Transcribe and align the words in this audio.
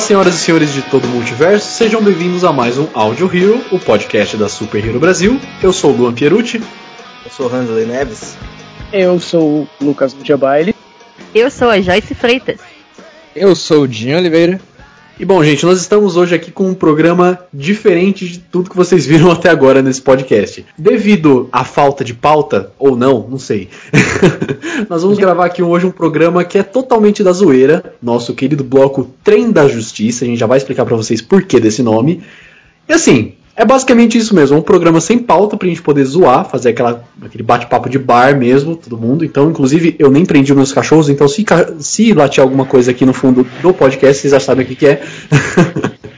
Senhoras 0.00 0.34
e 0.34 0.38
senhores 0.38 0.72
de 0.72 0.82
todo 0.82 1.04
o 1.04 1.08
multiverso, 1.08 1.70
sejam 1.72 2.02
bem-vindos 2.02 2.42
a 2.42 2.52
mais 2.52 2.78
um 2.78 2.88
Audio 2.94 3.30
Hero, 3.32 3.62
o 3.70 3.78
podcast 3.78 4.34
da 4.36 4.48
Super 4.48 4.84
Hero 4.84 4.98
Brasil. 4.98 5.38
Eu 5.62 5.72
sou 5.74 5.92
o 5.92 5.96
Luan 5.96 6.14
Pierucci. 6.14 6.62
Eu 7.24 7.30
sou 7.30 7.46
o 7.46 7.54
Hansley 7.54 7.84
Neves. 7.84 8.34
Eu 8.92 9.20
sou 9.20 9.62
o 9.62 9.68
Lucas 9.80 10.14
Mujabaile. 10.14 10.74
Eu 11.34 11.50
sou 11.50 11.68
a 11.68 11.80
Joyce 11.80 12.14
Freitas. 12.14 12.60
Eu 13.36 13.54
sou 13.54 13.82
o 13.82 13.88
Dinho 13.88 14.16
Oliveira. 14.16 14.58
E 15.20 15.24
bom, 15.26 15.44
gente, 15.44 15.66
nós 15.66 15.78
estamos 15.78 16.16
hoje 16.16 16.34
aqui 16.34 16.50
com 16.50 16.66
um 16.66 16.72
programa 16.72 17.40
diferente 17.52 18.26
de 18.26 18.38
tudo 18.38 18.70
que 18.70 18.76
vocês 18.76 19.04
viram 19.04 19.28
até 19.30 19.50
agora 19.50 19.82
nesse 19.82 20.00
podcast. 20.00 20.64
Devido 20.78 21.46
à 21.52 21.62
falta 21.62 22.02
de 22.02 22.14
pauta, 22.14 22.72
ou 22.78 22.96
não, 22.96 23.28
não 23.28 23.38
sei. 23.38 23.68
nós 24.88 25.02
vamos 25.02 25.18
gravar 25.18 25.44
aqui 25.44 25.62
hoje 25.62 25.84
um 25.84 25.90
programa 25.90 26.42
que 26.42 26.56
é 26.56 26.62
totalmente 26.62 27.22
da 27.22 27.32
zoeira, 27.32 27.92
nosso 28.02 28.32
querido 28.32 28.64
bloco 28.64 29.10
Trem 29.22 29.52
da 29.52 29.68
Justiça. 29.68 30.24
A 30.24 30.26
gente 30.26 30.38
já 30.38 30.46
vai 30.46 30.56
explicar 30.56 30.86
para 30.86 30.96
vocês 30.96 31.20
por 31.20 31.42
que 31.42 31.60
desse 31.60 31.82
nome. 31.82 32.22
E 32.88 32.92
assim, 32.94 33.34
é 33.60 33.64
basicamente 33.66 34.16
isso 34.16 34.34
mesmo, 34.34 34.56
é 34.56 34.58
um 34.58 34.62
programa 34.62 35.02
sem 35.02 35.18
pauta 35.18 35.54
pra 35.54 35.68
gente 35.68 35.82
poder 35.82 36.02
zoar, 36.04 36.48
fazer 36.48 36.70
aquela, 36.70 37.04
aquele 37.22 37.42
bate-papo 37.42 37.90
de 37.90 37.98
bar 37.98 38.34
mesmo, 38.34 38.74
todo 38.74 38.96
mundo. 38.96 39.22
Então, 39.22 39.50
inclusive, 39.50 39.94
eu 39.98 40.10
nem 40.10 40.24
prendi 40.24 40.50
os 40.50 40.56
meus 40.56 40.72
cachorros, 40.72 41.10
então 41.10 41.28
se, 41.28 41.44
se 41.78 42.14
latir 42.14 42.42
alguma 42.42 42.64
coisa 42.64 42.90
aqui 42.90 43.04
no 43.04 43.12
fundo 43.12 43.46
do 43.60 43.74
podcast, 43.74 44.22
vocês 44.22 44.30
já 44.30 44.40
sabem 44.40 44.64
o 44.64 44.68
que, 44.68 44.76
que 44.76 44.86
é. 44.86 45.02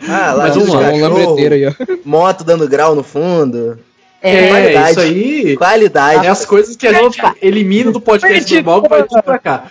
Ah, 0.08 0.34
lá 0.34 0.44
Mas 0.46 0.54
vamos 0.54 0.72
lá, 0.72 0.90
um 0.90 1.00
lambreteiro 1.00 1.54
aí, 1.56 1.66
ó. 1.66 1.72
Moto 2.04 2.44
dando 2.44 2.68
grau 2.68 2.94
no 2.94 3.02
fundo. 3.02 3.76
É, 4.22 4.48
qualidade. 4.48 4.90
isso 4.92 5.00
aí. 5.00 5.56
Qualidade. 5.56 6.26
É 6.26 6.30
as 6.30 6.46
coisas 6.46 6.76
que 6.76 6.86
a 6.86 6.92
gente 6.92 7.20
elimina 7.42 7.90
do 7.90 8.00
podcast 8.00 8.54
normal 8.54 8.82
que 8.82 8.88
vai 8.88 9.02
tudo 9.02 9.20
pra 9.20 9.38
cá. 9.40 9.64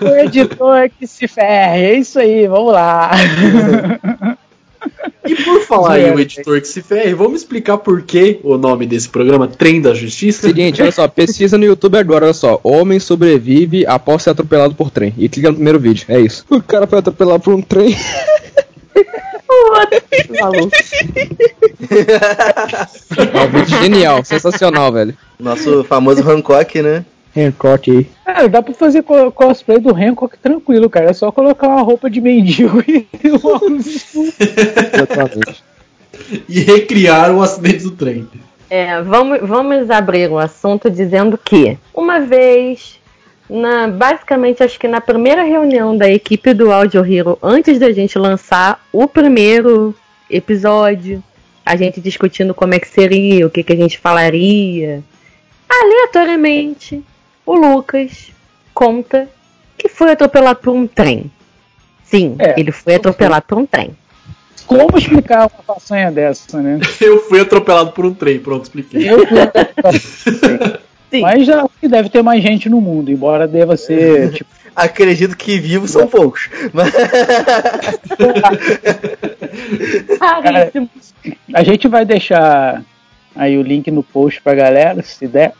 O 0.00 0.16
editor 0.16 0.88
que 0.96 1.08
se 1.08 1.26
ferre, 1.26 1.86
é 1.86 1.94
isso 1.94 2.20
aí, 2.20 2.46
vamos 2.46 2.72
lá. 2.72 3.10
E 5.26 5.34
por 5.44 5.60
falar 5.60 6.00
em 6.00 6.12
o 6.12 6.18
editor 6.18 6.60
que 6.60 6.66
se 6.66 6.82
ferre, 6.82 7.14
vamos 7.14 7.42
explicar 7.42 7.78
por 7.78 8.02
que 8.02 8.40
o 8.42 8.56
nome 8.56 8.86
desse 8.86 9.08
programa, 9.08 9.46
Trem 9.46 9.80
da 9.80 9.94
Justiça? 9.94 10.48
Seguinte, 10.48 10.80
olha 10.82 10.90
só, 10.90 11.06
pesquisa 11.06 11.58
no 11.58 11.64
YouTube 11.64 11.98
agora, 11.98 12.24
olha 12.24 12.34
só. 12.34 12.58
Homem 12.62 12.98
sobrevive 12.98 13.86
após 13.86 14.22
ser 14.22 14.30
atropelado 14.30 14.74
por 14.74 14.90
trem. 14.90 15.14
E 15.18 15.28
clica 15.28 15.50
no 15.50 15.56
primeiro 15.56 15.78
vídeo, 15.78 16.06
é 16.08 16.20
isso. 16.20 16.44
O 16.48 16.62
cara 16.62 16.86
foi 16.86 16.98
atropelado 16.98 17.42
por 17.42 17.54
um 17.54 17.62
trem. 17.62 17.96
Maluco. 20.40 20.70
É 21.90 23.40
um 23.40 23.50
vídeo 23.50 23.78
genial, 23.82 24.24
sensacional, 24.24 24.92
velho. 24.92 25.16
Nosso 25.38 25.82
famoso 25.84 26.22
Hancock, 26.28 26.80
né? 26.82 27.04
Hancock 27.36 27.90
aí. 27.90 28.06
Cara, 28.24 28.48
dá 28.48 28.62
pra 28.62 28.74
fazer 28.74 29.02
co- 29.02 29.30
cosplay 29.30 29.78
do 29.78 29.94
Hancock 29.94 30.36
tranquilo, 30.38 30.90
cara. 30.90 31.10
É 31.10 31.12
só 31.12 31.30
colocar 31.30 31.68
uma 31.68 31.82
roupa 31.82 32.10
de 32.10 32.20
mendigo 32.20 32.82
e 32.88 33.06
um. 33.24 33.76
Exatamente. 34.92 35.62
E 36.48 36.60
recriar 36.60 37.34
o 37.34 37.42
acidente 37.42 37.84
do 37.84 37.92
trem. 37.92 38.28
É, 38.68 39.00
vamos, 39.02 39.40
vamos 39.48 39.90
abrir 39.90 40.30
o 40.30 40.38
assunto 40.38 40.88
dizendo 40.90 41.36
que, 41.38 41.76
uma 41.94 42.20
vez, 42.20 43.00
na, 43.48 43.88
basicamente 43.88 44.62
acho 44.62 44.78
que 44.78 44.86
na 44.86 45.00
primeira 45.00 45.42
reunião 45.42 45.96
da 45.96 46.08
equipe 46.08 46.54
do 46.54 46.70
Audio 46.70 47.04
Hero, 47.04 47.38
antes 47.42 47.78
da 47.78 47.90
gente 47.92 48.18
lançar 48.18 48.84
o 48.92 49.08
primeiro 49.08 49.94
episódio, 50.28 51.22
a 51.66 51.74
gente 51.74 52.00
discutindo 52.00 52.54
como 52.54 52.74
é 52.74 52.78
que 52.78 52.86
seria, 52.88 53.46
o 53.46 53.50
que, 53.50 53.62
que 53.64 53.72
a 53.72 53.76
gente 53.76 53.98
falaria, 53.98 55.02
aleatoriamente, 55.68 57.02
o 57.46 57.54
Lucas 57.56 58.30
conta 58.74 59.28
que 59.76 59.88
foi 59.88 60.12
atropelado 60.12 60.58
por 60.60 60.74
um 60.74 60.86
trem. 60.86 61.30
Sim, 62.04 62.36
É, 62.38 62.58
ele 62.58 62.72
foi 62.72 62.96
atropelado 62.96 63.44
por 63.46 63.58
um 63.58 63.66
trem. 63.66 63.96
Como 64.66 64.96
explicar 64.98 65.50
uma 65.52 65.62
façanha 65.74 66.10
dessa, 66.12 66.60
né? 66.62 66.78
Eu 67.00 67.20
fui 67.28 67.40
atropelado 67.40 67.92
por 67.92 68.04
um 68.06 68.14
trem, 68.14 68.38
pronto, 68.38 68.64
expliquei. 68.64 69.08
Eu 69.10 69.18
fui- 69.26 69.38
Mas 71.20 71.44
já 71.44 71.62
acho 71.62 71.72
que 71.80 71.88
deve 71.88 72.08
ter 72.08 72.22
mais 72.22 72.40
gente 72.40 72.68
no 72.68 72.80
mundo, 72.80 73.10
embora 73.10 73.48
deva 73.48 73.76
ser, 73.76 74.30
tipo, 74.34 74.50
Acredito 74.76 75.36
que 75.36 75.58
vivos 75.58 75.90
são 75.90 76.06
poucos. 76.06 76.48
Mas... 76.72 76.92
A 81.52 81.62
gente 81.62 81.88
vai 81.88 82.04
deixar 82.04 82.82
aí 83.34 83.56
o 83.58 83.62
link 83.62 83.90
no 83.90 84.02
post 84.02 84.40
pra 84.42 84.54
galera, 84.54 85.02
se 85.02 85.26
der. 85.26 85.52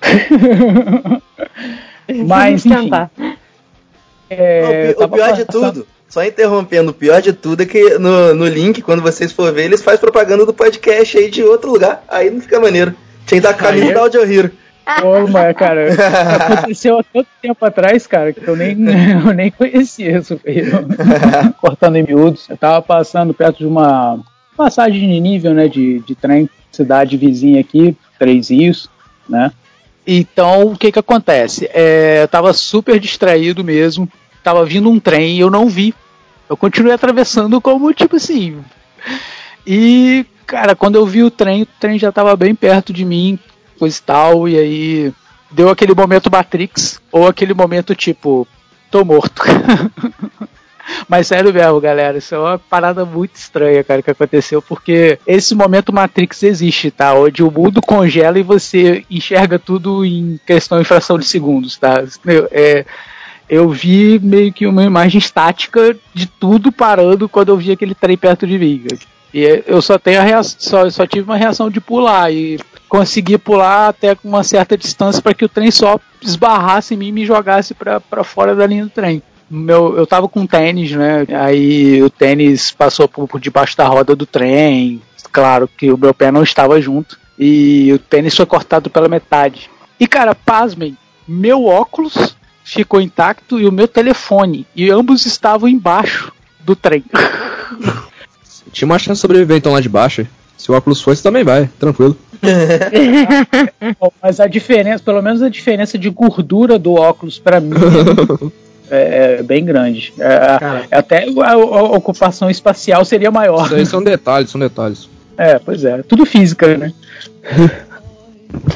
Mas, 2.27 2.67
enfim, 2.67 2.85
tentar. 2.85 3.11
é, 4.29 4.95
o, 4.99 5.09
pior 5.09 5.33
de 5.33 5.45
tudo, 5.45 5.87
só 6.09 6.25
interrompendo, 6.25 6.91
o 6.91 6.95
pior 6.95 7.23
de 7.23 7.33
tudo 7.33 7.63
é 7.63 7.67
que 7.67 7.99
no, 7.99 8.35
no 8.35 8.47
link, 8.47 8.83
quando 8.83 9.01
vocês 9.01 9.33
for 9.33 9.53
ver, 9.53 9.67
eles 9.67 9.83
fazem 9.83 10.01
propaganda 10.01 10.45
do 10.45 10.53
podcast 10.53 11.17
aí 11.17 11.31
de 11.31 11.43
outro 11.43 11.71
lugar. 11.71 12.03
Aí 12.09 12.31
não 12.31 12.41
fica 12.41 12.59
maneiro. 12.59 12.95
Tinha 13.27 13.41
que 13.41 13.47
dar 13.47 13.55
caminho 13.55 13.95
da 13.95 14.01
Audio 14.01 14.23
Hero. 14.23 14.51
Pô, 15.01 15.27
mas, 15.29 15.57
cara, 15.57 15.89
aconteceu 16.35 16.99
há 16.99 17.05
tanto 17.05 17.29
tempo 17.41 17.65
atrás, 17.65 18.07
cara, 18.07 18.33
que 18.33 18.47
eu 18.47 18.57
nem, 18.57 18.73
eu 19.25 19.33
nem 19.33 19.51
conhecia 19.51 20.19
isso. 20.19 20.41
Cortando 21.61 21.97
em 21.97 22.03
miúdos. 22.03 22.49
Eu 22.49 22.57
tava 22.57 22.83
passando 22.83 23.33
perto 23.33 23.59
de 23.59 23.67
uma 23.67 24.19
passagem 24.57 25.09
de 25.09 25.21
nível, 25.21 25.55
né, 25.55 25.69
de, 25.69 26.01
de 26.01 26.15
trem, 26.15 26.51
cidade 26.71 27.17
vizinha 27.17 27.61
aqui, 27.61 27.97
Três 28.19 28.51
Rios, 28.51 28.89
né? 29.29 29.53
Então, 30.07 30.73
o 30.73 30.77
que 30.77 30.91
que 30.91 30.99
acontece? 30.99 31.69
É, 31.73 32.23
eu 32.23 32.29
tava 32.29 32.53
super 32.53 32.99
distraído 32.99 33.63
mesmo, 33.63 34.09
tava 34.43 34.65
vindo 34.65 34.91
um 34.91 34.99
trem 34.99 35.37
e 35.37 35.41
eu 35.41 35.51
não 35.51 35.69
vi. 35.69 35.95
Eu 36.49 36.57
continuei 36.57 36.95
atravessando 36.95 37.61
como, 37.61 37.93
tipo 37.93 38.17
assim... 38.17 38.63
E, 39.67 40.25
cara, 40.47 40.75
quando 40.75 40.97
eu 40.97 41.07
vi 41.07 41.23
o 41.23 41.31
trem, 41.31 41.63
o 41.63 41.67
trem 41.79 41.99
já 41.99 42.11
tava 42.11 42.35
bem 42.35 42.55
perto 42.55 42.93
de 42.93 43.05
mim, 43.05 43.39
coisa 43.79 43.99
e 43.99 44.03
tal, 44.03 44.49
e 44.49 44.59
aí 44.59 45.13
deu 45.51 45.69
aquele 45.69 45.95
momento 45.95 46.31
Matrix, 46.31 47.01
ou 47.13 47.27
aquele 47.27 47.55
momento 47.55 47.95
tipo, 47.95 48.49
tô 48.91 49.05
morto. 49.05 49.43
Mas 51.09 51.27
sério 51.27 51.53
mesmo, 51.53 51.81
galera, 51.81 52.19
isso 52.19 52.35
é 52.35 52.39
uma 52.39 52.59
parada 52.59 53.05
muito 53.05 53.35
estranha, 53.35 53.83
cara, 53.85 54.03
que 54.03 54.11
aconteceu, 54.11 54.63
porque 54.63 55.19
esse 55.27 55.55
momento 55.55 55.93
Matrix 55.93 56.43
existe, 56.43 56.91
tá? 56.91 57.15
Onde 57.15 57.43
o 57.43 57.51
mundo 57.51 57.81
congela 57.83 58.39
e 58.39 58.43
você 58.43 59.05
enxerga 59.11 59.59
tudo 59.59 60.05
em 60.05 60.39
questão 60.47 60.79
de 60.79 60.85
fração 60.85 61.19
de 61.19 61.27
segundos, 61.27 61.77
tá? 61.77 62.05
É, 62.51 62.85
eu 63.49 63.69
vi 63.69 64.21
meio 64.23 64.53
que 64.53 64.67
uma 64.67 64.85
imagem 64.85 65.19
estática 65.19 65.97
de 66.15 66.27
tudo 66.27 66.71
parando 66.71 67.29
quando 67.29 67.49
eu 67.49 67.57
vi 67.57 67.73
aquele 67.73 67.95
trem 67.95 68.17
perto 68.17 68.47
de 68.47 68.59
mim. 68.59 68.85
E 69.33 69.63
eu 69.67 69.81
só 69.81 69.99
tenho 69.99 70.21
a 70.21 70.25
reação, 70.25 70.57
só, 70.59 70.91
só 70.91 71.07
tive 71.07 71.25
uma 71.25 71.37
reação 71.37 71.71
de 71.71 71.81
pular 71.81 72.33
e 72.33 72.59
consegui 72.89 73.39
pular 73.39 73.89
até 73.89 74.15
com 74.15 74.29
uma 74.29 74.43
certa 74.43 74.77
distância 74.77 75.23
para 75.23 75.35
que 75.35 75.45
o 75.45 75.49
trem 75.49 75.71
só 75.71 75.99
esbarrasse 76.21 76.95
em 76.95 76.97
mim 76.97 77.09
e 77.09 77.13
me 77.13 77.25
jogasse 77.25 77.73
para 77.75 78.25
fora 78.25 78.55
da 78.55 78.67
linha 78.67 78.85
do 78.85 78.91
trem. 78.91 79.23
Meu, 79.51 79.97
eu 79.97 80.07
tava 80.07 80.29
com 80.29 80.47
tênis, 80.47 80.93
né? 80.93 81.27
Aí 81.41 82.01
o 82.03 82.09
tênis 82.09 82.71
passou 82.71 83.09
por, 83.09 83.27
por 83.27 83.41
debaixo 83.41 83.77
da 83.77 83.89
roda 83.89 84.15
do 84.15 84.25
trem. 84.25 85.03
Claro 85.33 85.69
que 85.69 85.91
o 85.91 85.99
meu 85.99 86.15
pé 86.15 86.31
não 86.31 86.45
estava 86.45 86.81
junto. 86.81 87.19
E 87.37 87.93
o 87.93 87.99
tênis 87.99 88.37
foi 88.37 88.47
cortado 88.47 88.89
pela 88.89 89.09
metade. 89.09 89.69
E 89.99 90.07
cara, 90.07 90.35
pasmem, 90.35 90.97
meu 91.27 91.65
óculos 91.65 92.37
ficou 92.63 93.01
intacto 93.01 93.59
e 93.59 93.67
o 93.67 93.73
meu 93.73 93.89
telefone. 93.89 94.67
E 94.77 94.89
ambos 94.89 95.27
estavam 95.27 95.69
embaixo 95.69 96.33
do 96.61 96.77
trem. 96.77 97.05
Tinha 98.73 98.87
uma 98.87 98.99
chance 99.01 99.19
de 99.19 99.23
sobreviver 99.23 99.57
então 99.57 99.73
lá 99.73 99.81
de 99.81 99.89
baixo. 99.89 100.25
Se 100.57 100.71
o 100.71 100.75
óculos 100.75 101.03
foi, 101.03 101.17
você 101.17 101.23
também 101.23 101.43
vai, 101.43 101.69
tranquilo. 101.79 102.17
Bom, 103.99 104.13
Mas 104.23 104.39
a 104.39 104.47
diferença, 104.47 105.03
pelo 105.03 105.23
menos 105.23 105.43
a 105.43 105.49
diferença 105.49 105.99
de 105.99 106.09
gordura 106.11 106.79
do 106.79 106.95
óculos 106.95 107.39
pra 107.39 107.61
mim 107.61 107.71
é, 108.91 109.37
é 109.39 109.43
bem 109.43 109.65
grande. 109.65 110.13
É, 110.19 110.59
Cara. 110.59 110.85
é 110.91 110.97
até 110.97 111.27
a, 111.29 111.53
a 111.53 111.57
ocupação 111.57 112.51
espacial 112.51 113.05
seria 113.05 113.31
maior. 113.31 113.67
Isso 113.67 113.75
aí 113.75 113.87
são 113.87 114.03
detalhes, 114.03 114.51
são 114.51 114.61
detalhes. 114.61 115.09
É, 115.39 115.59
pois 115.59 115.87
é. 115.87 116.03
Tudo 116.03 116.27
física, 116.27 116.77
né? 116.77 116.93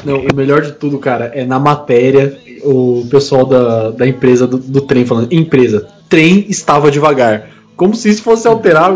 Não, 0.03 0.21
o 0.21 0.35
melhor 0.35 0.63
de 0.63 0.71
tudo, 0.71 0.97
cara, 0.97 1.25
é 1.25 1.45
na 1.45 1.59
matéria 1.59 2.35
o 2.63 3.05
pessoal 3.09 3.45
da, 3.45 3.91
da 3.91 4.07
empresa 4.07 4.47
do, 4.47 4.57
do 4.57 4.81
trem 4.81 5.05
falando, 5.05 5.31
empresa, 5.31 5.87
trem 6.09 6.45
estava 6.49 6.89
devagar. 6.89 7.49
Como 7.75 7.93
se 7.93 8.09
isso 8.09 8.23
fosse 8.23 8.47
alterar 8.47 8.91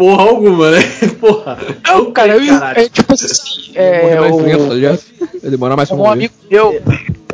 porra 0.00 0.22
alguma, 0.30 0.70
né? 0.70 0.78
Porra. 1.20 1.58
Não, 1.86 2.10
cara, 2.10 2.34
eu, 2.36 2.54
é, 2.64 2.88
tipo 2.88 3.12
assim, 3.12 3.72
é, 3.74 4.18
mais 4.18 4.34
o- 4.34 4.40
lento, 4.40 4.68
tá 4.68 4.74
ligado? 4.74 5.00
Ele 5.42 5.50
demora 5.50 5.76
mais 5.76 5.90
pra 5.90 5.98
um 5.98 6.10
amigo 6.10 6.32
meu, 6.50 6.82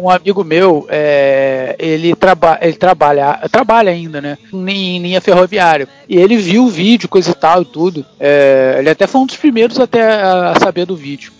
um 0.00 0.10
amigo 0.10 0.42
meu, 0.42 0.84
é, 0.88 1.76
ele, 1.78 2.12
traba, 2.16 2.58
ele 2.60 2.72
trabalha, 2.72 3.38
trabalha 3.52 3.92
ainda, 3.92 4.20
né? 4.20 4.36
Em 4.52 4.98
linha 5.00 5.20
ferroviária. 5.20 5.86
E 6.08 6.16
ele 6.16 6.36
viu 6.36 6.64
o 6.64 6.68
vídeo, 6.68 7.08
coisa 7.08 7.30
e 7.30 7.34
tal 7.34 7.62
e 7.62 7.66
tudo. 7.66 8.04
É, 8.18 8.76
ele 8.80 8.90
até 8.90 9.06
foi 9.06 9.20
um 9.20 9.26
dos 9.26 9.36
primeiros 9.36 9.78
até 9.78 10.02
a, 10.02 10.50
a 10.50 10.58
saber 10.58 10.86
do 10.86 10.96
vídeo. 10.96 11.30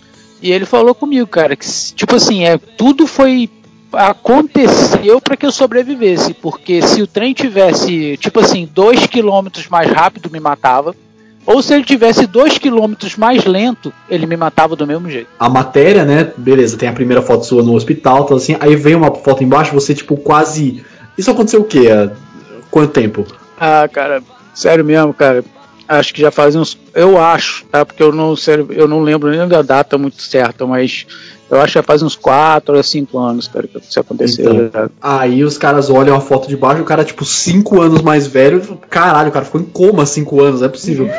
E 0.41 0.49
ele 0.53 0.65
falou 0.65 0.95
comigo, 0.95 1.27
cara, 1.27 1.57
que 1.57 1.65
tipo 1.93 2.15
assim, 2.15 2.45
é, 2.45 2.57
tudo 2.57 3.05
foi 3.05 3.49
aconteceu 3.91 5.19
para 5.19 5.35
que 5.35 5.45
eu 5.45 5.51
sobrevivesse, 5.51 6.33
porque 6.33 6.81
se 6.81 7.01
o 7.01 7.07
trem 7.07 7.33
tivesse, 7.33 8.17
tipo 8.17 8.39
assim, 8.39 8.69
dois 8.73 9.07
quilômetros 9.07 9.67
mais 9.67 9.89
rápido 9.91 10.29
me 10.29 10.39
matava, 10.39 10.95
ou 11.47 11.63
se 11.63 11.73
ele 11.73 11.85
tivesse 11.85 12.27
dois 12.27 12.57
quilômetros 12.57 13.15
mais 13.15 13.45
lento, 13.45 13.93
ele 14.09 14.25
me 14.25 14.35
matava 14.35 14.75
do 14.75 14.85
mesmo 14.85 15.09
jeito. 15.09 15.29
A 15.39 15.47
matéria, 15.47 16.03
né? 16.03 16.31
Beleza, 16.35 16.77
tem 16.77 16.89
a 16.89 16.93
primeira 16.93 17.21
foto 17.21 17.45
sua 17.45 17.63
no 17.63 17.73
hospital, 17.73 18.25
tal 18.25 18.35
assim. 18.35 18.57
Aí 18.59 18.75
vem 18.75 18.95
uma 18.95 19.15
foto 19.15 19.45
embaixo, 19.45 19.73
você, 19.73 19.95
tipo, 19.95 20.17
quase. 20.17 20.83
Isso 21.17 21.31
aconteceu 21.31 21.61
o 21.61 21.63
quê? 21.63 21.89
Há 21.89 22.11
Quanto 22.69 22.91
tempo? 22.91 23.25
Ah, 23.57 23.87
cara, 23.91 24.21
sério 24.53 24.83
mesmo, 24.83 25.13
cara. 25.13 25.43
Acho 25.87 26.13
que 26.13 26.19
já 26.19 26.31
faz 26.31 26.53
uns. 26.53 26.77
Eu 26.93 27.17
acho, 27.17 27.65
tá? 27.71 27.85
Porque 27.85 28.03
eu 28.03 28.11
não, 28.11 28.35
sério, 28.35 28.67
eu 28.71 28.87
não 28.87 28.99
lembro 28.99 29.29
nem 29.29 29.47
da 29.47 29.61
data 29.61 29.97
muito 29.97 30.21
certa, 30.21 30.67
mas 30.67 31.07
eu 31.49 31.57
acho 31.57 31.67
que 31.67 31.79
já 31.79 31.83
faz 31.83 32.01
uns 32.03 32.15
4 32.15 32.77
a 32.77 32.83
5 32.83 33.17
anos, 33.17 33.47
cara, 33.47 33.67
que 33.67 33.77
isso 33.79 33.99
aconteceu. 33.99 34.53
Então. 34.53 34.83
já. 34.83 34.89
Aí 35.01 35.43
os 35.43 35.57
caras 35.57 35.89
olham 35.89 36.15
a 36.15 36.21
foto 36.21 36.47
de 36.47 36.57
baixo, 36.57 36.81
o 36.81 36.85
cara, 36.85 37.03
tipo, 37.03 37.23
5 37.25 37.81
anos 37.81 38.01
mais 38.01 38.27
velho. 38.27 38.59
e 38.59 38.61
falam, 38.61 38.81
Caralho, 38.89 39.29
o 39.29 39.31
cara 39.31 39.45
ficou 39.45 39.61
em 39.61 39.65
coma 39.65 40.05
5 40.05 40.41
anos, 40.41 40.59
não 40.61 40.67
é 40.67 40.71
possível. 40.71 41.09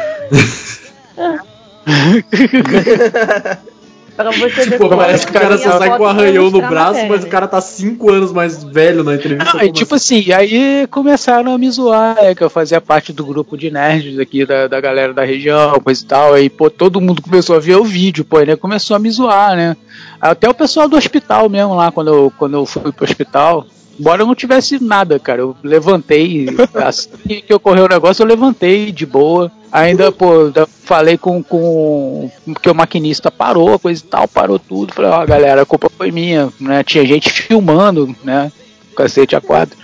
Pra 4.18 4.32
você 4.32 4.68
Tipo, 4.68 4.88
parece 4.88 5.24
que 5.24 5.30
o 5.30 5.40
cara 5.40 5.56
só 5.56 5.78
sai 5.78 5.96
com 5.96 6.02
um 6.02 6.06
arranhão 6.06 6.50
no 6.50 6.60
braço, 6.60 7.06
mas 7.06 7.22
o 7.22 7.28
cara 7.28 7.46
tá 7.46 7.60
5 7.60 8.10
anos 8.10 8.32
mais 8.32 8.64
velho 8.64 9.04
na 9.04 9.14
entrevista. 9.14 9.56
Não, 9.56 9.64
e 9.64 9.70
tipo 9.70 9.94
assim, 9.94 10.32
aí 10.32 10.88
começaram 10.90 11.54
a 11.54 11.56
me 11.56 11.70
zoar, 11.70 12.16
é, 12.18 12.34
que 12.34 12.42
eu 12.42 12.50
fazia 12.50 12.80
parte 12.80 13.12
do 13.12 13.24
grupo 13.24 13.56
de 13.56 13.70
nerds 13.70 14.18
aqui 14.18 14.44
da, 14.44 14.66
da 14.66 14.80
galera 14.80 15.14
da 15.14 15.24
região, 15.24 15.78
coisa 15.78 16.02
e 16.02 16.04
tal, 16.04 16.34
aí, 16.34 16.50
pô, 16.50 16.68
todo 16.68 17.00
mundo 17.00 17.22
começou 17.22 17.54
a 17.54 17.60
ver 17.60 17.76
o 17.76 17.84
vídeo, 17.84 18.24
pô, 18.24 18.40
né, 18.40 18.56
começou 18.56 18.96
a 18.96 18.98
me 18.98 19.08
zoar, 19.08 19.54
né, 19.54 19.76
até 20.20 20.48
o 20.48 20.54
pessoal 20.54 20.88
do 20.88 20.96
hospital 20.96 21.48
mesmo 21.48 21.76
lá, 21.76 21.92
quando 21.92 22.08
eu, 22.08 22.32
quando 22.36 22.54
eu 22.54 22.66
fui 22.66 22.90
pro 22.90 23.04
hospital, 23.04 23.66
embora 24.00 24.22
eu 24.22 24.26
não 24.26 24.34
tivesse 24.34 24.82
nada, 24.82 25.20
cara, 25.20 25.42
eu 25.42 25.56
levantei, 25.62 26.48
assim 26.74 27.40
que 27.46 27.54
ocorreu 27.54 27.84
o 27.84 27.88
negócio, 27.88 28.24
eu 28.24 28.26
levantei 28.26 28.90
de 28.90 29.06
boa, 29.06 29.48
ainda, 29.72 30.10
pô, 30.12 30.46
ainda 30.46 30.66
falei 30.66 31.16
com, 31.18 31.42
com, 31.42 32.30
que 32.62 32.70
o 32.70 32.74
maquinista 32.74 33.30
parou, 33.30 33.78
coisa 33.78 34.02
e 34.02 34.06
tal, 34.06 34.26
parou 34.28 34.58
tudo, 34.58 34.92
falei, 34.92 35.10
ó, 35.10 35.24
galera, 35.26 35.62
a 35.62 35.66
culpa 35.66 35.90
foi 35.96 36.10
minha, 36.10 36.48
né, 36.60 36.82
tinha 36.84 37.04
gente 37.06 37.30
filmando, 37.30 38.14
né, 38.24 38.50
cacete 38.96 39.36
a 39.36 39.40
quatro. 39.40 39.76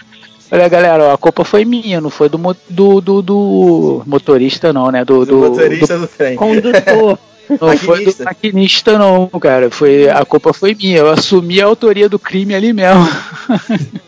Olha, 0.50 0.68
galera, 0.68 1.04
ó, 1.04 1.14
a 1.14 1.18
culpa 1.18 1.44
foi 1.44 1.64
minha, 1.64 2.00
não 2.00 2.10
foi 2.10 2.28
do, 2.28 2.38
do, 2.68 3.00
do, 3.00 3.22
do 3.22 4.02
motorista, 4.06 4.72
não, 4.72 4.90
né? 4.90 5.04
Do, 5.04 5.20
Do 5.20 5.26
do, 5.26 5.36
motorista 5.50 5.98
do 5.98 6.06
trem. 6.06 6.36
Condutor. 6.36 6.82
do- 6.82 7.18
não 7.60 7.76
foi 7.76 7.76
do 7.78 7.86
Maquinista. 7.88 8.24
maquinista, 8.24 8.98
não, 8.98 9.26
cara. 9.40 9.68
Foi, 9.70 10.08
a 10.08 10.24
culpa 10.24 10.52
foi 10.52 10.74
minha. 10.74 10.98
Eu 10.98 11.10
assumi 11.10 11.60
a 11.60 11.66
autoria 11.66 12.08
do 12.08 12.18
crime 12.20 12.54
ali 12.54 12.72
mesmo. 12.72 13.04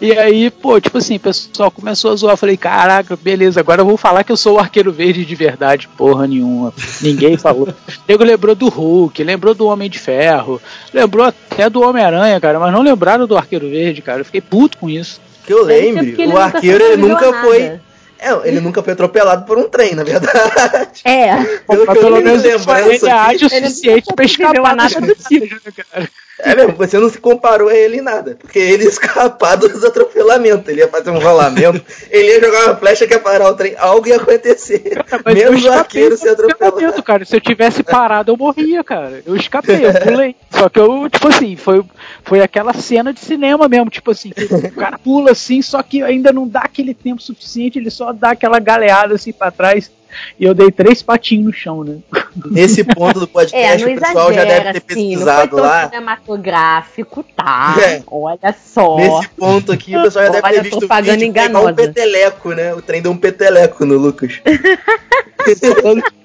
e 0.00 0.12
aí, 0.12 0.50
pô, 0.50 0.80
tipo 0.80 0.98
assim, 0.98 1.16
o 1.16 1.20
pessoal 1.20 1.70
começou 1.70 2.12
a 2.12 2.16
zoar. 2.16 2.32
Eu 2.34 2.36
falei, 2.36 2.56
caraca, 2.56 3.16
beleza, 3.16 3.60
agora 3.60 3.80
eu 3.80 3.86
vou 3.86 3.96
falar 3.96 4.24
que 4.24 4.32
eu 4.32 4.36
sou 4.36 4.56
o 4.56 4.58
arqueiro 4.58 4.92
verde 4.92 5.24
de 5.24 5.34
verdade. 5.34 5.88
Porra 5.96 6.26
nenhuma. 6.26 6.72
Ninguém 7.00 7.36
falou. 7.36 7.68
O 7.68 7.74
nego 8.08 8.24
lembrou 8.24 8.54
do 8.54 8.68
Hulk, 8.68 9.22
lembrou 9.22 9.54
do 9.54 9.66
Homem 9.66 9.88
de 9.88 9.98
Ferro, 9.98 10.60
lembrou 10.92 11.26
até 11.26 11.68
do 11.68 11.82
Homem-Aranha, 11.82 12.40
cara, 12.40 12.58
mas 12.58 12.72
não 12.72 12.82
lembraram 12.82 13.26
do 13.26 13.36
arqueiro 13.36 13.68
verde, 13.68 14.02
cara. 14.02 14.20
Eu 14.20 14.24
fiquei 14.24 14.40
puto 14.40 14.78
com 14.78 14.88
isso. 14.88 15.20
Que 15.46 15.52
eu 15.52 15.64
lembre, 15.64 16.14
ele 16.16 16.32
o 16.32 16.38
arqueiro 16.38 16.84
ele 16.84 16.96
nunca 16.96 17.30
a 17.30 17.40
foi. 17.40 17.58
nada. 17.60 17.92
É, 18.22 18.48
ele 18.48 18.60
nunca 18.60 18.80
foi 18.84 18.92
atropelado 18.92 19.44
por 19.44 19.58
um 19.58 19.68
trem, 19.68 19.96
na 19.96 20.04
verdade. 20.04 21.00
É. 21.04 21.34
Pelo 21.66 21.86
Mas 21.86 21.98
pelo 21.98 22.16
me 22.18 22.22
menos 22.22 22.44
ele 22.44 22.56
lembrança 22.56 23.06
aqui, 23.06 23.10
ágil 23.10 23.48
o 23.48 23.52
Ele 23.52 23.66
suficiente 23.68 24.14
pra 24.14 24.24
escapar 24.24 24.76
nada 24.76 25.00
do 25.00 25.06
né, 25.06 25.72
cara? 25.90 26.08
É 26.44 26.54
mesmo, 26.56 26.72
você 26.72 26.98
não 26.98 27.08
se 27.08 27.18
comparou 27.18 27.68
a 27.68 27.74
ele 27.74 27.98
em 27.98 28.02
nada. 28.02 28.36
Porque 28.40 28.58
ele 28.58 28.82
ia 28.84 28.88
escapar 28.88 29.56
dos 29.56 29.84
atropelamentos. 29.84 30.68
Ele 30.68 30.80
ia 30.80 30.88
fazer 30.88 31.10
um 31.10 31.18
rolamento, 31.18 31.82
ele 32.10 32.28
ia 32.28 32.40
jogar 32.40 32.66
uma 32.66 32.76
flecha 32.76 33.06
que 33.06 33.14
ia 33.14 33.20
parar 33.20 33.48
o 33.48 33.54
trem. 33.54 33.74
Algo 33.78 34.08
ia 34.08 34.16
acontecer. 34.16 34.82
Mas 35.24 35.40
eu 35.40 35.52
Menos 35.52 35.64
o 35.64 35.72
arqueiro 35.72 36.10
do 36.10 36.16
ser 36.16 36.30
atropelado. 36.30 36.76
atropelado, 36.76 37.02
cara. 37.02 37.24
Se 37.24 37.36
eu 37.36 37.40
tivesse 37.40 37.82
parado, 37.82 38.32
eu 38.32 38.36
morria, 38.36 38.82
cara. 38.82 39.22
Eu 39.24 39.36
escapei, 39.36 39.86
eu 39.86 39.92
pulei. 40.02 40.34
Só 40.50 40.68
que 40.68 40.80
eu, 40.80 41.08
tipo 41.08 41.28
assim, 41.28 41.56
foi, 41.56 41.84
foi 42.24 42.40
aquela 42.40 42.72
cena 42.72 43.12
de 43.12 43.20
cinema 43.20 43.68
mesmo, 43.68 43.90
tipo 43.90 44.10
assim, 44.10 44.30
que 44.30 44.44
o 44.44 44.72
cara 44.72 44.98
pula 44.98 45.32
assim, 45.32 45.62
só 45.62 45.82
que 45.82 46.02
ainda 46.02 46.32
não 46.32 46.46
dá 46.46 46.60
aquele 46.60 46.94
tempo 46.94 47.22
suficiente, 47.22 47.78
ele 47.78 47.90
só 47.90 48.12
dá 48.12 48.30
aquela 48.30 48.58
galeada 48.58 49.14
assim 49.14 49.32
pra 49.32 49.50
trás. 49.50 49.90
E 50.38 50.44
eu 50.44 50.54
dei 50.54 50.70
três 50.70 51.02
patinhos 51.02 51.46
no 51.46 51.52
chão, 51.52 51.82
né? 51.84 51.98
Nesse 52.50 52.82
ponto 52.84 53.20
do 53.20 53.24
É, 53.28 53.28
podcast, 53.28 53.84
não 53.84 53.92
o 53.92 54.00
pessoal 54.00 54.32
já 54.32 54.42
exagera, 54.44 54.64
deve 54.72 54.80
ter 54.80 54.92
assim, 54.94 55.16
não 55.16 55.22
foi 55.22 55.26
pesquisado 55.26 55.56
tão 55.56 55.64
lá. 55.64 55.88
cinematográfico, 55.88 57.24
tá? 57.36 57.76
É. 57.80 58.02
Olha 58.10 58.54
só. 58.64 58.96
Nesse 58.96 59.28
ponto 59.30 59.72
aqui, 59.72 59.96
o 59.96 60.02
pessoal 60.02 60.26
já 60.26 60.30
deve 60.32 60.46
Olha 60.46 60.54
ter 60.56 60.62
visto 60.62 60.76
o 60.76 60.78
propaganda 60.80 61.12
vídeo 61.18 61.24
é 61.24 61.28
igual 61.28 61.64
um 61.64 61.68
enganosa. 61.68 61.74
peteleco, 61.88 62.52
né? 62.52 62.74
O 62.74 62.82
trem 62.82 63.02
deu 63.02 63.12
um 63.12 63.16
peteleco 63.16 63.84
no 63.84 63.96
Lucas. 63.98 64.40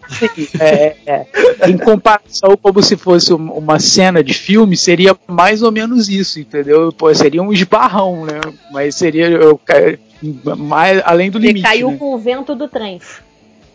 É, 0.59 0.95
é, 1.05 1.25
em 1.69 1.77
comparação, 1.77 2.55
como 2.61 2.81
se 2.81 2.95
fosse 2.95 3.33
um- 3.33 3.51
uma 3.51 3.77
cena 3.77 4.23
de 4.23 4.33
filme, 4.33 4.77
seria 4.77 5.13
mais 5.27 5.61
ou 5.61 5.69
menos 5.69 6.07
isso, 6.07 6.39
entendeu? 6.39 6.93
Pô, 6.93 7.13
seria 7.13 7.43
um 7.43 7.51
esbarrão, 7.51 8.25
né? 8.25 8.39
Mas 8.71 8.95
seria 8.95 9.27
eu, 9.27 9.59
mais, 10.57 11.01
além 11.03 11.29
do 11.29 11.37
limite. 11.37 11.61
caiu 11.63 11.91
né? 11.91 11.97
com 11.97 12.13
o 12.15 12.17
vento 12.17 12.55
do 12.55 12.69
trem. 12.69 13.01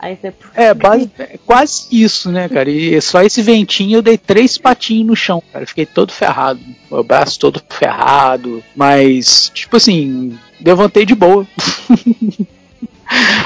Aí 0.02 0.18
você. 0.20 0.34
É, 0.54 0.74
base- 0.74 1.08
é 1.16 1.38
quase 1.46 1.86
isso, 1.92 2.28
né, 2.30 2.48
cara? 2.48 2.68
E 2.68 3.00
só 3.00 3.22
esse 3.22 3.40
ventinho 3.40 3.98
eu 3.98 4.02
dei 4.02 4.18
três 4.18 4.58
patinhos 4.58 5.06
no 5.06 5.14
chão, 5.16 5.40
cara. 5.52 5.64
Fiquei 5.64 5.86
todo 5.86 6.10
ferrado. 6.12 6.58
O 6.90 7.04
braço 7.04 7.38
todo 7.38 7.62
ferrado. 7.70 8.62
Mas, 8.74 9.48
tipo 9.54 9.76
assim, 9.76 10.36
levantei 10.60 11.06
de 11.06 11.14
boa. 11.14 11.46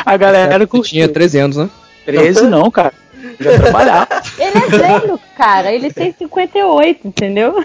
A 0.05 0.17
galera 0.17 0.67
curtiu. 0.67 0.91
tinha 0.93 1.09
13 1.09 1.39
anos, 1.39 1.57
né? 1.57 1.69
13 2.05 2.47
não, 2.47 2.71
cara. 2.71 2.95
Já 3.41 3.59
trabalhava. 3.59 4.09
Ele 4.39 4.57
é 4.59 4.69
velho, 4.79 5.21
cara. 5.37 5.73
Ele 5.73 5.93
tem 5.93 6.15
58, 6.17 7.07
entendeu? 7.09 7.65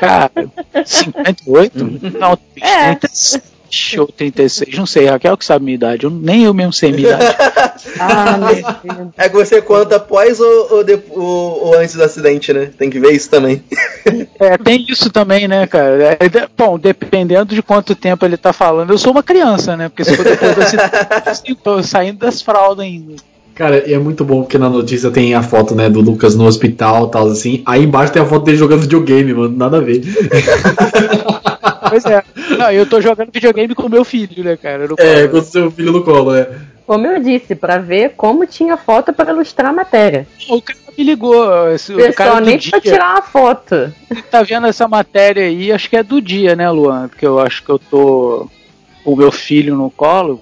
Cara, 0.00 0.30
58? 0.84 1.78
Não, 2.18 2.36
É. 2.60 2.98
36 3.76 3.98
ou 4.00 4.06
36, 4.08 4.78
não 4.78 4.86
sei. 4.86 5.06
Raquel 5.06 5.36
que 5.36 5.44
sabe 5.44 5.64
minha 5.64 5.74
idade. 5.74 6.04
Eu, 6.04 6.10
nem 6.10 6.44
eu 6.44 6.54
mesmo 6.54 6.72
sei 6.72 6.92
minha 6.92 7.08
idade. 7.08 7.36
Ah. 7.98 8.38
É 9.16 9.28
que 9.28 9.34
você 9.36 9.62
conta 9.62 9.96
após 9.96 10.38
ou, 10.40 10.72
ou, 10.74 10.84
de- 10.84 10.98
ou- 11.10 11.66
ou 11.66 11.78
antes 11.78 11.94
do 11.94 12.02
acidente, 12.02 12.52
né? 12.52 12.68
Tem 12.76 12.90
que 12.90 12.98
ver 12.98 13.12
isso 13.12 13.30
também. 13.30 13.62
É, 14.38 14.56
tem 14.58 14.84
isso 14.88 15.10
também, 15.10 15.48
né, 15.48 15.66
cara? 15.66 16.16
É, 16.20 16.28
de- 16.28 16.48
bom, 16.56 16.78
dependendo 16.78 17.54
de 17.54 17.62
quanto 17.62 17.94
tempo 17.94 18.24
ele 18.24 18.36
tá 18.36 18.52
falando, 18.52 18.90
eu 18.92 18.98
sou 18.98 19.12
uma 19.12 19.22
criança, 19.22 19.76
né? 19.76 19.88
Porque 19.88 20.04
se 20.04 20.14
for 20.14 20.24
depois 20.24 20.54
do 20.54 20.62
acidente, 20.62 20.90
eu 21.46 21.56
tô 21.56 21.82
saindo 21.82 22.18
das 22.18 22.40
fraldas 22.42 22.84
ainda. 22.84 23.14
Cara, 23.54 23.88
e 23.88 23.94
é 23.94 23.98
muito 23.98 24.24
bom 24.24 24.42
porque 24.42 24.58
na 24.58 24.68
notícia 24.68 25.10
tem 25.10 25.34
a 25.34 25.42
foto, 25.42 25.74
né, 25.74 25.88
do 25.88 26.00
Lucas 26.00 26.34
no 26.36 26.44
hospital 26.46 27.06
e 27.06 27.10
tal, 27.10 27.28
assim. 27.28 27.62
Aí 27.64 27.82
embaixo 27.84 28.12
tem 28.12 28.20
a 28.22 28.26
foto 28.26 28.44
dele 28.44 28.58
jogando 28.58 28.82
videogame, 28.82 29.32
mano. 29.32 29.56
Nada 29.56 29.78
a 29.78 29.80
ver. 29.80 30.02
Pois 32.02 32.04
é. 32.14 32.22
Não, 32.56 32.70
eu 32.70 32.86
tô 32.86 33.00
jogando 33.00 33.30
videogame 33.32 33.74
com 33.74 33.86
o 33.86 33.90
meu 33.90 34.04
filho, 34.04 34.42
né, 34.44 34.56
cara? 34.56 34.86
No 34.86 34.94
É, 34.98 35.14
colo. 35.26 35.28
com 35.30 35.38
o 35.38 35.42
seu 35.42 35.70
filho 35.70 35.92
no 35.92 36.02
colo, 36.04 36.34
é. 36.34 36.48
como 36.86 37.06
eu 37.06 37.20
disse, 37.22 37.54
pra 37.54 37.78
ver 37.78 38.12
como 38.16 38.46
tinha 38.46 38.76
foto 38.76 39.12
pra 39.12 39.30
ilustrar 39.32 39.70
a 39.70 39.72
matéria. 39.72 40.26
O 40.48 40.60
cara 40.62 40.78
me 40.96 41.04
ligou. 41.04 41.70
esse- 41.72 41.92
O 41.92 41.98
o 42.10 42.12
cara 42.14 42.40
nem 42.40 42.58
dia, 42.58 42.70
pra 42.70 42.80
tirar 42.80 43.10
uma 43.14 43.22
foto. 43.22 43.92
Você 44.08 44.22
tá 44.22 44.42
vendo 44.42 44.66
essa 44.66 44.86
matéria 44.86 45.44
aí, 45.44 45.72
acho 45.72 45.90
que 45.90 45.96
é 45.96 46.02
do 46.02 46.20
dia, 46.20 46.54
né, 46.54 46.70
Luan? 46.70 47.08
Porque 47.08 47.26
eu 47.26 47.38
acho 47.40 47.62
que 47.62 47.70
eu 47.70 47.78
tô 47.78 48.48
com 49.04 49.12
o 49.12 49.16
meu 49.16 49.32
filho 49.32 49.74
no 49.76 49.90
colo. 49.90 50.40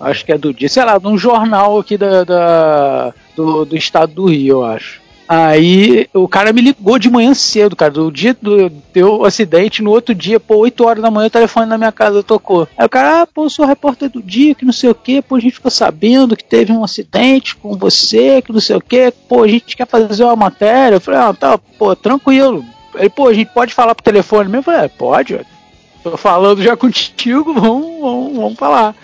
Acho 0.00 0.24
que 0.24 0.32
é 0.32 0.38
do 0.38 0.54
dia, 0.54 0.68
sei 0.68 0.82
lá, 0.84 0.96
de 0.96 1.06
um 1.06 1.18
jornal 1.18 1.78
aqui 1.78 1.98
da, 1.98 2.24
da- 2.24 3.12
do, 3.36 3.64
do 3.66 3.76
estado 3.76 4.14
do 4.14 4.26
Rio, 4.26 4.58
eu 4.60 4.64
acho. 4.64 4.99
Aí 5.32 6.08
o 6.12 6.26
cara 6.26 6.52
me 6.52 6.60
ligou 6.60 6.98
de 6.98 7.08
manhã 7.08 7.32
cedo, 7.34 7.76
cara. 7.76 7.92
Do 7.92 8.10
dia 8.10 8.36
do 8.42 8.68
deu 8.92 9.24
acidente, 9.24 9.80
no 9.80 9.92
outro 9.92 10.12
dia, 10.12 10.40
pô, 10.40 10.56
8 10.56 10.84
horas 10.84 11.00
da 11.00 11.08
manhã, 11.08 11.28
o 11.28 11.30
telefone 11.30 11.66
na 11.66 11.78
minha 11.78 11.92
casa 11.92 12.20
tocou. 12.20 12.66
Aí 12.76 12.84
o 12.84 12.88
cara, 12.88 13.22
ah, 13.22 13.26
pô, 13.28 13.44
eu 13.44 13.50
sou 13.50 13.64
repórter 13.64 14.10
do 14.10 14.20
dia, 14.20 14.56
que 14.56 14.64
não 14.64 14.72
sei 14.72 14.90
o 14.90 14.94
que, 14.94 15.22
pô, 15.22 15.36
a 15.36 15.40
gente 15.40 15.54
ficou 15.54 15.70
sabendo 15.70 16.36
que 16.36 16.42
teve 16.42 16.72
um 16.72 16.82
acidente 16.82 17.54
com 17.54 17.76
você, 17.76 18.42
que 18.42 18.52
não 18.52 18.58
sei 18.58 18.74
o 18.74 18.80
que, 18.80 19.12
pô, 19.28 19.44
a 19.44 19.46
gente 19.46 19.76
quer 19.76 19.86
fazer 19.86 20.24
uma 20.24 20.34
matéria. 20.34 20.96
Eu 20.96 21.00
falei, 21.00 21.20
ah, 21.20 21.32
tá, 21.32 21.56
pô, 21.56 21.94
tranquilo. 21.94 22.64
Ele, 22.96 23.08
pô, 23.08 23.28
a 23.28 23.32
gente 23.32 23.52
pode 23.54 23.72
falar 23.72 23.94
pro 23.94 24.02
telefone 24.02 24.48
mesmo? 24.48 24.58
Eu 24.58 24.64
falei, 24.64 24.80
é, 24.86 24.88
pode, 24.88 25.40
tô 26.02 26.16
falando 26.16 26.60
já 26.60 26.74
contigo, 26.76 27.54
vamos, 27.54 28.00
vamos, 28.00 28.36
vamos 28.36 28.58
falar. 28.58 28.96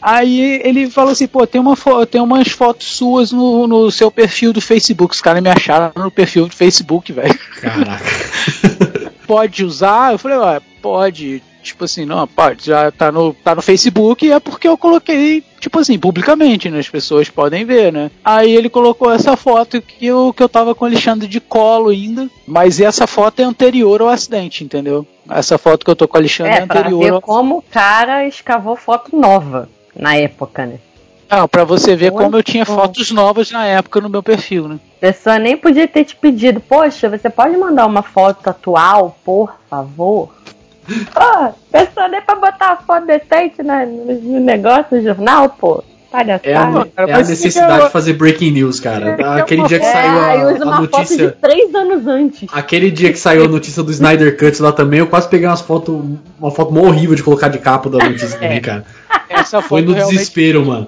Aí 0.00 0.60
ele 0.62 0.88
falou 0.90 1.12
assim, 1.12 1.26
pô, 1.26 1.46
tem, 1.46 1.60
uma 1.60 1.74
fo- 1.76 2.04
tem 2.06 2.20
umas 2.20 2.48
fotos 2.48 2.86
suas 2.96 3.32
no, 3.32 3.66
no 3.66 3.90
seu 3.90 4.10
perfil 4.10 4.52
do 4.52 4.60
Facebook. 4.60 5.14
Os 5.14 5.20
caras 5.20 5.42
me 5.42 5.48
acharam 5.50 5.90
no 5.96 6.10
perfil 6.10 6.46
do 6.46 6.54
Facebook, 6.54 7.12
velho. 7.12 7.38
Caraca. 7.60 8.04
Pode 9.26 9.64
usar? 9.64 10.12
Eu 10.12 10.18
falei, 10.18 10.38
ué, 10.38 10.60
pode. 10.80 11.42
Tipo 11.62 11.84
assim, 11.84 12.04
não, 12.04 12.28
pode, 12.28 12.66
já 12.66 12.92
tá 12.92 13.10
no, 13.10 13.34
tá 13.34 13.52
no 13.52 13.60
Facebook 13.60 14.24
e 14.24 14.30
é 14.30 14.38
porque 14.38 14.68
eu 14.68 14.78
coloquei, 14.78 15.42
tipo 15.58 15.80
assim, 15.80 15.98
publicamente, 15.98 16.70
né? 16.70 16.78
As 16.78 16.88
pessoas 16.88 17.28
podem 17.28 17.64
ver, 17.64 17.92
né? 17.92 18.08
Aí 18.24 18.54
ele 18.54 18.68
colocou 18.70 19.10
essa 19.12 19.36
foto 19.36 19.82
que 19.82 20.06
eu, 20.06 20.32
que 20.32 20.40
eu 20.40 20.48
tava 20.48 20.76
com 20.76 20.84
o 20.84 20.86
Alexandre 20.86 21.26
de 21.26 21.40
colo 21.40 21.88
ainda, 21.90 22.30
mas 22.46 22.78
essa 22.80 23.04
foto 23.08 23.40
é 23.40 23.42
anterior 23.42 24.00
ao 24.00 24.08
acidente, 24.08 24.62
entendeu? 24.62 25.04
Essa 25.28 25.58
foto 25.58 25.84
que 25.84 25.90
eu 25.90 25.96
tô 25.96 26.06
com 26.06 26.16
o 26.16 26.20
Alexandre 26.20 26.52
é, 26.52 26.56
É, 26.58 26.66
pra 26.66 26.78
anterior 26.78 27.02
ver 27.02 27.12
ao 27.14 27.20
como 27.20 27.58
o 27.58 27.62
cara 27.62 28.24
escavou 28.28 28.76
foto 28.76 29.16
nova 29.18 29.68
na 29.98 30.16
época, 30.16 30.66
né? 30.66 30.78
Não, 31.28 31.48
pra 31.48 31.64
você 31.64 31.96
ver 31.96 32.12
Muito 32.12 32.24
como 32.24 32.36
eu 32.36 32.42
tinha 32.42 32.64
bom. 32.64 32.74
fotos 32.74 33.10
novas 33.10 33.50
na 33.50 33.66
época 33.66 34.00
no 34.00 34.08
meu 34.08 34.22
perfil, 34.22 34.68
né? 34.68 34.78
A 34.98 35.00
pessoa 35.00 35.38
nem 35.38 35.56
podia 35.56 35.88
ter 35.88 36.04
te 36.04 36.14
pedido, 36.14 36.60
poxa, 36.60 37.08
você 37.08 37.28
pode 37.28 37.56
mandar 37.56 37.86
uma 37.86 38.02
foto 38.02 38.48
atual, 38.48 39.16
por 39.24 39.52
favor? 39.68 40.30
Pô, 41.12 41.20
a 41.20 41.52
pessoa 41.72 42.06
nem 42.06 42.22
pra 42.22 42.36
botar 42.36 42.66
uma 42.68 42.76
foto 42.76 43.06
decente 43.06 43.60
no, 43.60 43.86
no 44.22 44.40
negócio, 44.40 44.96
no 44.96 45.02
jornal, 45.02 45.48
pô. 45.48 45.82
Palhaçada. 46.16 46.48
É 46.48 46.54
a, 46.56 46.86
cara, 46.96 47.10
é 47.10 47.14
a 47.14 47.18
necessidade 47.18 47.84
de 47.86 47.90
fazer 47.90 48.12
breaking 48.14 48.50
news, 48.52 48.80
cara. 48.80 49.16
É, 49.18 49.40
Aquele 49.40 49.62
é 49.62 49.66
dia 49.66 49.78
que 49.78 49.84
uma- 49.86 49.92
saiu 49.92 50.18
a, 50.18 50.30
a 50.32 50.36
uma 50.64 50.76
foto 50.76 50.90
de 50.90 50.98
notícia. 50.98 51.36
três 51.40 51.74
anos 51.74 52.06
antes. 52.06 52.48
Aquele 52.52 52.90
dia 52.90 53.12
que 53.12 53.18
saiu 53.18 53.44
a 53.44 53.48
notícia 53.48 53.82
do 53.82 53.90
Snyder 53.92 54.36
Cut 54.38 54.60
lá 54.62 54.72
também, 54.72 55.00
eu 55.00 55.06
quase 55.06 55.28
peguei 55.28 55.46
umas 55.46 55.60
fotos, 55.60 55.94
uma 56.38 56.50
foto 56.50 56.72
mó 56.72 56.82
horrível 56.82 57.14
de 57.14 57.22
colocar 57.22 57.48
de 57.48 57.58
capa 57.58 57.88
da 57.90 57.98
notícia 57.98 58.36
também, 58.38 58.60
cara. 58.60 58.84
Essa 59.28 59.60
Foi 59.62 59.82
no 59.82 59.92
realmente 59.92 60.16
desespero, 60.18 60.64
mano. 60.64 60.86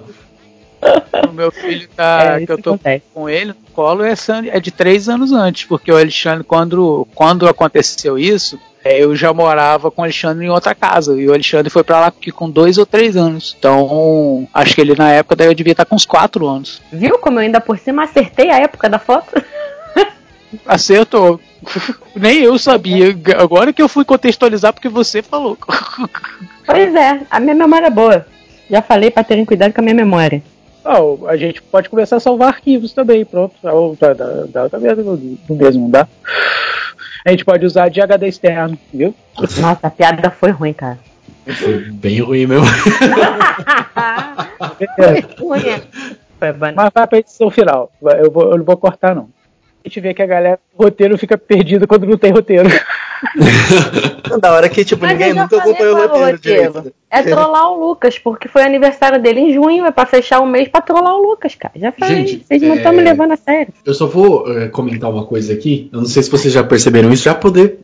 o 1.29 1.33
meu 1.33 1.51
filho 1.51 1.87
tá. 1.95 2.37
É, 2.39 2.45
que 2.45 2.51
eu 2.51 2.57
tô 2.57 2.69
acontece. 2.71 3.03
com 3.13 3.29
ele 3.29 3.47
no 3.47 3.55
colo 3.73 4.03
é, 4.03 4.13
é 4.51 4.59
de 4.59 4.71
três 4.71 5.09
anos 5.09 5.31
antes, 5.31 5.65
porque 5.65 5.91
o 5.91 5.95
Alexandre, 5.97 6.43
quando, 6.43 7.05
quando 7.13 7.47
aconteceu 7.47 8.17
isso, 8.17 8.55
é, 8.55 8.59
eu 8.83 9.15
já 9.15 9.33
morava 9.33 9.91
com 9.91 10.01
o 10.01 10.05
Alexandre 10.05 10.45
em 10.45 10.49
outra 10.49 10.73
casa. 10.73 11.19
E 11.19 11.27
o 11.27 11.33
Alexandre 11.33 11.69
foi 11.69 11.83
pra 11.83 11.99
lá 11.99 12.13
com 12.33 12.49
dois 12.49 12.77
ou 12.77 12.85
três 12.85 13.17
anos. 13.17 13.55
Então, 13.57 14.47
acho 14.53 14.75
que 14.75 14.81
ele 14.81 14.95
na 14.95 15.11
época 15.11 15.35
daí 15.35 15.47
eu 15.47 15.53
devia 15.53 15.73
estar 15.73 15.85
com 15.85 15.95
uns 15.95 16.05
quatro 16.05 16.47
anos. 16.47 16.81
Viu 16.91 17.17
como 17.19 17.37
eu 17.39 17.43
ainda 17.43 17.59
por 17.59 17.77
cima 17.77 18.03
acertei 18.03 18.49
a 18.49 18.59
época 18.59 18.89
da 18.89 18.99
foto? 18.99 19.41
Acertou. 20.65 21.39
Nem 22.15 22.41
eu 22.41 22.57
sabia. 22.57 23.15
Agora 23.37 23.73
que 23.73 23.81
eu 23.81 23.89
fui 23.89 24.03
contextualizar 24.05 24.73
porque 24.73 24.89
você 24.89 25.21
falou. 25.21 25.57
Pois 26.65 26.93
é, 26.93 27.21
a 27.31 27.39
minha 27.39 27.55
memória 27.55 27.87
é 27.87 27.89
boa. 27.89 28.27
Já 28.69 28.79
falei 28.79 29.09
pra 29.09 29.23
terem 29.23 29.43
cuidado 29.43 29.73
com 29.73 29.81
a 29.81 29.83
minha 29.83 29.95
memória. 29.95 30.43
Oh, 30.85 31.27
a 31.27 31.35
gente 31.35 31.63
pode 31.63 31.89
começar 31.89 32.17
a 32.17 32.19
salvar 32.19 32.49
arquivos 32.49 32.93
também, 32.93 33.25
pronto. 33.25 33.55
Ou 33.63 33.97
Dá, 33.99 34.13
dá, 34.13 34.25
dá, 34.47 34.67
dá 34.67 34.77
do 34.77 35.55
mesmo, 35.55 35.81
não 35.81 35.89
dá? 35.89 36.07
A 37.25 37.31
gente 37.31 37.43
pode 37.45 37.65
usar 37.65 37.89
de 37.89 38.01
HD 38.01 38.27
externo, 38.27 38.77
viu? 38.93 39.13
Nossa, 39.37 39.79
a 39.83 39.89
piada 39.89 40.29
foi 40.29 40.51
ruim, 40.51 40.73
cara. 40.73 40.99
Foi 41.45 41.79
bem 41.91 42.21
ruim 42.21 42.45
mesmo. 42.45 42.65
foi 44.95 45.19
ruim. 45.39 45.67
é. 45.67 45.81
Mas 46.75 46.89
vai 46.93 47.07
pra 47.07 47.17
edição 47.19 47.49
final. 47.51 47.91
Eu, 48.01 48.31
vou, 48.31 48.51
eu 48.51 48.57
não 48.57 48.63
vou 48.65 48.77
cortar, 48.77 49.13
não. 49.15 49.29
A 49.83 49.87
gente 49.87 49.99
vê 49.99 50.13
que 50.13 50.21
a 50.21 50.25
galera, 50.25 50.59
o 50.77 50.83
roteiro 50.83 51.17
fica 51.17 51.37
perdido 51.37 51.87
quando 51.87 52.05
não 52.05 52.17
tem 52.17 52.31
roteiro. 52.31 52.69
Da 54.39 54.53
hora 54.53 54.69
que, 54.69 54.85
tipo, 54.85 55.01
Mas 55.03 55.13
ninguém 55.13 55.33
nunca 55.33 55.57
acompanhou 55.57 55.95
o 55.95 55.97
é 55.97 56.01
roteiro 56.07 56.31
roteiro. 56.31 56.71
direito. 56.71 56.93
É 57.09 57.23
trollar 57.23 57.71
o 57.71 57.87
Lucas, 57.87 58.17
porque 58.19 58.47
foi 58.47 58.61
aniversário 58.63 59.21
dele 59.21 59.39
em 59.39 59.53
junho, 59.53 59.85
é 59.85 59.91
pra 59.91 60.05
fechar 60.05 60.39
o 60.39 60.45
mês 60.45 60.67
pra 60.67 60.81
trollar 60.81 61.15
o 61.15 61.21
Lucas, 61.21 61.55
cara. 61.55 61.73
Já 61.75 61.91
falei, 61.91 62.27
Gente, 62.27 62.45
vocês 62.45 62.61
não 62.61 62.73
é- 62.73 62.77
estão 62.77 62.93
me 62.93 63.01
levando 63.01 63.31
a 63.31 63.37
sério. 63.37 63.73
Eu 63.85 63.93
só 63.93 64.05
vou 64.05 64.49
eh, 64.51 64.67
comentar 64.69 65.09
uma 65.09 65.25
coisa 65.25 65.51
aqui. 65.53 65.89
Eu 65.91 65.99
não 65.99 66.05
sei 66.05 66.21
se 66.23 66.29
vocês 66.29 66.53
já 66.53 66.63
perceberam 66.63 67.11
isso, 67.11 67.23
já 67.23 67.33
poder 67.33 67.79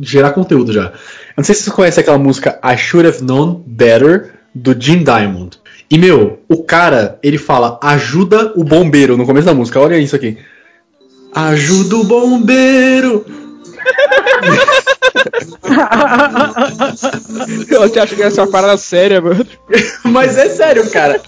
gerar 0.00 0.30
conteúdo 0.32 0.72
já. 0.72 0.84
Eu 0.84 0.92
não 1.38 1.44
sei 1.44 1.54
se 1.54 1.62
vocês 1.64 1.74
conhecem 1.74 2.00
aquela 2.02 2.18
música 2.18 2.58
I 2.64 2.76
Should 2.76 3.08
Have 3.08 3.22
Known 3.24 3.62
Better 3.66 4.34
do 4.54 4.74
Jim 4.78 5.02
Diamond. 5.02 5.58
E 5.90 5.98
meu, 5.98 6.38
o 6.48 6.62
cara, 6.62 7.18
ele 7.22 7.38
fala 7.38 7.78
ajuda 7.82 8.52
o 8.56 8.62
bombeiro 8.62 9.16
no 9.16 9.26
começo 9.26 9.46
da 9.46 9.54
música. 9.54 9.80
Olha 9.80 9.98
isso 9.98 10.14
aqui. 10.14 10.38
Ajuda 11.34 11.96
o 11.96 12.04
bombeiro. 12.04 13.24
Eu 17.70 17.88
te 17.90 17.98
acho 17.98 18.14
que 18.16 18.22
essa 18.22 18.40
é 18.40 18.44
uma 18.44 18.50
parada 18.50 18.76
séria, 18.76 19.20
mano. 19.20 19.46
Mas 20.04 20.36
é 20.38 20.48
sério, 20.48 20.88
cara. 20.90 21.20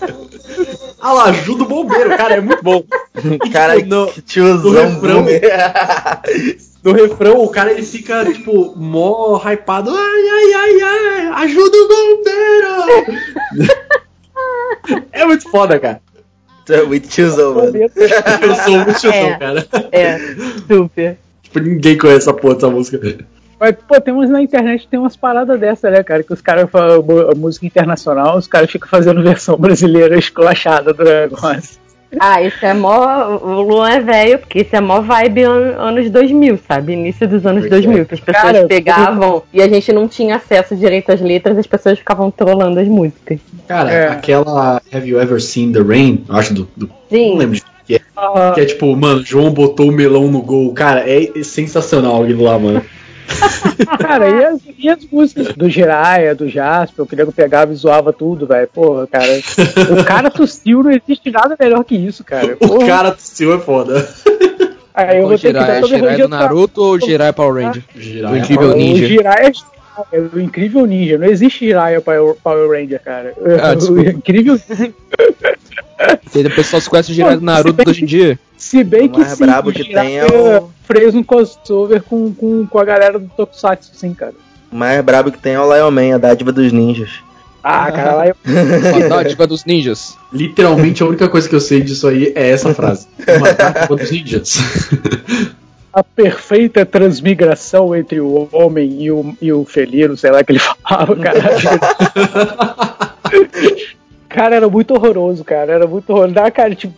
Ah 1.01 1.13
lá, 1.13 1.25
ajuda 1.27 1.63
o 1.65 1.67
bombeiro, 1.67 2.11
cara, 2.17 2.35
é 2.35 2.41
muito 2.41 2.63
bom. 2.63 2.83
Cara, 3.53 3.77
tipo, 3.77 3.89
no- 3.89 4.07
que 4.09 4.21
tiozão 4.23 4.73
no 4.73 4.81
refrão. 4.81 5.27
No 6.83 6.93
refrão, 6.93 7.37
o 7.45 7.49
cara 7.51 7.73
ele 7.73 7.83
fica, 7.83 8.25
tipo, 8.25 8.75
mó 8.75 9.37
hypado. 9.45 9.91
Ai, 9.95 10.29
ai, 10.31 10.53
ai, 10.55 10.81
ai, 10.83 11.27
ajuda 11.45 11.77
o 11.77 11.89
bombeiro! 11.89 13.21
é 15.13 15.25
muito 15.27 15.51
foda, 15.51 15.79
cara. 15.79 16.01
Tu 16.65 16.73
é 16.73 16.83
muito 16.85 17.07
tiozão, 17.07 17.55
mano. 17.55 17.73
Eu 17.77 18.55
sou 18.65 18.79
muito 18.79 18.95
chutão, 18.95 19.13
É. 19.13 19.37
cara. 19.39 19.69
É, 19.93 20.19
super. 20.67 21.19
Tipo, 21.53 21.61
ninguém 21.69 21.99
conhece 21.99 22.19
essa 22.29 22.33
porra 22.33 22.55
dessa 22.55 22.71
música. 22.71 23.19
Mas, 23.59 23.77
pô, 23.87 24.01
tem 24.01 24.15
uns 24.15 24.31
na 24.31 24.41
internet, 24.41 24.89
tem 24.89 24.99
umas 24.99 25.17
paradas 25.17 25.59
dessa, 25.61 25.91
né, 25.91 26.03
cara? 26.03 26.23
Que 26.23 26.33
os 26.33 26.41
caras 26.41 26.71
falam 26.71 27.05
música 27.37 27.67
internacional, 27.67 28.39
os 28.39 28.47
caras 28.47 28.71
ficam 28.71 28.89
fazendo 28.89 29.23
versão 29.23 29.57
brasileira 29.57 30.19
esculachada 30.19 30.95
do 30.95 31.05
negócio. 31.05 31.79
Ah, 32.19 32.43
isso 32.43 32.65
é 32.67 32.75
mó. 32.75 33.37
O 33.41 33.61
Luan 33.63 33.89
é 33.91 34.01
velho, 34.01 34.39
porque 34.41 34.61
isso 34.63 34.75
é 34.75 34.81
mó 34.81 35.01
vibe 35.01 35.45
an- 35.45 35.77
anos 35.79 36.11
2000, 36.11 36.59
sabe? 36.67 36.95
Início 36.95 37.29
dos 37.29 37.47
anos 37.47 37.61
Pois 37.61 37.73
é. 37.73 37.77
2000, 37.83 38.07
que 38.07 38.15
as 38.15 38.21
pessoas 38.21 38.43
Cara, 38.53 38.67
pegavam 38.67 39.43
e 39.53 39.63
a 39.63 39.69
gente 39.69 39.93
não 39.93 40.09
tinha 40.09 40.35
acesso 40.37 40.75
direito 40.75 41.13
às 41.13 41.21
letras, 41.21 41.57
as 41.57 41.69
pessoas 41.69 41.99
ficavam 42.01 42.29
trolando 42.31 42.81
as 42.81 42.89
músicas. 42.89 43.39
Cara, 43.69 43.93
É. 43.93 44.09
aquela 44.09 44.83
Have 44.93 45.09
You 45.09 45.21
Ever 45.21 45.41
Seen 45.41 45.71
the 45.71 45.83
Rain? 45.83 46.25
Eu 46.29 46.35
acho 46.35 46.53
do. 46.53 46.69
do- 46.77 46.91
Sim. 47.09 47.31
não 47.31 47.37
lembro 47.37 47.55
de 47.57 47.63
que 47.91 47.97
é. 47.97 48.01
Ah, 48.17 48.53
Que 48.55 48.61
é 48.61 48.65
tipo, 48.67 48.95
mano, 48.97 49.23
João 49.25 49.51
botou 49.53 49.89
o 49.89 49.93
melão 49.93 50.29
no 50.29 50.43
gol. 50.43 50.73
Cara, 50.75 51.05
é 51.09 51.43
sensacional 51.43 52.23
aquilo 52.23 52.45
lá, 52.45 52.59
mano. 52.59 52.83
cara, 53.99 54.29
e 54.29 54.45
as, 54.45 54.61
e 54.79 54.89
as 54.89 55.05
músicas 55.11 55.55
do 55.55 55.69
Jiraya, 55.71 56.35
do 56.35 56.49
Jasper, 56.49 57.07
que 57.07 57.15
o 57.15 57.17
nego 57.17 57.33
pegava 57.33 57.73
e 57.73 57.77
zoava 57.77 58.13
tudo, 58.13 58.47
velho. 58.47 58.69
Porra, 58.69 59.07
cara. 59.07 59.27
O 59.99 60.05
cara 60.05 60.31
tossiu, 60.31 60.83
não 60.83 60.91
existe 60.91 61.31
nada 61.31 61.57
melhor 61.59 61.85
que 61.85 61.95
isso, 61.95 62.25
cara. 62.25 62.57
O 62.61 62.69
Porra. 62.69 62.87
cara 62.87 63.11
tossiu 63.13 63.55
é 63.55 63.59
foda. 63.59 64.09
Aí 64.93 65.19
eu 65.19 65.23
Qual 65.23 65.29
vou 65.29 65.39
ter 65.39 65.53
que 65.53 65.59
Jiraiya? 65.61 65.67
dar 65.67 65.77
É 65.77 65.81
todo 65.81 65.89
Jiraiya 65.91 66.19
do 66.25 66.29
Naruto 66.29 66.83
ou 66.83 67.01
Jiraiya 67.01 67.33
Power 67.33 67.65
Ranger? 67.65 67.83
O 68.29 68.35
é 68.35 68.39
incrível 68.39 68.77
ninja. 68.77 69.05
O 69.05 69.09
Jiraiya 69.09 69.53
é 70.13 70.21
o 70.21 70.41
incrível 70.41 70.87
ninja. 70.87 71.19
Não 71.19 71.27
existe 71.27 71.67
Jiraiya 71.67 72.01
Power, 72.01 72.35
Power 72.43 72.69
Ranger, 72.71 73.01
cara. 73.03 73.35
Ah, 73.63 73.73
o 73.73 73.77
desculpa. 73.77 74.11
incrível 74.11 74.61
E 76.35 76.39
o 76.47 76.55
pessoal 76.55 76.81
se 76.81 76.89
conhece 76.91 77.11
o 77.13 77.15
Jiraiya 77.15 77.39
do 77.39 77.45
Naruto 77.45 77.89
hoje 77.91 78.03
em 78.03 78.07
dia. 78.07 78.39
Se 78.57 78.83
bem 78.85 79.07
O 79.07 79.11
que 79.11 79.21
mais 79.21 79.33
sim, 79.33 79.45
brabo 79.45 79.71
o 79.71 79.73
que 79.73 79.85
tem 79.85 80.19
é 80.19 80.27
o- 80.27 80.71
fez 80.85 81.15
um 81.15 81.23
crossover 81.23 82.03
com, 82.03 82.33
com, 82.35 82.67
com 82.67 82.79
a 82.79 82.85
galera 82.85 83.19
do 83.19 83.29
Tokusatsu, 83.37 83.91
sim, 83.95 84.13
cara. 84.15 84.35
O 84.71 84.77
mais 84.77 85.03
brabo 85.03 85.33
que 85.33 85.39
tem 85.39 85.55
é 85.55 85.61
o 85.61 85.75
Lion 85.75 85.91
Man, 85.91 86.15
a 86.15 86.19
dádiva 86.19 86.53
dos 86.53 86.73
ninjas. 86.73 87.11
Ah, 87.63 87.93
cara, 87.93 88.15
lá 88.15 88.27
eu... 88.29 88.35
Uma 88.47 89.09
dádiva 89.09 89.47
dos 89.47 89.65
ninjas. 89.67 90.17
Literalmente 90.33 91.03
a 91.03 91.07
única 91.07 91.29
coisa 91.29 91.47
que 91.49 91.55
eu 91.55 91.61
sei 91.61 91.83
disso 91.83 92.09
aí 92.09 92.33
é 92.35 92.49
essa 92.51 92.73
frase. 92.75 93.07
Uma 93.37 93.53
dádiva 93.53 93.97
dos 93.97 94.11
ninjas. 94.11 94.59
a 95.93 96.03
perfeita 96.05 96.87
transmigração 96.87 97.95
entre 97.97 98.21
o 98.21 98.49
homem 98.53 99.03
e 99.03 99.11
o, 99.11 99.35
e 99.41 99.53
o 99.53 99.65
felino, 99.65 100.17
sei 100.17 100.31
lá 100.31 100.43
que 100.45 100.53
ele 100.53 100.59
falava, 100.89 101.17
caralho. 101.17 101.59
Cara, 104.29 104.55
era 104.55 104.69
muito 104.69 104.95
horroroso, 104.95 105.43
cara. 105.43 105.73
Era 105.73 105.87
muito 105.89 106.09
horroroso. 106.11 106.35
Dá, 106.35 106.49
cara, 106.53 106.73
tipo, 106.75 106.95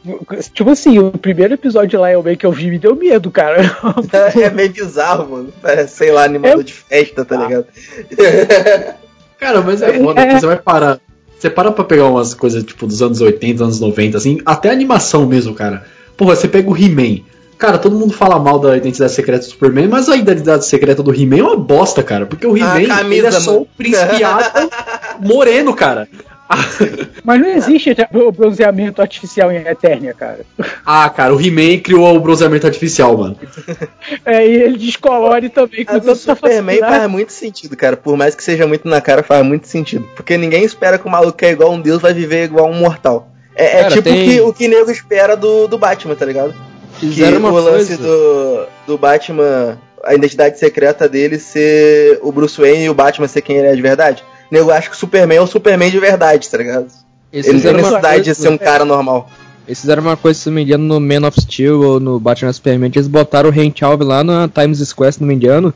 tipo 0.53 0.69
assim, 0.71 0.99
o 0.99 1.11
primeiro 1.13 1.55
episódio 1.55 1.89
de 1.89 1.97
Lion 1.97 2.23
Man 2.23 2.37
que 2.37 2.45
eu 2.45 2.53
vi 2.53 2.71
me 2.71 2.79
deu 2.79 2.95
medo, 2.95 3.31
cara. 3.31 3.57
É 4.39 4.51
meio 4.51 4.71
bizarro, 4.71 5.31
mano. 5.31 5.53
Parece, 5.63 5.97
sei 5.97 6.13
lá, 6.13 6.25
animador 6.25 6.61
É- 6.61 6.65
de 6.65 6.73
festa, 6.75 7.25
tá 7.25 7.37
ligado? 7.37 7.67
Cara, 9.39 9.63
mas 9.63 9.81
é 9.81 9.95
foda, 9.99 10.21
porque 10.21 10.41
você 10.41 10.47
vai 10.47 10.57
parar. 10.59 11.01
Você 11.39 11.49
para 11.51 11.73
pra 11.73 11.83
pegar 11.85 12.07
umas 12.07 12.35
coisas 12.35 12.63
tipo 12.63 12.87
dos 12.87 13.03
anos 13.03 13.21
80, 13.21 13.65
anos 13.65 13.81
90, 13.81 14.17
assim, 14.19 14.39
até 14.45 14.71
animação 14.71 15.27
mesmo, 15.27 15.55
cara. 15.55 15.85
Porra, 16.17 16.37
você 16.37 16.47
pega 16.47 16.71
o 16.71 16.77
He-Man. 16.77 17.23
Cara, 17.63 17.79
todo 17.79 17.95
mundo 17.95 18.13
fala 18.13 18.41
mal 18.41 18.59
da 18.59 18.77
identidade 18.77 19.13
secreta 19.13 19.47
do 19.47 19.51
Superman, 19.51 19.87
mas 19.87 20.09
a 20.09 20.17
identidade 20.17 20.67
secreta 20.67 21.01
do 21.01 21.15
He-Man 21.15 21.39
é 21.39 21.43
uma 21.45 21.57
bosta, 21.57 22.03
cara. 22.03 22.27
Porque 22.27 22.45
o 22.45 22.57
He-Man 22.57 22.89
camisa, 22.89 23.15
ele 23.15 23.27
é 23.29 23.31
só 23.31 23.53
mano. 23.53 23.63
o 23.63 23.67
príncipe 23.77 24.25
Adam 24.25 24.69
moreno, 25.21 25.73
cara. 25.73 26.09
Mas 27.23 27.41
não 27.41 27.49
existe 27.49 27.95
o 28.13 28.33
bronzeamento 28.33 29.01
artificial 29.01 29.53
em 29.53 29.59
Eternia, 29.59 30.13
cara. 30.13 30.41
Ah, 30.85 31.09
cara, 31.09 31.33
o 31.33 31.41
He-Man 31.41 31.79
criou 31.79 32.17
o 32.17 32.21
bronzeamento 32.21 32.67
artificial, 32.67 33.17
mano. 33.17 33.37
É, 34.27 34.45
e 34.45 34.57
ele 34.57 34.77
descolore 34.77 35.49
também 35.49 35.85
com 35.85 35.93
tanta 36.01 36.17
Superman 36.17 36.81
faz 36.81 37.09
muito 37.09 37.33
sentido, 37.33 37.77
cara. 37.77 37.97
Por 37.97 38.17
mais 38.17 38.35
que 38.35 38.43
seja 38.43 38.67
muito 38.67 38.89
na 38.89 39.01
cara, 39.01 39.23
faz 39.23 39.47
muito 39.47 39.69
sentido. 39.69 40.05
Porque 40.17 40.37
ninguém 40.37 40.65
espera 40.65 40.99
que 40.99 41.07
o 41.07 41.11
maluco 41.11 41.39
que 41.39 41.47
é 41.47 41.53
igual 41.53 41.71
um 41.71 41.81
deus 41.81 42.03
vai 42.03 42.13
viver 42.13 42.47
igual 42.47 42.69
um 42.69 42.75
mortal. 42.75 43.31
É, 43.55 43.67
é 43.67 43.83
Cara, 43.83 43.95
tipo 43.95 44.03
tem- 44.03 44.23
o 44.23 44.25
que 44.25 44.41
o 44.41 44.53
que 44.53 44.69
nego 44.69 44.91
espera 44.91 45.37
do, 45.37 45.69
do 45.69 45.79
Batman, 45.79 46.17
tá 46.17 46.25
ligado? 46.25 46.72
Que 46.99 47.09
Fizeram 47.09 47.39
uma 47.39 47.51
o 47.51 47.55
lance 47.61 47.97
coisa. 47.97 48.03
do, 48.03 48.67
do 48.87 48.99
Batman, 48.99 49.79
a 50.05 50.15
identidade 50.15 50.59
secreta 50.59 51.09
dele 51.09 51.39
ser 51.39 52.19
o 52.23 52.31
Bruce 52.31 52.61
Wayne 52.61 52.85
e 52.85 52.91
o 52.91 52.95
Batman 52.95 53.29
ser 53.29 53.43
quem 53.43 53.57
ele 53.57 53.69
é 53.69 53.75
de 53.75 53.83
verdade. 53.83 54.25
Nego 54.51 54.71
acha 54.71 54.89
que 54.91 54.97
o 54.97 54.99
Superman 54.99 55.39
é 55.39 55.41
o 55.41 55.47
Superman 55.47 55.91
de 55.91 55.99
verdade, 55.99 56.49
tá 56.49 56.59
ligado? 56.59 56.87
Eles 57.33 57.47
Ele 57.47 57.55
não 57.57 57.63
tem 57.63 57.73
necessidade 57.75 58.25
de 58.25 58.35
ser 58.35 58.49
um 58.51 58.59
cara 58.59 58.85
normal. 58.85 59.31
eles 59.67 59.81
fizeram 59.81 60.03
uma 60.03 60.17
coisa, 60.17 60.39
se 60.39 60.49
não 60.49 60.57
me 60.57 60.63
engano, 60.63 60.85
no 60.85 61.01
Man 61.01 61.27
of 61.27 61.41
Steel 61.41 61.81
ou 61.81 61.99
no 61.99 62.21
Batman 62.21 62.53
Superman. 62.53 62.91
Eles 62.95 63.09
botaram 63.09 63.49
o 63.49 63.53
Hank 63.53 63.83
Alvin 63.83 64.05
lá 64.05 64.23
na 64.23 64.49
Times 64.49 64.79
Square, 64.87 65.15
se 65.15 65.21
não 65.21 65.29
me 65.29 65.35
engano. 65.35 65.73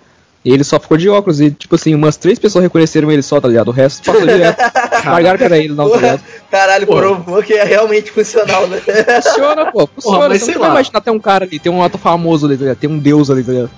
E 0.46 0.52
ele 0.52 0.62
só 0.62 0.78
ficou 0.78 0.96
de 0.96 1.08
óculos. 1.08 1.40
E, 1.40 1.50
tipo 1.50 1.74
assim, 1.74 1.92
umas 1.92 2.16
três 2.16 2.38
pessoas 2.38 2.62
reconheceram 2.62 3.10
ele 3.10 3.20
só, 3.20 3.40
tá 3.40 3.48
ligado? 3.48 3.66
O 3.66 3.72
resto 3.72 4.04
passou 4.04 4.22
direto. 4.28 4.56
Largaram 5.04 5.36
que 5.36 5.42
era 5.42 5.58
ele, 5.58 5.74
não, 5.74 5.90
tá 5.90 5.96
ligado? 5.96 6.20
Caralho, 6.48 6.86
provou 6.86 7.42
que 7.42 7.52
é 7.52 7.64
realmente 7.64 8.12
funcional, 8.12 8.68
né? 8.68 8.80
Funciona, 8.80 9.72
pô. 9.72 9.88
Funciona. 9.88 10.16
Porra, 10.18 10.28
mas 10.28 10.38
Você 10.38 10.44
sei 10.44 10.54
não 10.54 10.60
vai 10.60 10.68
lá. 10.68 10.74
imaginar 10.76 11.00
tem 11.00 11.12
um 11.12 11.18
cara 11.18 11.44
ali, 11.44 11.58
tem 11.58 11.72
um 11.72 11.82
ato 11.82 11.98
famoso 11.98 12.46
ali, 12.46 12.56
tá 12.56 12.60
ligado? 12.62 12.78
Tem 12.78 12.88
um 12.88 12.96
deus 12.96 13.28
ali, 13.28 13.42
tá 13.42 13.50
ligado? 13.50 13.70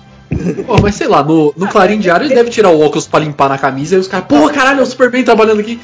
Pô, 0.67 0.77
mas 0.79 0.93
sei 0.93 1.07
lá, 1.07 1.23
no, 1.23 1.51
no 1.57 1.67
Clarim 1.67 1.97
Diário 1.97 2.25
eles 2.25 2.35
devem 2.35 2.51
tirar 2.51 2.69
o 2.69 2.79
óculos 2.79 3.07
pra 3.07 3.19
limpar 3.19 3.49
na 3.49 3.57
camisa 3.57 3.95
e 3.95 3.97
os 3.97 4.07
caras, 4.07 4.27
porra, 4.27 4.53
caralho, 4.53 4.81
é 4.81 4.83
o 4.83 4.85
Superman 4.85 5.23
trabalhando 5.23 5.61
aqui. 5.61 5.79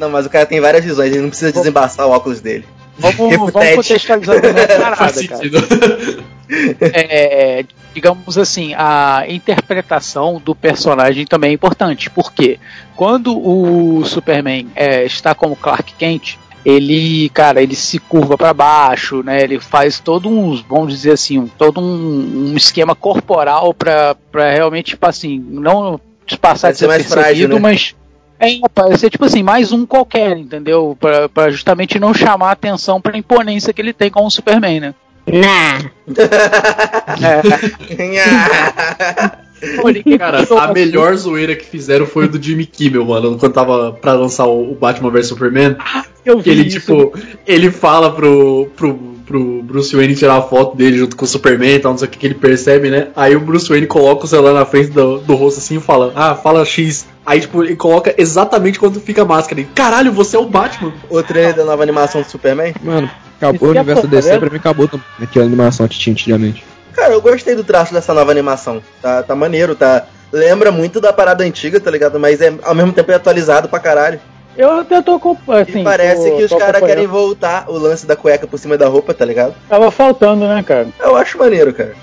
Não, 0.00 0.10
mas 0.10 0.26
o 0.26 0.30
cara 0.30 0.44
tem 0.46 0.60
várias 0.60 0.84
visões, 0.84 1.12
ele 1.12 1.22
não 1.22 1.28
precisa 1.28 1.52
desembaçar 1.52 2.08
o 2.08 2.10
óculos 2.10 2.40
dele. 2.40 2.64
Vamos, 2.98 3.16
vamos 3.16 3.52
contextualizar 3.52 4.40
Faz 4.96 5.26
parada, 5.26 5.28
cara. 5.28 6.24
é, 6.80 7.64
digamos 7.94 8.36
assim, 8.38 8.74
a 8.76 9.24
interpretação 9.28 10.40
do 10.44 10.54
personagem 10.54 11.26
também 11.26 11.50
é 11.50 11.54
importante, 11.54 12.10
porque 12.10 12.58
quando 12.96 13.36
o 13.38 14.04
Superman 14.04 14.68
é, 14.74 15.04
está 15.04 15.34
como 15.34 15.56
Clark 15.56 15.94
Kent, 15.94 16.36
ele, 16.64 17.28
cara, 17.28 17.62
ele 17.62 17.76
se 17.76 17.98
curva 17.98 18.38
para 18.38 18.54
baixo, 18.54 19.22
né? 19.22 19.42
Ele 19.42 19.60
faz 19.60 20.00
todo 20.00 20.28
uns, 20.30 20.62
vamos 20.62 20.94
dizer 20.94 21.12
assim, 21.12 21.38
um- 21.38 21.46
todo 21.46 21.78
um, 21.80 22.52
um 22.52 22.56
esquema 22.56 22.94
corporal 22.94 23.74
para 23.74 24.16
realmente, 24.32 24.92
tipo 24.92 25.06
assim, 25.06 25.38
não 25.38 26.00
passar 26.40 26.72
de 26.72 26.78
Parecer 26.78 26.86
mais 26.86 27.06
frágil, 27.06 27.48
né? 27.48 27.58
mas 27.60 27.94
é, 28.40 28.58
parecer 28.74 29.10
tipo 29.10 29.24
assim, 29.24 29.42
mais 29.42 29.72
um 29.72 29.84
qualquer, 29.86 30.36
entendeu? 30.38 30.96
Pra 31.32 31.50
justamente 31.50 31.98
não 31.98 32.12
chamar 32.14 32.50
atenção 32.52 33.00
pra 33.00 33.16
imponência 33.16 33.72
que 33.72 33.80
ele 33.80 33.92
tem 33.92 34.10
como 34.10 34.30
Superman, 34.30 34.80
né? 34.80 34.94
Nah. 35.26 35.90
Cara, 40.18 40.46
a 40.60 40.72
melhor 40.72 41.14
zoeira 41.16 41.56
que 41.56 41.64
fizeram 41.64 42.06
foi 42.06 42.26
o 42.26 42.28
do 42.28 42.42
Jimmy 42.42 42.66
Kimmel, 42.66 43.04
mano, 43.04 43.38
quando 43.38 43.52
tava 43.52 43.92
pra 43.92 44.12
lançar 44.12 44.46
o 44.46 44.72
o 44.72 44.74
Batman 44.74 45.10
vs 45.10 45.28
Superman. 45.28 45.76
eu 46.24 46.42
Que 46.42 46.50
ele, 46.50 46.62
vi 46.62 46.68
isso. 46.68 46.80
tipo, 46.80 47.12
ele 47.46 47.70
fala 47.70 48.12
pro, 48.12 48.68
pro, 48.76 48.94
pro 49.26 49.62
Bruce 49.62 49.94
Wayne 49.94 50.14
tirar 50.14 50.36
a 50.36 50.42
foto 50.42 50.76
dele 50.76 50.98
junto 50.98 51.16
com 51.16 51.24
o 51.24 51.28
Superman 51.28 51.76
e 51.76 51.78
tal, 51.78 51.92
não 51.92 51.98
sei 51.98 52.08
o 52.08 52.10
que, 52.10 52.18
que 52.18 52.26
ele 52.26 52.34
percebe, 52.34 52.90
né? 52.90 53.08
Aí 53.14 53.36
o 53.36 53.40
Bruce 53.40 53.68
Wayne 53.68 53.86
coloca 53.86 54.24
o 54.24 54.28
celular 54.28 54.52
na 54.52 54.64
frente 54.64 54.90
do, 54.90 55.18
do 55.18 55.34
rosto 55.34 55.58
assim 55.58 55.76
e 55.76 55.80
fala, 55.80 56.12
ah, 56.14 56.34
fala 56.34 56.64
X. 56.64 57.06
Aí, 57.24 57.40
tipo, 57.40 57.62
ele 57.62 57.76
coloca 57.76 58.14
exatamente 58.18 58.78
quando 58.78 59.00
fica 59.00 59.22
a 59.22 59.24
máscara. 59.24 59.60
Ele, 59.60 59.68
Caralho, 59.74 60.12
você 60.12 60.36
é 60.36 60.38
o 60.38 60.46
Batman. 60.46 60.92
O 61.08 61.22
trailer 61.22 61.54
da 61.54 61.64
nova 61.64 61.82
animação 61.82 62.20
do 62.20 62.28
Superman? 62.28 62.74
Mano, 62.82 63.08
acabou 63.50 63.68
o 63.68 63.72
é 63.72 63.76
universo 63.80 64.06
DC, 64.08 64.28
né? 64.32 64.38
pra 64.38 64.50
mim 64.50 64.56
acabou. 64.56 64.90
Aquela 65.20 65.44
animação 65.44 65.86
que 65.88 65.98
tinha 65.98 66.12
antigamente. 66.12 66.64
Cara, 66.92 67.12
eu 67.12 67.20
gostei 67.20 67.54
do 67.54 67.64
traço 67.64 67.92
dessa 67.92 68.14
nova 68.14 68.30
animação. 68.30 68.82
Tá, 69.02 69.22
tá 69.22 69.34
maneiro, 69.34 69.74
tá. 69.74 70.04
Lembra 70.32 70.70
muito 70.72 71.00
da 71.00 71.12
parada 71.12 71.44
antiga, 71.44 71.78
tá 71.80 71.90
ligado? 71.90 72.18
Mas 72.20 72.40
é, 72.40 72.52
ao 72.62 72.74
mesmo 72.74 72.92
tempo 72.92 73.10
é 73.10 73.14
atualizado 73.14 73.68
pra 73.68 73.78
caralho. 73.80 74.20
Eu 74.56 74.80
até 74.80 75.02
tô 75.02 75.18
com. 75.18 75.36
Assim, 75.52 75.80
e 75.80 75.84
parece 75.84 76.30
tô- 76.30 76.36
que 76.36 76.44
os 76.44 76.52
caras 76.54 76.80
querem 76.82 77.06
voltar 77.08 77.64
o 77.68 77.76
lance 77.76 78.06
da 78.06 78.14
cueca 78.14 78.46
por 78.46 78.56
cima 78.58 78.78
da 78.78 78.86
roupa, 78.86 79.12
tá 79.12 79.24
ligado? 79.24 79.54
Tava 79.68 79.90
faltando, 79.90 80.46
né, 80.46 80.62
cara? 80.62 80.86
Eu 81.00 81.16
acho 81.16 81.36
maneiro, 81.38 81.72
cara. 81.74 81.94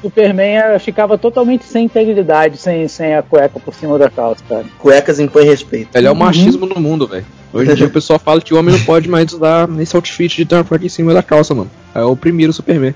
Superman 0.00 0.78
ficava 0.80 1.16
totalmente 1.18 1.64
sem 1.64 1.84
integridade, 1.84 2.56
sem, 2.58 2.86
sem 2.88 3.14
a 3.14 3.22
cueca 3.22 3.58
por 3.60 3.74
cima 3.74 3.98
da 3.98 4.08
calça, 4.10 4.42
cara. 4.48 4.64
Cuecas 4.78 5.18
impõem 5.20 5.46
respeito. 5.46 5.90
Ele 5.96 6.06
é 6.06 6.10
o 6.10 6.12
Uhum. 6.12 6.18
machismo 6.18 6.66
no 6.66 6.80
mundo, 6.80 7.06
velho. 7.06 7.24
Hoje 7.52 7.70
em 7.70 7.74
dia 7.74 7.86
o 7.86 7.90
pessoal 7.90 8.18
fala 8.18 8.40
que 8.40 8.54
o 8.54 8.58
homem 8.58 8.74
não 8.74 8.84
pode 8.84 9.08
mais 9.08 9.32
usar 9.32 9.68
esse 9.80 9.94
outfit 9.94 10.36
de 10.36 10.46
transporte 10.46 10.86
em 10.86 10.88
cima 10.88 11.12
da 11.12 11.22
calça, 11.22 11.54
mano. 11.54 11.70
É 11.94 12.02
o 12.02 12.16
primeiro 12.16 12.52
Superman. 12.52 12.94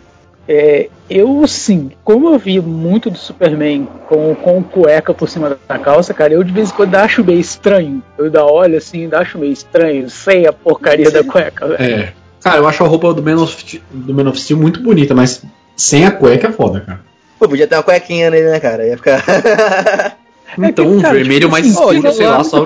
É, 0.49 0.89
eu, 1.11 1.47
sim, 1.47 1.91
como 2.05 2.29
eu 2.29 2.39
vi 2.39 2.61
muito 2.61 3.11
do 3.11 3.19
Superman 3.19 3.89
com, 4.09 4.35
com 4.37 4.63
cueca 4.63 5.13
por 5.13 5.29
cima 5.29 5.59
da 5.69 5.79
calça, 5.79 6.15
cara, 6.15 6.33
eu 6.33 6.45
de 6.45 6.53
vez 6.53 6.71
em 6.71 6.73
quando 6.73 6.95
acho 6.95 7.25
meio 7.25 7.41
estranho. 7.41 8.03
Eu 8.17 8.27
ainda 8.27 8.45
olho 8.45 8.79
assim, 8.79 9.03
ainda 9.03 9.19
acho 9.19 9.39
meio 9.39 9.53
estranho, 9.53 10.09
sem 10.09 10.47
a 10.47 10.53
porcaria 10.53 11.11
da 11.11 11.25
cueca, 11.25 11.67
velho. 11.69 12.03
É. 12.03 12.13
Cara, 12.41 12.59
eu 12.59 12.69
acho 12.69 12.85
a 12.85 12.87
roupa 12.87 13.13
do 13.13 13.23
Man 13.23 13.43
of, 13.43 13.83
do 13.91 14.15
Man 14.15 14.29
of 14.31 14.41
Steel 14.41 14.59
muito 14.59 14.81
bonita, 14.81 15.15
mas 15.15 15.43
sem 15.77 16.07
a 16.07 16.13
cueca 16.13 16.47
é 16.47 16.53
foda, 16.53 16.81
cara. 16.81 17.01
Pô, 17.39 17.49
podia 17.49 17.67
ter 17.67 17.75
uma 17.75 17.83
cuequinha 17.83 18.31
nele, 18.31 18.51
né, 18.51 18.61
cara? 18.61 18.87
Ia 18.87 18.97
ficar. 18.97 19.23
Então, 20.59 20.85
É 20.85 20.89
que, 20.89 20.95
um 20.95 21.01
cara, 21.01 21.15
vermelho 21.15 21.41
tipo 21.41 21.53
mais 21.53 21.65
assim, 21.67 21.75
escuro, 21.75 21.97
fica 21.97 22.13
sei 22.13 22.27
lá, 22.27 22.45
só 22.45 22.65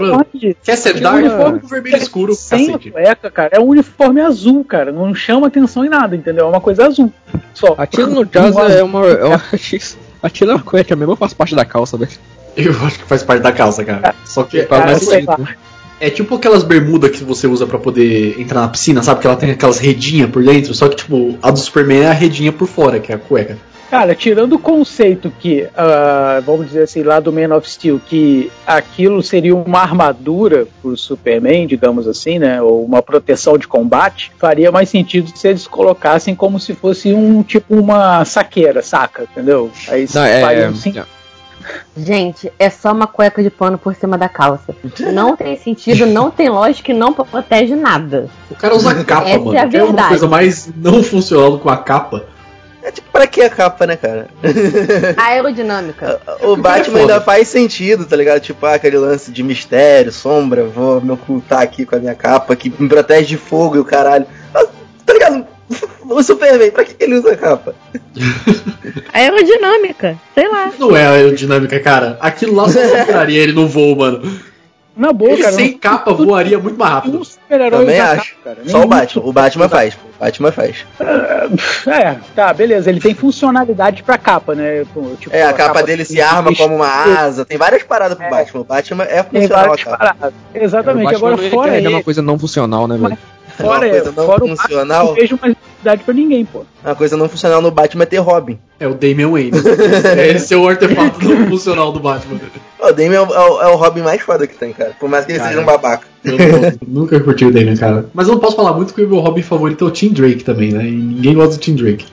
Quer 0.64 0.76
ser 0.76 1.00
dark? 1.00 1.16
uniforme 1.18 1.60
Com 1.60 1.66
vermelho 1.66 1.96
escuro, 1.96 2.34
Sem 2.34 2.64
a 2.64 2.66
cacete. 2.72 2.90
cueca, 2.90 3.30
cara, 3.30 3.50
é 3.52 3.60
um 3.60 3.66
uniforme 3.66 4.20
azul, 4.20 4.64
cara. 4.64 4.92
Não 4.92 5.14
chama 5.14 5.46
atenção 5.46 5.84
em 5.84 5.88
nada, 5.88 6.14
entendeu? 6.14 6.46
É 6.46 6.48
uma 6.48 6.60
coisa 6.60 6.86
azul. 6.86 7.12
Só. 7.54 7.74
Aquilo 7.76 8.10
no 8.10 8.24
jazz 8.26 8.54
Um 8.54 8.60
é 8.68 8.82
uma. 8.82 9.06
É 9.06 9.24
uma 9.24 9.42
aquilo 10.22 10.50
é 10.52 10.54
uma 10.54 10.62
cueca 10.62 10.94
mesmo, 10.96 11.16
faz 11.16 11.32
parte 11.32 11.54
da 11.54 11.64
calça, 11.64 11.96
velho. 11.96 12.10
Eu 12.56 12.72
acho 12.84 12.98
que 12.98 13.04
faz 13.04 13.22
parte 13.22 13.42
da 13.42 13.52
calça, 13.52 13.84
cara. 13.84 14.14
Só 14.24 14.42
que 14.42 14.62
Faz 14.64 15.06
cara, 15.08 15.38
né? 15.38 15.54
é 16.00 16.10
tipo 16.10 16.34
aquelas 16.34 16.62
bermudas 16.64 17.10
que 17.10 17.22
você 17.22 17.46
usa 17.46 17.66
pra 17.66 17.78
poder 17.78 18.40
entrar 18.40 18.62
na 18.62 18.68
piscina, 18.68 19.02
sabe? 19.02 19.20
Que 19.20 19.26
ela 19.26 19.36
tem 19.36 19.50
aquelas 19.50 19.78
redinhas 19.78 20.30
por 20.30 20.42
dentro. 20.42 20.74
Só 20.74 20.88
que, 20.88 20.96
tipo, 20.96 21.38
a 21.42 21.50
do 21.50 21.58
Superman 21.58 22.00
é 22.02 22.08
a 22.08 22.12
redinha 22.12 22.52
por 22.52 22.66
fora, 22.66 22.98
que 22.98 23.12
é 23.12 23.14
a 23.14 23.18
cueca. 23.18 23.56
Cara, 23.90 24.14
tirando 24.14 24.52
o 24.52 24.58
conceito 24.58 25.32
que, 25.40 25.66
ah, 25.76 26.40
vamos 26.46 26.68
dizer 26.68 26.84
assim, 26.84 27.02
lá 27.02 27.18
do 27.18 27.32
Man 27.32 27.52
of 27.56 27.68
Steel, 27.68 28.00
que 28.06 28.48
aquilo 28.64 29.20
seria 29.20 29.54
uma 29.56 29.80
armadura 29.80 30.68
pro 30.80 30.96
Superman, 30.96 31.66
digamos 31.66 32.06
assim, 32.06 32.38
né? 32.38 32.62
Ou 32.62 32.84
uma 32.84 33.02
proteção 33.02 33.58
de 33.58 33.66
combate, 33.66 34.30
faria 34.38 34.70
mais 34.70 34.88
sentido 34.88 35.32
se 35.36 35.48
eles 35.48 35.66
colocassem 35.66 36.36
como 36.36 36.60
se 36.60 36.72
fosse 36.72 37.12
um 37.12 37.42
tipo 37.42 37.74
uma 37.74 38.24
saqueira, 38.24 38.80
saca? 38.80 39.24
Entendeu? 39.24 39.68
Aí 39.88 40.06
Não, 40.14 40.22
é. 40.24 40.40
faria 40.40 40.68
um 40.68 40.76
sim- 40.76 40.94
Gente, 41.96 42.50
é 42.58 42.70
só 42.70 42.92
uma 42.92 43.06
cueca 43.06 43.42
de 43.42 43.50
pano 43.50 43.76
por 43.76 43.94
cima 43.94 44.16
da 44.16 44.28
calça. 44.28 44.74
Não 45.12 45.36
tem 45.36 45.56
sentido, 45.58 46.06
não 46.06 46.30
tem 46.30 46.48
lógica 46.48 46.90
e 46.92 46.94
não 46.94 47.12
protege 47.12 47.74
nada. 47.74 48.28
O 48.50 48.54
cara 48.54 48.74
usa 48.74 48.94
capa, 49.04 49.28
Essa 49.28 49.38
mano. 49.40 49.54
é 49.56 49.60
a 49.60 49.68
que 49.68 49.76
é 49.76 49.80
uma 49.82 49.86
verdade. 49.88 50.08
coisa 50.10 50.28
mais 50.28 50.70
não 50.76 51.02
funcional 51.02 51.50
do 51.52 51.58
que 51.58 51.68
a 51.68 51.76
capa. 51.76 52.24
Pra 53.20 53.26
que 53.26 53.42
a 53.42 53.50
capa, 53.50 53.86
né, 53.86 53.96
cara? 53.98 54.28
Aerodinâmica. 55.18 56.18
O 56.40 56.56
Batman 56.56 56.78
é 56.78 56.84
foda. 56.84 57.00
ainda 57.00 57.20
faz 57.20 57.48
sentido, 57.48 58.06
tá 58.06 58.16
ligado? 58.16 58.40
Tipo, 58.40 58.64
ah, 58.64 58.72
aquele 58.76 58.96
lance 58.96 59.30
de 59.30 59.42
mistério, 59.42 60.10
sombra, 60.10 60.64
vou 60.64 61.02
me 61.02 61.10
ocultar 61.10 61.60
aqui 61.60 61.84
com 61.84 61.96
a 61.96 61.98
minha 61.98 62.14
capa 62.14 62.56
que 62.56 62.72
me 62.78 62.88
protege 62.88 63.26
de 63.26 63.36
fogo 63.36 63.76
e 63.76 63.78
o 63.78 63.84
caralho. 63.84 64.24
Ah, 64.54 64.64
Tá 65.04 65.12
ligado? 65.12 65.46
O 66.08 66.22
Superman, 66.22 66.70
pra 66.70 66.82
que 66.82 66.94
que 66.94 67.04
ele 67.04 67.18
usa 67.18 67.32
a 67.32 67.36
capa? 67.36 67.74
Aerodinâmica, 69.12 70.18
sei 70.34 70.48
lá. 70.48 70.72
Não 70.78 70.96
é 70.96 71.06
aerodinâmica, 71.06 71.78
cara. 71.78 72.16
Aquilo 72.20 72.54
lá 72.56 72.68
só 72.70 72.80
ele 73.28 73.52
no 73.52 73.68
voo, 73.68 73.96
mano. 73.96 74.22
Na 75.00 75.14
boa, 75.14 75.30
Ele 75.32 75.42
cara. 75.42 75.54
sem 75.54 75.78
capa 75.78 76.12
voaria 76.12 76.58
muito 76.58 76.78
mais 76.78 76.90
Um 76.90 76.94
rápido. 76.94 77.24
super-herói 77.24 77.80
Também 77.80 78.00
acho. 78.00 78.34
capa, 78.36 78.40
cara. 78.44 78.58
Só 78.68 78.82
o 78.82 78.86
Batman. 78.86 79.22
O 79.24 79.32
Batman 79.32 79.68
faz. 79.70 79.94
O 79.94 80.20
Batman 80.20 80.52
faz. 80.52 80.84
É, 81.86 82.16
tá, 82.36 82.52
beleza. 82.52 82.90
Ele 82.90 83.00
tem 83.00 83.14
funcionalidade 83.14 84.02
pra 84.02 84.18
capa, 84.18 84.54
né? 84.54 84.84
Tipo, 85.18 85.34
É, 85.34 85.42
a 85.44 85.52
capa 85.54 85.82
dele 85.82 86.04
se 86.04 86.20
arma 86.20 86.54
como 86.54 86.76
uma 86.76 86.86
asa. 87.18 87.46
Tem 87.46 87.56
várias 87.56 87.82
paradas 87.82 88.18
pro 88.18 88.26
É. 88.26 88.30
Batman. 88.30 88.60
O 88.60 88.64
Batman 88.64 89.04
é 89.04 89.22
funcional. 89.22 89.74
Exatamente. 90.54 91.06
O 91.06 91.10
Batman 91.20 91.28
Agora, 91.32 91.50
fora 91.50 91.76
ele, 91.76 91.88
uma 91.88 92.02
coisa 92.02 92.20
não 92.22 92.38
funcional, 92.38 92.86
né, 92.86 92.98
velho? 92.98 93.18
fora, 93.56 93.86
uma 93.86 93.90
coisa 93.90 94.12
não 94.12 94.26
fora 94.26 94.44
o 94.44 94.48
Batman, 94.48 94.56
funcional. 94.56 95.06
não 95.06 95.14
vejo 95.14 95.38
mais 95.40 95.56
necessidade 95.82 96.04
pra 96.04 96.14
ninguém, 96.14 96.44
pô. 96.44 96.64
Uma 96.84 96.94
coisa 96.94 97.16
não 97.16 97.28
funcional 97.28 97.60
no 97.62 97.70
Batman 97.70 98.02
é 98.04 98.06
ter 98.06 98.18
Robin. 98.18 98.58
É 98.78 98.86
o 98.86 98.94
Damian 98.94 99.30
Wayne. 99.30 99.52
Esse 100.34 100.54
é 100.54 100.56
o 100.56 100.68
artefato 100.68 101.22
não 101.26 101.48
funcional 101.48 101.92
do 101.92 102.00
Batman. 102.00 102.38
O 102.78 102.92
Damian 102.92 103.16
é 103.16 103.20
o, 103.20 103.32
é 103.34 103.50
o- 103.50 103.62
é 103.62 103.66
o 103.68 103.76
Robin 103.76 104.00
mais 104.02 104.20
foda 104.22 104.46
que 104.46 104.54
tem, 104.56 104.72
cara. 104.72 104.92
Por 104.98 105.08
mais 105.08 105.24
que 105.24 105.32
ele 105.32 105.38
Cara. 105.38 105.50
seja 105.50 105.62
um 105.62 105.66
babaca. 105.66 106.06
Eu 106.24 106.36
não- 106.38 106.72
nunca 107.02 107.18
curti 107.20 107.44
o 107.44 107.52
Damian, 107.52 107.76
cara. 107.76 108.06
Mas 108.14 108.28
eu 108.28 108.34
não 108.34 108.40
posso 108.40 108.56
falar 108.56 108.72
muito 108.74 108.88
porque 108.88 109.02
o 109.04 109.08
meu 109.08 109.18
hobby 109.20 109.42
favorito 109.42 109.84
é 109.84 109.88
o 109.88 109.90
Tim 109.90 110.08
Drake 110.10 110.44
também, 110.44 110.72
né? 110.72 110.84
E 110.86 110.90
ninguém 110.92 111.34
gosta 111.34 111.56
do 111.56 111.60
Tim 111.60 111.74
Drake. 111.74 112.06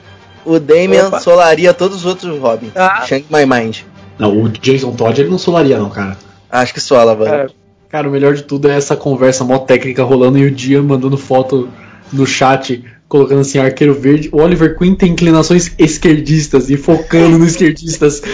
O 0.44 0.58
Damian 0.58 1.08
Opa. 1.08 1.20
solaria 1.20 1.74
todos 1.74 1.98
os 1.98 2.06
outros 2.06 2.38
Robins. 2.38 2.70
Ah. 2.74 3.04
Shank 3.06 3.26
My 3.30 3.44
Mind. 3.44 3.78
Não, 4.18 4.36
o 4.42 4.48
Jason 4.48 4.92
Todd 4.92 5.20
ele 5.20 5.30
não 5.30 5.38
solaria, 5.38 5.78
não, 5.78 5.90
cara. 5.90 6.16
Acho 6.50 6.72
que 6.74 6.80
sola, 6.80 7.14
velho. 7.14 7.30
Cara, 7.30 7.50
Cara, 7.90 8.08
o 8.08 8.10
melhor 8.10 8.34
de 8.34 8.42
tudo 8.42 8.68
é 8.68 8.76
essa 8.76 8.94
conversa 8.96 9.44
mó 9.44 9.58
técnica 9.58 10.02
rolando 10.04 10.36
e 10.38 10.44
o 10.44 10.50
Dia 10.50 10.82
mandando 10.82 11.16
foto 11.16 11.68
no 12.12 12.26
chat, 12.26 12.84
colocando 13.08 13.40
assim, 13.40 13.58
arqueiro 13.58 13.94
verde. 13.94 14.28
O 14.32 14.40
Oliver 14.40 14.76
Queen 14.76 14.94
tem 14.94 15.12
inclinações 15.12 15.72
esquerdistas 15.78 16.68
e 16.70 16.76
focando 16.76 17.38
nos 17.38 17.52
esquerdistas. 17.52 18.22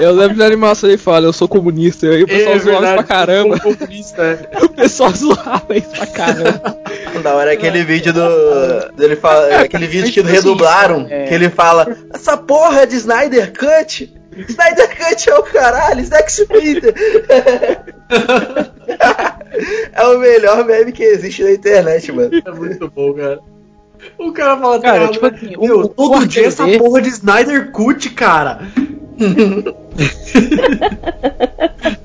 Eu 0.00 0.12
lembro 0.12 0.38
da 0.38 0.46
animação 0.46 0.88
ele 0.88 0.96
fala, 0.96 1.26
eu 1.26 1.32
sou 1.32 1.46
comunista, 1.46 2.06
e 2.06 2.10
aí 2.16 2.22
o 2.24 2.26
pessoal 2.26 2.58
zoava 2.58 2.84
isso 2.86 2.94
pra 2.94 3.02
caramba. 3.02 3.58
sou 3.60 3.76
comunista, 3.76 4.22
é. 4.22 4.64
O 4.64 4.68
pessoal 4.70 5.10
zoava 5.12 5.76
isso 5.76 5.90
pra 5.90 6.06
caramba. 6.06 6.76
Da 7.22 7.34
hora 7.34 7.50
é 7.50 7.54
aquele 7.54 7.84
vídeo 7.84 8.10
do. 8.10 8.92
dele 8.96 9.16
fala, 9.16 9.46
é 9.50 9.56
aquele 9.58 9.86
vídeo 9.86 10.10
que 10.10 10.22
redublaram. 10.22 11.06
é. 11.10 11.26
Que 11.26 11.34
ele 11.34 11.50
fala: 11.50 11.86
Essa 12.14 12.34
porra 12.34 12.86
de 12.86 12.96
Snyder 12.96 13.52
Cut! 13.52 14.10
Snyder 14.36 14.96
Cut 14.96 15.28
é 15.30 15.34
o 15.34 15.42
caralho, 15.42 16.04
Zack 16.04 16.30
Snyder! 16.30 16.94
é 19.92 20.02
o 20.06 20.18
melhor 20.18 20.64
meme 20.64 20.92
que 20.92 21.02
existe 21.02 21.42
na 21.42 21.50
internet, 21.52 22.12
mano. 22.12 22.30
É 22.44 22.50
muito 22.52 22.88
bom, 22.90 23.12
cara. 23.14 23.40
O 24.18 24.32
cara 24.32 24.56
fala, 24.58 24.80
Cara, 24.80 24.98
cara, 25.00 25.12
tipo 25.12 25.26
assim, 25.26 25.56
o- 25.56 25.66
meu, 25.66 25.80
o 25.80 25.88
todo 25.88 26.26
dia 26.26 26.46
essa 26.46 26.66
porra 26.78 27.02
de 27.02 27.08
Snyder 27.10 27.70
Cut, 27.72 28.08
cara. 28.10 28.60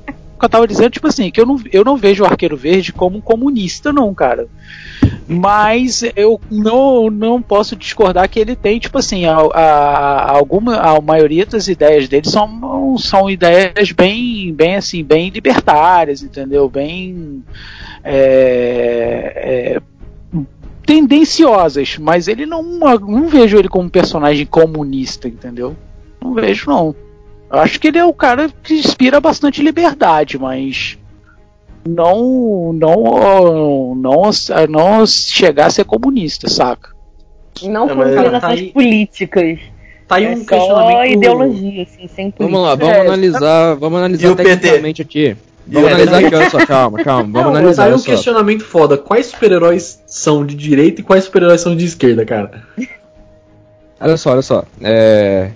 que 0.45 0.47
eu 0.47 0.49
tava 0.49 0.67
dizendo, 0.67 0.91
tipo 0.91 1.07
assim, 1.07 1.31
que 1.31 1.41
eu 1.41 1.45
não, 1.45 1.59
eu 1.71 1.83
não 1.83 1.97
vejo 1.97 2.23
o 2.23 2.25
Arqueiro 2.27 2.55
Verde 2.55 2.93
como 2.93 3.17
um 3.17 3.21
comunista, 3.21 3.91
não, 3.91 4.13
cara. 4.13 4.47
Mas 5.27 6.03
eu 6.15 6.39
não, 6.51 7.09
não 7.09 7.41
posso 7.41 7.75
discordar 7.75 8.29
que 8.29 8.39
ele 8.39 8.55
tem, 8.55 8.79
tipo 8.79 8.97
assim, 8.99 9.25
a, 9.25 9.35
a- 9.37 10.31
alguma, 10.37 10.75
a 10.77 11.01
maioria 11.01 11.45
das 11.45 11.67
ideias 11.67 12.07
dele 12.07 12.29
são, 12.29 12.95
são 12.97 13.29
ideias 13.29 13.91
bem, 13.91 14.53
bem 14.53 14.75
assim, 14.75 15.03
bem 15.03 15.29
libertárias, 15.29 16.21
entendeu? 16.21 16.69
Bem 16.69 17.43
é, 18.03 19.79
é, 19.81 19.81
tendenciosas, 20.85 21.97
mas 21.97 22.27
ele 22.27 22.45
não, 22.45 22.61
não 22.61 23.27
vejo 23.27 23.57
ele 23.57 23.67
como 23.67 23.85
um 23.85 23.89
personagem 23.89 24.45
comunista, 24.45 25.27
entendeu? 25.27 25.75
Não 26.21 26.33
vejo 26.35 26.69
não. 26.69 26.95
Eu 27.55 27.61
acho 27.61 27.79
que 27.79 27.87
ele 27.87 27.97
é 27.97 28.03
o 28.03 28.13
cara 28.13 28.49
que 28.61 28.73
inspira 28.73 29.21
bastante 29.21 29.61
liberdade, 29.63 30.37
mas 30.37 30.97
não 31.87 32.73
não 32.73 33.95
não 33.95 34.35
não 34.69 35.05
chegar 35.05 35.67
a 35.67 35.69
ser 35.69 35.85
comunista, 35.85 36.49
saca? 36.49 36.89
Não 37.63 37.85
É, 37.85 37.89
com 37.89 37.95
mas- 37.95 38.11
inclinações 38.11 38.41
Tá 38.41 38.47
aí- 38.49 38.71
políticas. 38.73 39.59
Tá 40.07 40.15
aí 40.17 40.25
é 40.25 40.31
um 40.31 40.37
só 40.37 40.45
questionamento. 40.45 41.11
ideologia, 41.13 41.83
assim, 41.83 42.07
sem 42.07 42.29
política. 42.31 42.43
Vamos 42.43 42.61
lá, 42.61 42.75
vamos 42.75 42.93
É, 42.93 42.99
analisar, 43.01 43.75
vamos 43.75 43.99
analisar 43.99 44.31
o 44.31 44.35
PT? 44.35 44.49
tecnicamente 44.57 45.01
aqui. 45.01 45.37
Vamos 45.65 45.89
analisar 45.91 46.17
aqui, 46.25 46.35
olha 46.35 46.49
só, 46.49 46.65
calma, 46.65 47.03
calma. 47.03 47.23
Vamos 47.23 47.33
Não, 47.33 47.43
mas 47.53 47.57
analisar, 47.59 47.83
aí 47.83 47.87
olha 47.89 47.95
um 47.95 47.99
só. 47.99 48.05
questionamento 48.11 48.63
foda. 48.65 48.97
Quais 48.97 49.27
super-heróis 49.27 50.03
são 50.05 50.45
de 50.45 50.53
direita 50.55 50.99
e 51.01 51.03
quais 51.03 51.23
super-heróis 51.23 51.61
são 51.61 51.75
de 51.75 51.85
esquerda, 51.85 52.23
cara? 52.25 52.63
Olha 53.99 54.17
só, 54.17 54.31
olha 54.33 54.41
só. 54.41 54.63
É... 54.81 55.51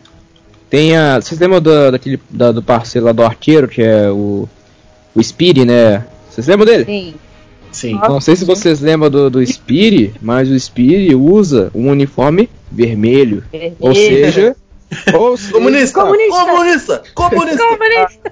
Tem 0.69 0.95
a. 0.95 1.19
Vocês 1.19 1.39
lembram 1.39 1.59
do, 1.61 1.91
daquele, 1.91 2.19
da- 2.29 2.51
do 2.51 2.61
parceiro 2.61 3.05
lá 3.07 3.11
do 3.11 3.23
arqueiro, 3.23 3.67
que 3.67 3.81
é 3.81 4.09
o. 4.09 4.47
O 5.15 5.23
Speedy, 5.23 5.65
né? 5.65 6.05
Vocês 6.29 6.45
lembram 6.47 6.65
dele? 6.65 6.85
Sim. 6.85 7.13
Sim. 7.71 7.93
Não 7.95 8.19
sei 8.21 8.35
se 8.35 8.45
vocês 8.45 8.79
lembram 8.79 9.09
do, 9.09 9.29
do 9.29 9.45
Speedy, 9.45 10.13
mas 10.21 10.49
o 10.49 10.59
Speedy 10.59 11.13
usa 11.15 11.71
um 11.73 11.89
uniforme 11.89 12.49
vermelho. 12.71 13.43
Ou 13.79 13.93
seja. 13.93 14.55
ou 15.13 15.35
seja, 15.37 15.51
Comunista! 15.53 15.99
Comunista. 16.01 16.45
Comunista! 16.45 17.03
Comunista! 17.15 17.63
Comunista. 17.67 18.31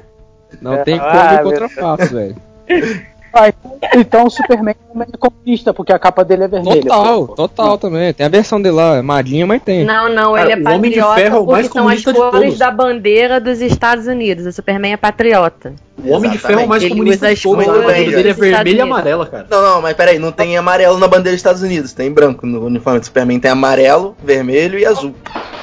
Não 0.62 0.84
tem 0.84 0.98
Ah, 1.00 1.40
como 1.44 1.52
meu 1.52 1.60
contra 1.70 2.06
velho. 2.08 2.36
Ah, 3.38 3.54
então 3.96 4.26
o 4.26 4.30
Superman 4.30 4.76
também 4.92 5.08
é 5.14 5.18
comunista, 5.18 5.74
porque 5.74 5.94
a 5.94 6.00
capa 6.00 6.26
dele 6.26 6.46
é 6.46 6.48
vermelha. 6.48 6.82
Total, 6.82 7.28
pô. 7.28 7.36
total 7.36 7.78
também. 7.78 8.14
Tem 8.14 8.26
a 8.26 8.30
versão 8.30 8.60
dele 8.62 8.76
lá, 8.76 8.98
é 8.98 9.02
madinha, 9.02 9.46
mas 9.46 9.62
tem. 9.62 9.86
Não, 9.86 10.10
não, 10.10 10.34
Cara, 10.34 10.52
ele 10.52 10.68
é 10.68 10.70
o 10.70 10.76
Homem 10.76 10.92
de 10.92 10.98
patriota 11.00 11.22
Ferro 11.22 11.38
é 11.38 11.40
o 11.40 11.46
mais 11.46 11.68
porque 11.68 11.80
são 11.80 11.88
as 11.90 12.32
cores 12.32 12.58
da 12.58 12.72
bandeira 12.72 13.40
dos 13.40 13.62
Estados 13.62 14.08
Unidos. 14.08 14.46
O 14.46 14.52
Superman 14.52 14.94
é 14.94 14.98
patriota. 14.98 15.74
O 16.04 16.12
Homem 16.12 16.32
de 16.32 16.38
Ferro 16.38 16.62
é 16.62 16.66
mais 16.66 16.84
Ele 16.84 16.92
comunista 16.92 17.34
de 17.34 17.42
todos. 17.42 17.60
as 17.64 17.70
A 17.70 17.72
bandeira 17.72 17.94
cores 17.94 18.16
dele 18.16 18.30
é 18.30 18.34
dos 18.34 18.44
Estados 18.44 18.64
vermelha 18.64 18.70
e 18.70 18.82
Unidos. 18.82 18.92
amarela, 18.92 19.26
cara. 19.26 19.48
Não, 19.50 19.62
não, 19.62 19.82
mas 19.82 19.94
peraí, 19.96 20.20
não 20.20 20.32
tem 20.32 20.58
amarelo 20.58 20.98
na 20.98 21.08
bandeira 21.08 21.32
dos 21.32 21.40
Estados 21.40 21.62
Unidos, 21.62 21.94
tem 21.94 22.12
branco 22.12 22.46
no 22.46 22.66
uniforme 22.66 23.00
do 23.00 23.06
Superman, 23.06 23.40
tem 23.40 23.52
amarelo, 23.52 24.16
vermelho 24.24 24.80
e 24.80 24.86
azul. 24.86 25.14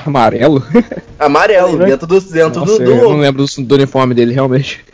Amarelo? 0.06 0.62
Amarelo, 1.18 1.78
dentro 1.78 2.06
do, 2.06 2.20
dentro 2.20 2.60
Nossa, 2.60 2.78
do, 2.78 2.84
do 2.84 2.90
eu 2.90 3.10
não 3.10 3.18
lembro 3.18 3.44
do, 3.44 3.62
do 3.62 3.74
uniforme 3.74 4.14
dele, 4.14 4.34
realmente. 4.34 4.84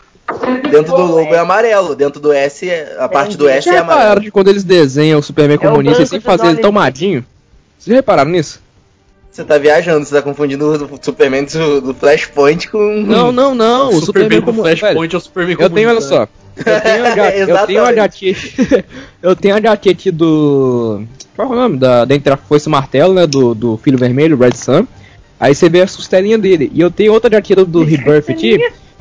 Dentro 0.70 0.96
do 0.96 1.02
logo 1.02 1.34
é 1.34 1.38
amarelo, 1.38 1.94
dentro 1.94 2.20
do 2.20 2.32
S, 2.32 2.68
é- 2.68 2.96
a 2.98 3.08
parte 3.08 3.36
do 3.36 3.48
S 3.48 3.64
Vocês 3.64 3.74
é 3.76 3.78
repararam 3.78 4.02
amarelo. 4.06 4.20
que 4.24 4.30
quando 4.30 4.48
eles 4.48 4.64
desenham 4.64 5.18
o 5.18 5.22
Superman 5.22 5.56
É 5.56 5.58
comunista, 5.58 5.98
eles 5.98 6.08
sempre 6.10 6.28
dos 6.28 6.36
fazem 6.36 6.52
ele 6.54 6.62
tomadinho? 6.62 7.24
Vocês 7.78 7.94
repararam 7.96 8.30
nisso? 8.30 8.60
Você 9.30 9.44
tá 9.44 9.56
viajando, 9.58 10.04
você 10.04 10.14
tá 10.14 10.22
confundindo 10.22 10.66
o 10.92 10.98
Superman 11.00 11.44
do, 11.44 11.80
do 11.80 11.94
Flashpoint 11.94 12.68
com. 12.68 13.02
Não, 13.02 13.30
não, 13.30 13.54
não. 13.54 13.90
O, 13.90 13.96
o 13.96 14.00
Superman 14.00 14.40
do 14.40 14.46
como- 14.46 14.62
Flashpoint 14.62 15.14
é 15.14 15.18
o 15.18 15.20
Superman 15.20 15.56
Eu 15.58 15.70
tenho, 15.70 15.88
olha 15.88 16.00
comunista, 16.00 16.20
né? 16.20 16.26
só. 16.26 16.40
Eu 16.70 16.80
tenho, 16.80 17.04
a 17.04 17.08
H- 17.12 17.36
eu 17.36 17.66
tenho 17.66 17.84
a 17.84 17.88
HQ. 17.90 18.36
eu 19.22 19.36
tenho 19.36 19.54
a 19.54 19.58
HQ 19.58 19.88
aqui 19.88 20.10
do. 20.10 21.02
Qual 21.36 21.48
é 21.48 21.52
o 21.52 21.54
nome? 21.54 21.78
Da, 21.78 22.04
da 22.04 22.14
Entre 22.14 22.32
a 22.32 22.36
Foice 22.36 22.66
e 22.66 22.68
o 22.68 22.72
Martelo, 22.72 23.14
né? 23.14 23.26
Do, 23.26 23.54
do 23.54 23.76
Filho 23.78 23.96
Vermelho, 23.96 24.36
Red 24.36 24.56
Sun. 24.56 24.84
Aí 25.38 25.54
você 25.54 25.68
vê 25.70 25.80
a 25.80 25.86
costelinha 25.86 26.36
dele. 26.36 26.70
E 26.74 26.80
eu 26.80 26.90
tenho 26.90 27.12
outra 27.12 27.28
HQ 27.28 27.54
do, 27.54 27.64
do 27.64 27.84
Rebirth 27.84 28.28
aqui. 28.30 28.58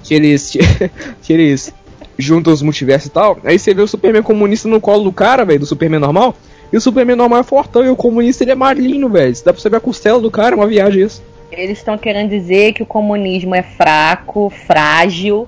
Que 0.10 0.16
eles. 0.16 0.58
que 1.22 1.32
eles 1.32 1.72
juntam 2.18 2.52
os 2.52 2.64
multiversos 2.64 3.08
e 3.08 3.12
tal. 3.12 3.38
Aí 3.46 3.58
você 3.60 3.74
vê 3.74 3.82
o 3.82 3.88
Superman 3.88 4.24
comunista 4.24 4.68
no 4.68 4.82
colo 4.82 5.04
do 5.04 5.12
cara, 5.12 5.46
velho, 5.46 5.60
do 5.60 5.66
Superman 5.66 6.00
normal. 6.00 6.36
E 6.74 6.78
o 6.78 6.82
Superman 6.82 7.16
normal 7.16 7.40
é 7.40 7.44
fortão 7.44 7.86
e 7.86 7.90
o 7.90 7.96
comunista 7.96 8.44
ele 8.44 8.52
é 8.52 8.56
magrinho, 8.56 9.08
velho. 9.08 9.34
Dá 9.46 9.54
pra 9.54 9.62
saber 9.62 9.78
a 9.78 9.80
costela 9.80 10.20
do 10.20 10.32
cara, 10.32 10.56
é 10.56 10.58
uma 10.58 10.68
viagem 10.68 11.04
isso. 11.04 11.22
Eles 11.52 11.78
estão 11.78 11.96
querendo 11.98 12.30
dizer 12.30 12.74
que 12.74 12.84
o 12.84 12.86
comunismo 12.86 13.54
é 13.56 13.62
fraco, 13.62 14.52
frágil 14.68 15.48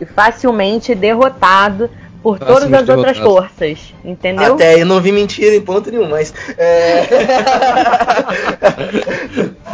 e 0.00 0.04
facilmente 0.04 0.94
derrotado 0.94 1.88
por 2.22 2.38
todas 2.38 2.64
as 2.64 2.70
Facilmente 2.70 2.90
outras 2.90 3.16
derrotado. 3.16 3.48
forças. 3.48 3.94
Entendeu? 4.04 4.54
Até 4.54 4.74
aí 4.74 4.84
não 4.84 5.00
vi 5.00 5.12
mentira 5.12 5.54
em 5.54 5.60
ponto 5.60 5.90
nenhum, 5.90 6.08
mas. 6.08 6.34
É... 6.58 7.06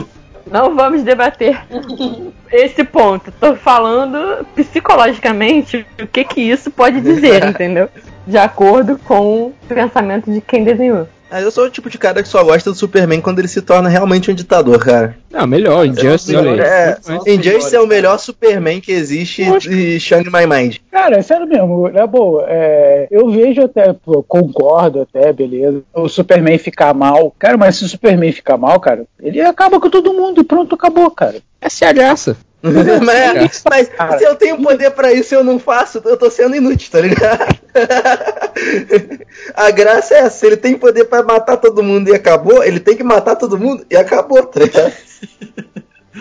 Não 0.51 0.75
vamos 0.77 1.03
debater 1.03 1.61
esse 2.53 2.85
ponto. 2.85 3.33
Tô 3.33 3.57
falando 3.57 4.47
psicologicamente 4.55 5.85
o 6.01 6.07
que 6.07 6.25
que 6.25 6.41
isso 6.41 6.71
pode 6.71 7.01
dizer, 7.01 7.45
entendeu? 7.47 7.89
De 8.27 8.39
acordo 8.39 8.99
com 8.99 9.47
o 9.47 9.55
pensamento 9.69 10.31
de 10.31 10.41
quem 10.41 10.65
desenhou. 10.65 11.09
Mas 11.31 11.45
eu 11.45 11.51
sou 11.51 11.65
o 11.65 11.71
tipo 11.71 11.91
de 11.91 11.99
cara 11.99 12.23
que 12.23 12.29
só 12.29 12.43
gosta 12.45 12.71
do 12.71 12.77
Superman 12.77 13.21
quando 13.21 13.41
ele 13.41 13.49
se 13.49 13.61
torna 13.61 13.89
realmente 13.89 14.31
um 14.31 14.35
ditador, 14.35 14.79
cara. 14.79 15.17
Ah, 15.33 15.47
melhor, 15.47 15.85
Injustice, 15.85 16.35
olha 16.37 16.53
aí. 16.53 16.61
É, 16.61 16.99
São 17.01 17.17
as 17.17 17.27
Injustice 17.27 17.75
é 17.77 17.81
o 17.81 17.87
melhor 17.87 18.19
Superman 18.19 18.81
que 18.81 18.93
existe 18.93 19.43
e 19.69 19.99
Shang 20.01 20.31
My 20.31 20.47
Mind. 20.47 20.77
Cara, 20.91 21.19
é 21.19 21.23
sério 21.23 21.47
mesmo, 21.47 21.89
na 21.89 22.07
boa, 22.07 22.47
é, 22.49 23.07
eu 23.11 23.29
vejo 23.29 23.63
até, 23.63 23.93
pô, 23.93 24.23
concordo 24.23 25.03
até, 25.03 25.33
beleza, 25.33 25.83
o 25.93 26.09
Superman 26.09 26.59
ficar 26.59 26.95
mal, 26.95 27.35
cara, 27.39 27.57
mas 27.57 27.77
se 27.77 27.85
o 27.85 27.89
Superman 27.89 28.33
ficar 28.33 28.57
mal, 28.57 28.79
cara, 28.81 29.05
ele 29.21 29.41
acaba 29.41 29.79
com 29.79 29.91
todo 29.91 30.15
mundo 30.15 30.41
e 30.41 30.45
pronto, 30.45 30.75
acabou, 30.75 31.11
cara. 31.11 31.37
Essa 31.61 31.87
é 31.87 31.89
a 31.89 31.93
graça. 31.93 32.37
Mas, 32.63 33.63
mas 33.69 33.89
Cara. 33.89 34.19
se 34.19 34.25
eu 34.25 34.35
tenho 34.35 34.61
poder 34.63 34.91
pra 34.91 35.13
isso 35.13 35.35
e 35.35 35.37
eu 35.37 35.45
não 35.45 35.59
faço, 35.59 36.01
eu 36.05 36.17
tô 36.17 36.31
sendo 36.31 36.57
inútil, 36.57 36.91
tá 36.91 37.01
ligado? 37.01 37.57
A 39.55 39.71
graça 39.71 40.15
é 40.15 40.19
essa, 40.19 40.31
se 40.39 40.47
ele 40.47 40.57
tem 40.57 40.77
poder 40.77 41.05
pra 41.05 41.23
matar 41.23 41.59
todo 41.59 41.83
mundo 41.83 42.09
e 42.09 42.15
acabou, 42.15 42.65
ele 42.65 42.81
tem 42.81 42.97
que 42.97 43.05
matar 43.05 43.37
todo 43.37 43.59
mundo 43.59 43.85
e 43.91 43.97
acabou, 43.97 44.45
tá 44.47 44.61
ligado? 44.61 44.93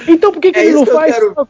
Então 0.08 0.32
por 0.32 0.42
que, 0.42 0.52
que 0.52 0.60
É 0.60 0.66
ele 0.66 0.74
não 0.74 0.84
que 0.84 0.90
eu 0.92 0.96
faz? 0.96 1.14
quero. 1.16 1.48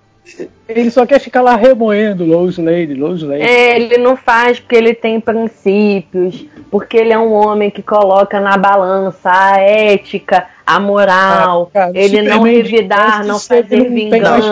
Ele 0.67 0.89
só 0.89 1.05
quer 1.05 1.19
ficar 1.19 1.41
lá 1.41 1.55
remoendo 1.55 2.25
Lois 2.25 2.57
Lane, 2.57 2.95
Lois 2.95 3.21
Lane. 3.21 3.41
É, 3.43 3.75
ele 3.75 3.97
não 3.99 4.15
faz 4.17 4.59
porque 4.59 4.75
ele 4.75 4.93
tem 4.93 5.19
princípios, 5.19 6.45
porque 6.71 6.97
ele 6.97 7.13
é 7.13 7.17
um 7.19 7.31
homem 7.31 7.69
que 7.69 7.81
coloca 7.83 8.39
na 8.39 8.57
balança 8.57 9.29
a 9.31 9.59
ética, 9.59 10.47
a 10.65 10.79
moral, 10.79 11.69
Ah, 11.69 11.73
cara, 11.79 11.91
ele 11.93 12.21
não 12.23 12.37
Superman 12.37 12.55
revidar, 12.55 13.25
não 13.25 13.39
fazer 13.39 13.77
não 13.77 13.85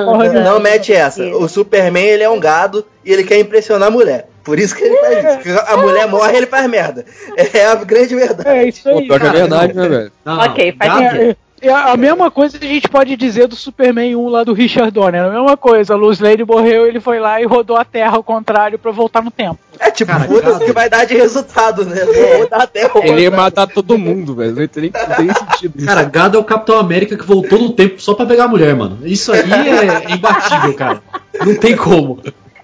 porra 0.05 0.29
vingança. 0.29 0.43
Não 0.51 0.59
mete 0.59 0.93
essa. 0.93 1.23
O 1.35 1.47
Superman, 1.47 2.05
ele 2.05 2.23
é 2.23 2.29
um 2.29 2.39
gado 2.39 2.85
e 3.03 3.11
ele 3.11 3.23
quer 3.23 3.39
impressionar 3.39 3.87
a 3.87 3.91
mulher. 3.91 4.27
Por 4.43 4.59
isso 4.59 4.75
que 4.75 4.83
ele 4.83 4.97
faz 4.97 5.45
isso. 5.45 5.59
A 5.67 5.77
mulher 5.77 6.07
morre 6.07 6.37
ele 6.37 6.45
faz 6.47 6.69
merda. 6.69 7.05
É 7.53 7.65
a 7.65 7.75
grande 7.75 8.13
verdade. 8.13 8.47
É 8.49 8.67
isso 8.67 8.83
Pô, 8.83 8.97
aí. 8.99 9.07
pior 9.07 9.19
que 9.19 9.25
é 9.25 9.29
cara, 9.29 9.39
verdade, 9.39 9.73
não. 9.73 9.83
né, 9.83 9.89
velho? 9.89 10.11
Não, 10.25 10.39
Ok, 10.39 10.75
faz 10.77 10.93
gado- 10.93 11.37
É, 11.63 11.67
é 11.67 11.73
a 11.93 11.97
mesma 11.97 12.29
coisa 12.29 12.59
que 12.59 12.65
a 12.65 12.69
gente 12.69 12.89
pode 12.89 13.15
dizer 13.15 13.47
do 13.47 13.55
Superman 13.55 14.15
1 14.15 14.27
lá 14.27 14.43
do 14.43 14.53
Richard 14.53 14.91
Donner. 14.91 15.21
É 15.23 15.25
a 15.25 15.29
mesma 15.29 15.55
coisa. 15.57 15.93
A 15.93 15.97
Luz 15.97 16.19
Lane 16.19 16.43
morreu, 16.43 16.85
ele 16.85 16.99
foi 16.99 17.19
lá 17.19 17.41
e 17.41 17.45
rodou 17.45 17.77
a 17.77 17.85
Terra 17.85 18.17
ao 18.17 18.23
contrário 18.23 18.77
pra 18.77 18.91
voltar 18.91 19.23
no 19.23 19.31
tempo. 19.31 19.57
É 19.79 19.89
tipo, 19.89 20.11
gado. 20.11 20.59
que 20.59 20.71
vai 20.73 20.89
dar 20.89 21.05
de 21.05 21.15
resultado, 21.15 21.85
né? 21.85 21.95
Vou 22.37 22.49
dar 22.49 22.63
até 22.63 22.85
o 22.87 22.97
Ele 23.03 23.21
ia 23.21 23.31
matar 23.31 23.65
todo 23.67 23.97
mundo, 23.97 24.35
velho. 24.35 24.55
Não 24.55 24.67
tem, 24.67 24.91
não 24.91 25.15
tem 25.15 25.33
sentido. 25.33 25.73
isso. 25.77 25.85
Cara, 25.87 26.03
Gado 26.03 26.37
é 26.37 26.39
o 26.39 26.43
Capitão 26.43 26.77
América 26.77 27.17
que 27.17 27.25
voltou 27.25 27.59
no 27.59 27.71
tempo 27.71 28.01
só 28.01 28.13
pra 28.13 28.25
pegar 28.25 28.43
a 28.45 28.47
mulher, 28.47 28.75
mano. 28.75 28.99
Isso 29.03 29.31
aí 29.31 29.41
é 29.51 30.11
imbatível, 30.13 30.73
cara. 30.75 31.01
Não 31.45 31.55
tem 31.55 31.75
como. 31.75 32.19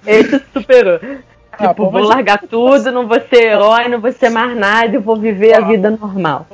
Esse 0.06 0.42
superou. 0.54 1.00
Ah, 1.52 1.58
tipo, 1.70 1.76
pô, 1.76 1.84
vou 1.90 2.02
mas- 2.02 2.10
largar 2.10 2.40
tudo, 2.50 2.92
não 2.92 3.06
vou 3.08 3.20
ser 3.30 3.44
herói, 3.44 3.88
não 3.90 4.00
vou 4.00 4.12
ser 4.14 4.30
mais 4.30 4.56
nada 4.58 4.96
e 4.96 4.98
vou 5.00 5.18
viver 5.18 5.54
a 5.56 5.62
vida 5.62 5.90
normal. 5.90 6.48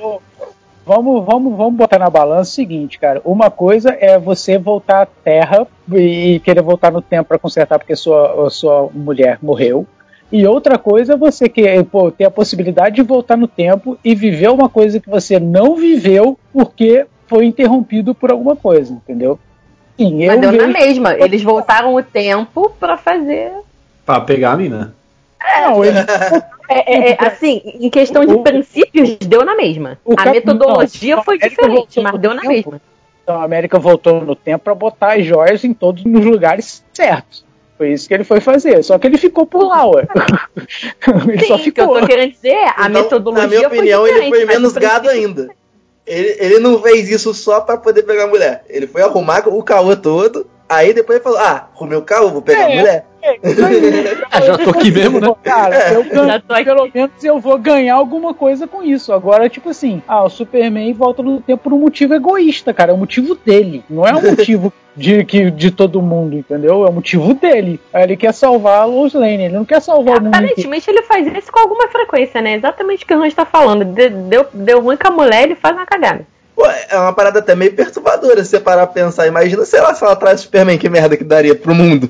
Vamos, 0.86 1.26
vamos, 1.26 1.58
vamos 1.58 1.76
botar 1.76 1.98
na 1.98 2.10
balança 2.10 2.52
o 2.52 2.54
seguinte, 2.54 3.00
cara. 3.00 3.19
Uma 3.26 3.50
coisa 3.50 3.89
é 4.00 4.19
você 4.19 4.58
voltar 4.58 5.02
à 5.02 5.06
Terra 5.06 5.65
e 5.91 6.39
querer 6.43 6.62
voltar 6.62 6.91
no 6.91 7.02
tempo 7.02 7.28
pra 7.30 7.39
consertar 7.39 7.80
porque 7.80 7.95
sua, 7.95 8.45
a 8.45 8.50
sua 8.52 8.89
mulher 8.93 9.39
morreu. 9.41 9.88
E 10.32 10.45
outra 10.45 10.78
coisa 10.78 11.13
é 11.13 11.17
você 11.17 11.50
que, 11.50 11.84
pô, 11.86 12.12
ter 12.12 12.26
a 12.26 12.32
possibilidade 12.32 12.95
de 12.95 13.02
voltar 13.02 13.36
no 13.38 13.48
tempo 13.48 13.98
e 14.04 14.13
viver 14.13 14.50
uma 14.50 14.69
coisa 14.69 15.00
que 15.00 15.10
você 15.10 15.39
não 15.39 15.76
viveu 15.76 16.38
porque 16.54 17.06
foi 17.28 17.45
interrompido 17.45 18.13
por 18.13 18.30
alguma 18.32 18.56
coisa, 18.56 18.93
entendeu? 18.93 19.39
Sim, 19.98 20.24
eu 20.24 20.32
Mas 20.34 20.41
deu 20.41 20.52
na 20.52 20.58
vejo- 20.67 20.74
mesma. 20.74 21.13
Eles 21.15 21.41
voltaram 21.41 21.95
o 21.95 22.04
tempo 22.04 22.71
pra 22.80 22.95
fazer. 22.98 23.52
Pra 24.06 24.19
pegar 24.19 24.52
a 24.52 24.58
mina. 24.58 24.93
Não, 25.41 25.84
ele, 25.86 25.98
É, 26.67 26.93
é, 26.93 27.12
é, 27.12 27.17
assim, 27.19 27.62
em 27.65 27.89
questão 27.89 28.25
de 28.25 28.34
O- 28.34 28.43
princípios, 28.43 29.15
deu 29.17 29.43
na 29.45 29.56
mesma. 29.56 29.99
A 30.12 30.15
cap- 30.15 30.32
metodologia 30.32 31.15
não, 31.17 31.23
foi 31.23 31.38
a 31.41 31.47
diferente, 31.47 32.01
mas 32.01 32.19
deu 32.19 32.34
na 32.34 32.41
tempo. 32.41 32.54
mesma. 32.71 32.82
Então 33.23 33.41
a 33.41 33.43
América 33.43 33.80
voltou 33.80 34.21
no 34.21 34.36
tempo 34.36 34.63
pra 34.63 34.75
botar 34.75 35.13
as 35.17 35.25
joias 35.25 35.63
em 35.63 35.73
todos 35.73 36.04
os 36.06 36.25
lugares 36.25 36.84
certos. 36.93 37.43
Foi 37.78 37.91
isso 37.91 38.08
que 38.08 38.13
ele 38.13 38.23
foi 38.23 38.39
fazer. 38.39 38.82
Só 38.84 38.97
que 38.97 39.06
ele 39.08 39.17
ficou 39.17 39.45
por 39.45 39.63
lá, 39.67 39.86
ué. 39.88 40.08
ele 41.28 41.39
Sim, 41.39 41.47
só 41.47 41.56
o 41.56 41.58
que 41.58 41.69
eu 41.69 41.73
ficou. 41.73 41.99
tô 41.99 42.08
querendo 42.08 42.32
dizer, 42.32 42.49
é, 42.49 42.65
a 42.75 42.88
Então, 42.89 43.04
metodologia 43.04 43.43
Na 43.43 43.47
minha 43.56 43.67
opinião, 43.67 44.01
foi 44.01 44.12
ele 44.17 44.30
foi 44.30 44.45
menos 44.45 44.73
gado 44.73 45.10
ainda. 45.10 45.49
Ele, 46.08 46.36
ele 46.39 46.60
não 46.60 46.80
fez 46.82 47.10
isso 47.10 47.34
só 47.34 47.62
pra 47.62 47.78
poder 47.78 48.04
pegar 48.04 48.25
a 48.25 48.28
mulher. 48.28 48.63
Ele 48.69 48.86
foi 48.88 49.01
arrumar 49.01 49.47
o 49.49 49.62
caô 49.63 49.95
todo. 49.95 50.47
Aí 50.67 50.93
depois 50.93 51.17
ele 51.17 51.23
falou: 51.23 51.39
Ah, 51.39 51.67
arrumei 51.75 51.97
o 51.97 52.01
caô, 52.01 52.30
vou 52.30 52.41
pegar 52.41 52.62
É. 52.62 52.73
a 52.73 52.75
mulher. 52.80 53.06
É. 53.21 53.38
Ah, 54.32 54.41
já 54.41 54.58
tô 54.58 54.69
aqui 54.69 54.91
mesmo, 54.91 55.19
né? 55.19 55.34
Cara, 55.43 55.93
eu 55.93 56.04
ganho, 56.06 56.28
Já 56.28 56.39
tô 56.41 56.54
aqui. 56.54 56.65
pelo 56.65 56.89
menos 56.93 57.23
eu 57.23 57.39
vou 57.39 57.58
ganhar 57.58 57.95
alguma 57.95 58.34
coisa 58.36 58.67
com 58.67 58.84
isso. 58.84 59.12
Agora, 59.13 59.49
tipo 59.49 59.69
assim, 59.69 60.01
ah, 60.08 60.23
o 60.23 60.30
Superman 60.30 60.93
volta 60.93 61.23
no 61.23 61.41
tempo 61.41 61.63
por 61.63 61.73
um 61.73 61.80
motivo 61.80 62.13
egoísta, 62.13 62.71
cara. 62.73 62.91
É 62.91 62.93
um 62.93 62.97
motivo 62.97 63.34
dele. 63.36 63.84
Não 63.89 64.06
é 64.06 64.13
um 64.13 64.21
motivo 64.30 64.71
de, 64.95 65.23
que, 65.25 65.49
de 65.49 65.71
todo 65.71 66.01
mundo, 66.04 66.36
entendeu? 66.38 66.86
É 66.86 66.89
um 66.89 66.93
motivo 66.93 67.34
dele. 67.34 67.80
Aí 67.93 68.04
ele 68.04 68.15
quer 68.17 68.34
salvar 68.34 68.82
a 68.82 68.86
Lois 68.86 69.13
Lane. 69.13 69.45
Ele 69.45 69.56
não 69.56 69.65
quer 69.65 69.82
salvar 69.82 70.17
o 70.19 70.23
mundo. 70.23 70.36
Aparentemente 70.36 70.89
ele 70.89 71.01
faz 71.04 71.25
isso 71.25 71.51
com 71.51 71.60
alguma 71.60 71.88
frequência, 71.88 72.41
né? 72.41 72.54
Exatamente 72.56 73.04
o 73.06 73.08
que 73.08 73.15
o 73.15 73.23
Hans 73.23 73.34
tá 73.34 73.45
falando. 73.45 73.86
De- 73.86 74.10
Deu, 74.10 74.45
deu 74.54 74.82
ruim 74.82 74.97
com 74.97 75.08
a 75.08 75.12
mulher, 75.12 75.43
ele 75.43 75.56
faz 75.56 75.75
uma 75.75 75.86
cagada. 75.86 76.28
Pô, 76.56 76.65
é 76.65 76.96
uma 76.98 77.12
parada 77.13 77.39
até 77.39 77.54
meio 77.54 77.74
perturbadora 77.74 78.44
se 78.44 78.52
você 78.52 78.60
parar 78.60 78.88
pra 78.88 79.04
pensar. 79.04 79.28
Imagina, 79.28 79.65
sei 79.65 79.82
lá, 79.82 79.94
se 79.94 80.04
ela 80.04 80.15
traz 80.15 80.39
o 80.39 80.44
Superman, 80.44 80.78
que 80.78 80.88
merda 80.89 81.18
que 81.18 81.24
daria 81.24 81.54
pro 81.56 81.76
mundo. 81.76 82.10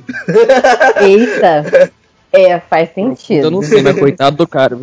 Eita! 1.02 1.92
É, 2.38 2.60
faz 2.60 2.94
sentido. 2.94 3.46
Eu 3.46 3.52
não 3.52 3.62
sei, 3.62 3.82
mas 3.82 3.98
coitado 3.98 4.36
do 4.36 4.46
cara. 4.46 4.78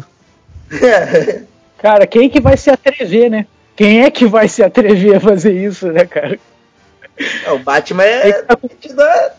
É. 0.72 1.42
Cara, 1.76 2.06
quem 2.06 2.30
que 2.30 2.40
vai 2.40 2.56
se 2.56 2.70
atrever, 2.70 3.28
né? 3.30 3.44
Quem 3.76 4.02
é 4.04 4.10
que 4.10 4.24
vai 4.24 4.48
se 4.48 4.62
atrever 4.62 5.16
a 5.16 5.20
fazer 5.20 5.52
isso, 5.52 5.88
né, 5.92 6.06
cara? 6.06 6.38
o 7.52 7.58
Batman 7.58 8.04
é. 8.04 8.42
metido 8.62 9.02
a- 9.02 9.32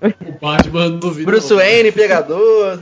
O 0.00 0.32
Batman 0.40 0.88
não 0.90 0.98
duvida. 1.00 1.26
Bruce 1.28 1.50
não. 1.50 1.56
Wayne, 1.56 1.90
pegador. 1.90 2.78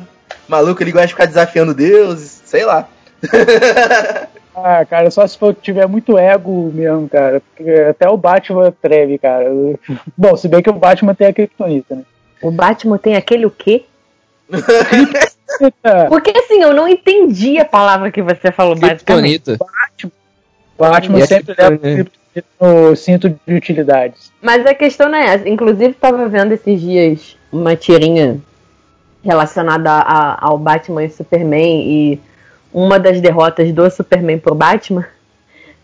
Maluco, 0.46 0.82
ele 0.82 0.92
gosta 0.92 1.06
de 1.06 1.12
ficar 1.14 1.24
desafiando 1.24 1.72
deuses, 1.72 2.42
sei 2.44 2.66
lá. 2.66 2.86
Ah, 4.56 4.84
cara, 4.84 5.10
só 5.10 5.26
se 5.26 5.36
for 5.36 5.54
tiver 5.54 5.86
muito 5.88 6.16
ego 6.16 6.70
mesmo, 6.72 7.08
cara. 7.08 7.40
Porque 7.40 7.70
até 7.70 8.08
o 8.08 8.16
Batman 8.16 8.72
treme, 8.80 9.18
cara. 9.18 9.50
Bom, 10.16 10.36
se 10.36 10.46
bem 10.48 10.62
que 10.62 10.70
o 10.70 10.74
Batman 10.74 11.14
tem 11.14 11.26
a 11.26 11.32
Kryptonita, 11.32 11.96
né? 11.96 12.02
O 12.42 12.50
Batman 12.50 12.98
tem 12.98 13.16
aquele 13.16 13.46
o 13.46 13.50
quê? 13.50 13.84
Porque 16.08 16.32
assim, 16.36 16.60
eu 16.62 16.72
não 16.74 16.88
entendi 16.88 17.58
a 17.58 17.64
palavra 17.64 18.10
que 18.10 18.22
você 18.22 18.50
falou, 18.52 18.74
basicamente. 18.76 19.56
Batman 20.76 21.18
E 21.18 21.22
a 21.22 21.26
sempre 21.26 21.54
leva 21.56 22.10
no 22.60 22.96
cinto 22.96 23.28
de 23.46 23.54
utilidades. 23.54 24.32
Mas 24.42 24.66
a 24.66 24.74
questão 24.74 25.08
não 25.08 25.16
é 25.18 25.34
essa. 25.34 25.48
Inclusive, 25.48 25.90
estava 25.92 26.28
vendo 26.28 26.52
esses 26.52 26.80
dias 26.80 27.36
uma 27.52 27.76
tirinha 27.76 28.38
relacionada 29.24 29.90
a- 29.90 30.36
ao 30.40 30.58
Batman 30.58 31.04
e 31.04 31.10
Superman 31.10 31.82
e 31.88 32.20
uma 32.74 32.98
das 32.98 33.20
derrotas 33.20 33.72
do 33.72 33.88
Superman 33.88 34.38
pro 34.38 34.54
Batman. 34.54 35.06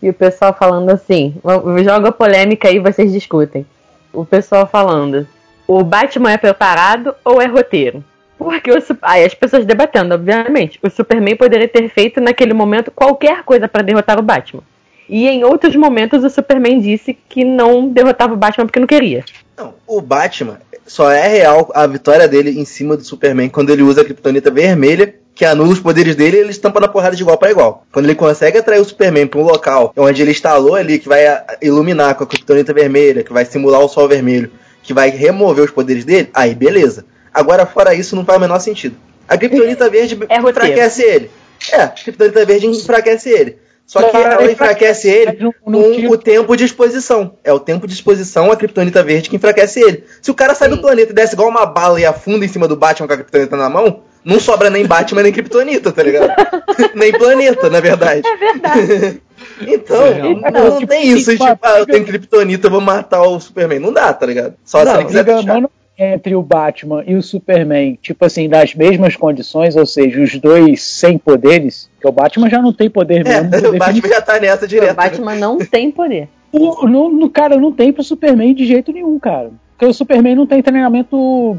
E 0.03 0.09
o 0.09 0.13
pessoal 0.13 0.53
falando 0.53 0.89
assim: 0.89 1.35
"Vamos- 1.41 1.83
joga 1.83 2.11
polêmica 2.11 2.67
aí, 2.67 2.77
vocês 2.79 3.11
discutem. 3.11 3.65
O 4.11 4.25
pessoal 4.25 4.67
falando: 4.67 5.25
o 5.67 5.83
Batman 5.83 6.33
é 6.33 6.37
preparado 6.37 7.15
ou 7.23 7.41
é 7.41 7.45
roteiro? 7.45 8.03
Porque 8.37 8.71
o, 8.71 8.77
aí 9.03 9.23
as 9.23 9.33
pessoas 9.33 9.65
debatendo, 9.65 10.15
obviamente. 10.15 10.79
O 10.83 10.89
Superman 10.89 11.35
poderia 11.35 11.67
ter 11.67 11.87
feito 11.89 12.19
naquele 12.19 12.53
momento 12.53 12.91
qualquer 12.91 13.43
coisa 13.43 13.67
para 13.67 13.83
derrotar 13.83 14.19
o 14.19 14.23
Batman. 14.23 14.63
E 15.07 15.27
em 15.27 15.43
outros 15.43 15.75
momentos 15.75 16.23
o 16.23 16.29
Superman 16.29 16.79
disse 16.79 17.13
que 17.13 17.43
não 17.43 17.87
derrotava 17.87 18.33
o 18.33 18.37
Batman 18.37 18.65
porque 18.65 18.79
não 18.79 18.87
queria. 18.87 19.23
Não, 19.55 19.75
o 19.85 20.01
Batman 20.01 20.57
só 20.87 21.11
é 21.11 21.27
real 21.27 21.71
a 21.75 21.85
vitória 21.85 22.27
dele 22.27 22.59
em 22.59 22.65
cima 22.65 22.97
do 22.97 23.03
Superman 23.03 23.47
quando 23.49 23.69
ele 23.69 23.83
usa 23.83 24.01
a 24.01 24.05
Kryptonita 24.05 24.49
vermelha, 24.49 25.13
que 25.41 25.45
anula 25.45 25.73
os 25.73 25.79
poderes 25.79 26.15
dele 26.15 26.37
e 26.37 26.39
ele 26.41 26.51
estampa 26.51 26.79
na 26.79 26.87
porrada 26.87 27.15
de 27.15 27.23
igual 27.23 27.35
para 27.35 27.49
igual. 27.49 27.83
Quando 27.91 28.05
ele 28.05 28.13
consegue 28.13 28.59
atrair 28.59 28.79
o 28.79 28.85
Superman 28.85 29.25
para 29.25 29.39
um 29.39 29.43
local 29.43 29.91
onde 29.97 30.21
ele 30.21 30.29
instalou 30.29 30.75
ali, 30.75 30.99
que 30.99 31.09
vai 31.09 31.25
a- 31.25 31.43
iluminar 31.59 32.13
com 32.13 32.23
a 32.23 32.27
Kryptonita 32.27 32.71
vermelha, 32.71 33.23
que 33.23 33.33
vai 33.33 33.43
simular 33.43 33.81
o 33.81 33.87
sol 33.89 34.07
vermelho, 34.07 34.51
que 34.83 34.93
vai 34.93 35.09
remover 35.09 35.63
os 35.65 35.71
poderes 35.71 36.05
dele, 36.05 36.29
aí 36.31 36.53
beleza. 36.53 37.05
Agora, 37.33 37.65
fora 37.65 37.95
isso, 37.95 38.15
não 38.15 38.23
faz 38.23 38.37
o 38.37 38.41
menor 38.41 38.59
sentido. 38.59 38.95
A 39.27 39.35
Kryptonita 39.35 39.89
verde 39.89 40.19
É 40.29 40.37
enfraquece 40.37 41.01
ele. 41.01 41.31
É, 41.71 41.77
a 41.81 41.87
Kryptonita 41.87 42.45
verde 42.45 42.67
enfraquece 42.67 43.29
ele. 43.31 43.57
Só 43.87 43.99
que 44.03 44.15
ela 44.17 44.51
enfraquece 44.51 45.09
ele 45.09 45.53
com 45.63 45.71
tira- 45.95 46.09
o 46.11 46.17
tempo 46.19 46.55
de 46.55 46.65
exposição. 46.65 47.33
É 47.43 47.51
o 47.51 47.59
tempo 47.59 47.87
de 47.87 47.93
exposição 47.95 48.51
a 48.51 48.55
Kryptonita 48.55 49.01
verde 49.01 49.27
que 49.27 49.37
enfraquece 49.37 49.79
ele. 49.81 50.03
Se 50.21 50.29
o 50.29 50.35
cara 50.35 50.53
sai 50.53 50.69
do 50.69 50.77
planeta 50.79 51.11
e 51.11 51.15
desce 51.15 51.33
igual 51.33 51.49
uma 51.49 51.65
bala 51.65 51.99
e 51.99 52.05
afunda 52.05 52.45
em 52.45 52.47
cima 52.47 52.67
do 52.67 52.75
Batman 52.75 53.07
com 53.07 53.13
a 53.13 53.17
Kryptonita 53.17 53.57
na 53.57 53.67
mão, 53.67 54.03
não 54.23 54.39
sobra 54.39 54.69
nem 54.69 54.85
Batman 54.85 55.23
nem 55.23 55.31
Kryptonita, 55.31 55.91
tá 55.91 56.03
ligado? 56.03 56.31
nem 56.95 57.11
planeta, 57.11 57.69
na 57.69 57.79
verdade. 57.79 58.21
É 58.25 58.37
verdade. 58.37 59.21
Então, 59.59 60.05
É, 60.05 60.19
não, 60.21 60.35
não 60.69 60.77
tipo, 60.77 60.87
tem 60.91 61.07
isso, 61.07 61.31
tipo, 61.31 61.43
tipo, 61.45 61.59
ah, 61.63 61.79
eu 61.79 61.85
tenho 61.87 62.05
Kryptonita, 62.05 62.67
eu 62.67 62.71
vou 62.71 62.79
matar 62.81 63.23
o 63.23 63.39
Superman. 63.39 63.79
Não 63.79 63.91
dá, 63.91 64.13
tá 64.13 64.23
ligado? 64.25 64.53
Só 64.63 64.79
se 64.79 64.85
Não, 64.85 64.95
ele 64.95 65.05
quiser 65.05 65.43
mano, 65.43 65.69
entre 65.97 66.35
o 66.35 66.43
Batman 66.43 67.03
e 67.07 67.15
o 67.15 67.23
Superman, 67.23 67.97
tipo 68.01 68.23
assim, 68.23 68.47
nas 68.47 68.75
mesmas 68.75 69.15
condições, 69.15 69.75
ou 69.75 69.85
seja, 69.85 70.21
os 70.21 70.35
dois 70.37 70.83
sem 70.83 71.17
poderes, 71.17 71.89
que 71.99 72.07
o 72.07 72.11
Batman 72.11 72.49
já 72.51 72.61
não 72.61 72.71
tem 72.71 72.87
poder 72.89 73.25
É, 73.25 73.41
mesmo. 73.41 73.49
por 73.49 73.73
o 73.75 73.77
Batman 73.79 74.09
já 74.09 74.21
tá 74.21 74.39
nessa 74.39 74.67
direto. 74.67 74.91
o 74.93 74.95
Batman 74.95 75.35
não 75.35 75.57
tem 75.57 75.89
poder. 75.91 76.29
O, 76.51 76.87
no, 76.87 77.09
no- 77.09 77.29
cara, 77.29 77.57
não 77.57 77.71
tem 77.71 77.91
pro 77.91 78.03
Superman 78.03 78.53
de 78.53 78.65
jeito 78.67 78.91
nenhum, 78.91 79.17
cara. 79.19 79.49
Porque 79.81 79.89
o 79.89 79.93
Superman 79.95 80.35
não 80.35 80.45
tem 80.45 80.61
treinamento. 80.61 81.57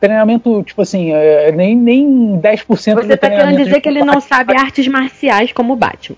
Treinamento, 0.00 0.64
tipo 0.64 0.82
assim, 0.82 1.12
é, 1.12 1.52
nem, 1.52 1.76
nem 1.76 2.40
10% 2.42 2.66
Você 2.66 2.92
do 2.92 3.06
tá 3.06 3.16
treinamento. 3.16 3.50
querendo 3.50 3.64
dizer 3.64 3.80
que 3.80 3.88
ele 3.88 4.02
não 4.02 4.20
sabe 4.20 4.56
artes 4.56 4.88
marciais 4.88 5.52
como 5.52 5.74
o 5.74 5.76
Batman. 5.76 6.16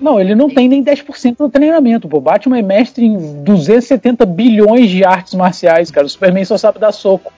Não, 0.00 0.18
ele 0.18 0.34
não 0.34 0.48
tem 0.48 0.66
nem 0.66 0.82
10% 0.82 1.36
do 1.36 1.50
treinamento. 1.50 2.08
Pô. 2.08 2.16
O 2.16 2.20
Batman 2.22 2.60
é 2.60 2.62
mestre 2.62 3.04
em 3.04 3.42
270 3.42 4.24
bilhões 4.24 4.88
de 4.88 5.04
artes 5.04 5.34
marciais, 5.34 5.90
cara. 5.90 6.06
O 6.06 6.08
Superman 6.08 6.46
só 6.46 6.56
sabe 6.56 6.78
dar 6.78 6.92
soco. 6.92 7.30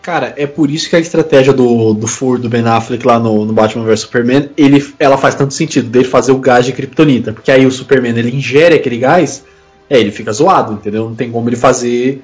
Cara, 0.00 0.32
é 0.38 0.46
por 0.46 0.70
isso 0.70 0.88
que 0.88 0.96
a 0.96 1.00
estratégia 1.00 1.52
do, 1.52 1.92
do 1.92 2.06
furo 2.06 2.40
do 2.40 2.48
Ben 2.48 2.66
Affleck 2.66 3.06
lá 3.06 3.18
no, 3.18 3.44
no 3.44 3.52
Batman 3.52 3.84
vs 3.84 4.00
Superman, 4.00 4.48
ele, 4.56 4.82
ela 4.98 5.18
faz 5.18 5.34
tanto 5.34 5.52
sentido 5.52 5.90
dele 5.90 6.06
fazer 6.06 6.32
o 6.32 6.38
gás 6.38 6.64
de 6.64 6.72
Kryptonita. 6.72 7.34
Porque 7.34 7.50
aí 7.50 7.66
o 7.66 7.70
Superman 7.70 8.16
ele 8.16 8.34
ingere 8.34 8.76
aquele 8.76 8.96
gás, 8.96 9.44
é, 9.90 9.98
ele 9.98 10.12
fica 10.12 10.32
zoado, 10.32 10.72
entendeu? 10.72 11.08
Não 11.08 11.14
tem 11.16 11.30
como 11.30 11.48
ele 11.48 11.56
fazer 11.56 12.22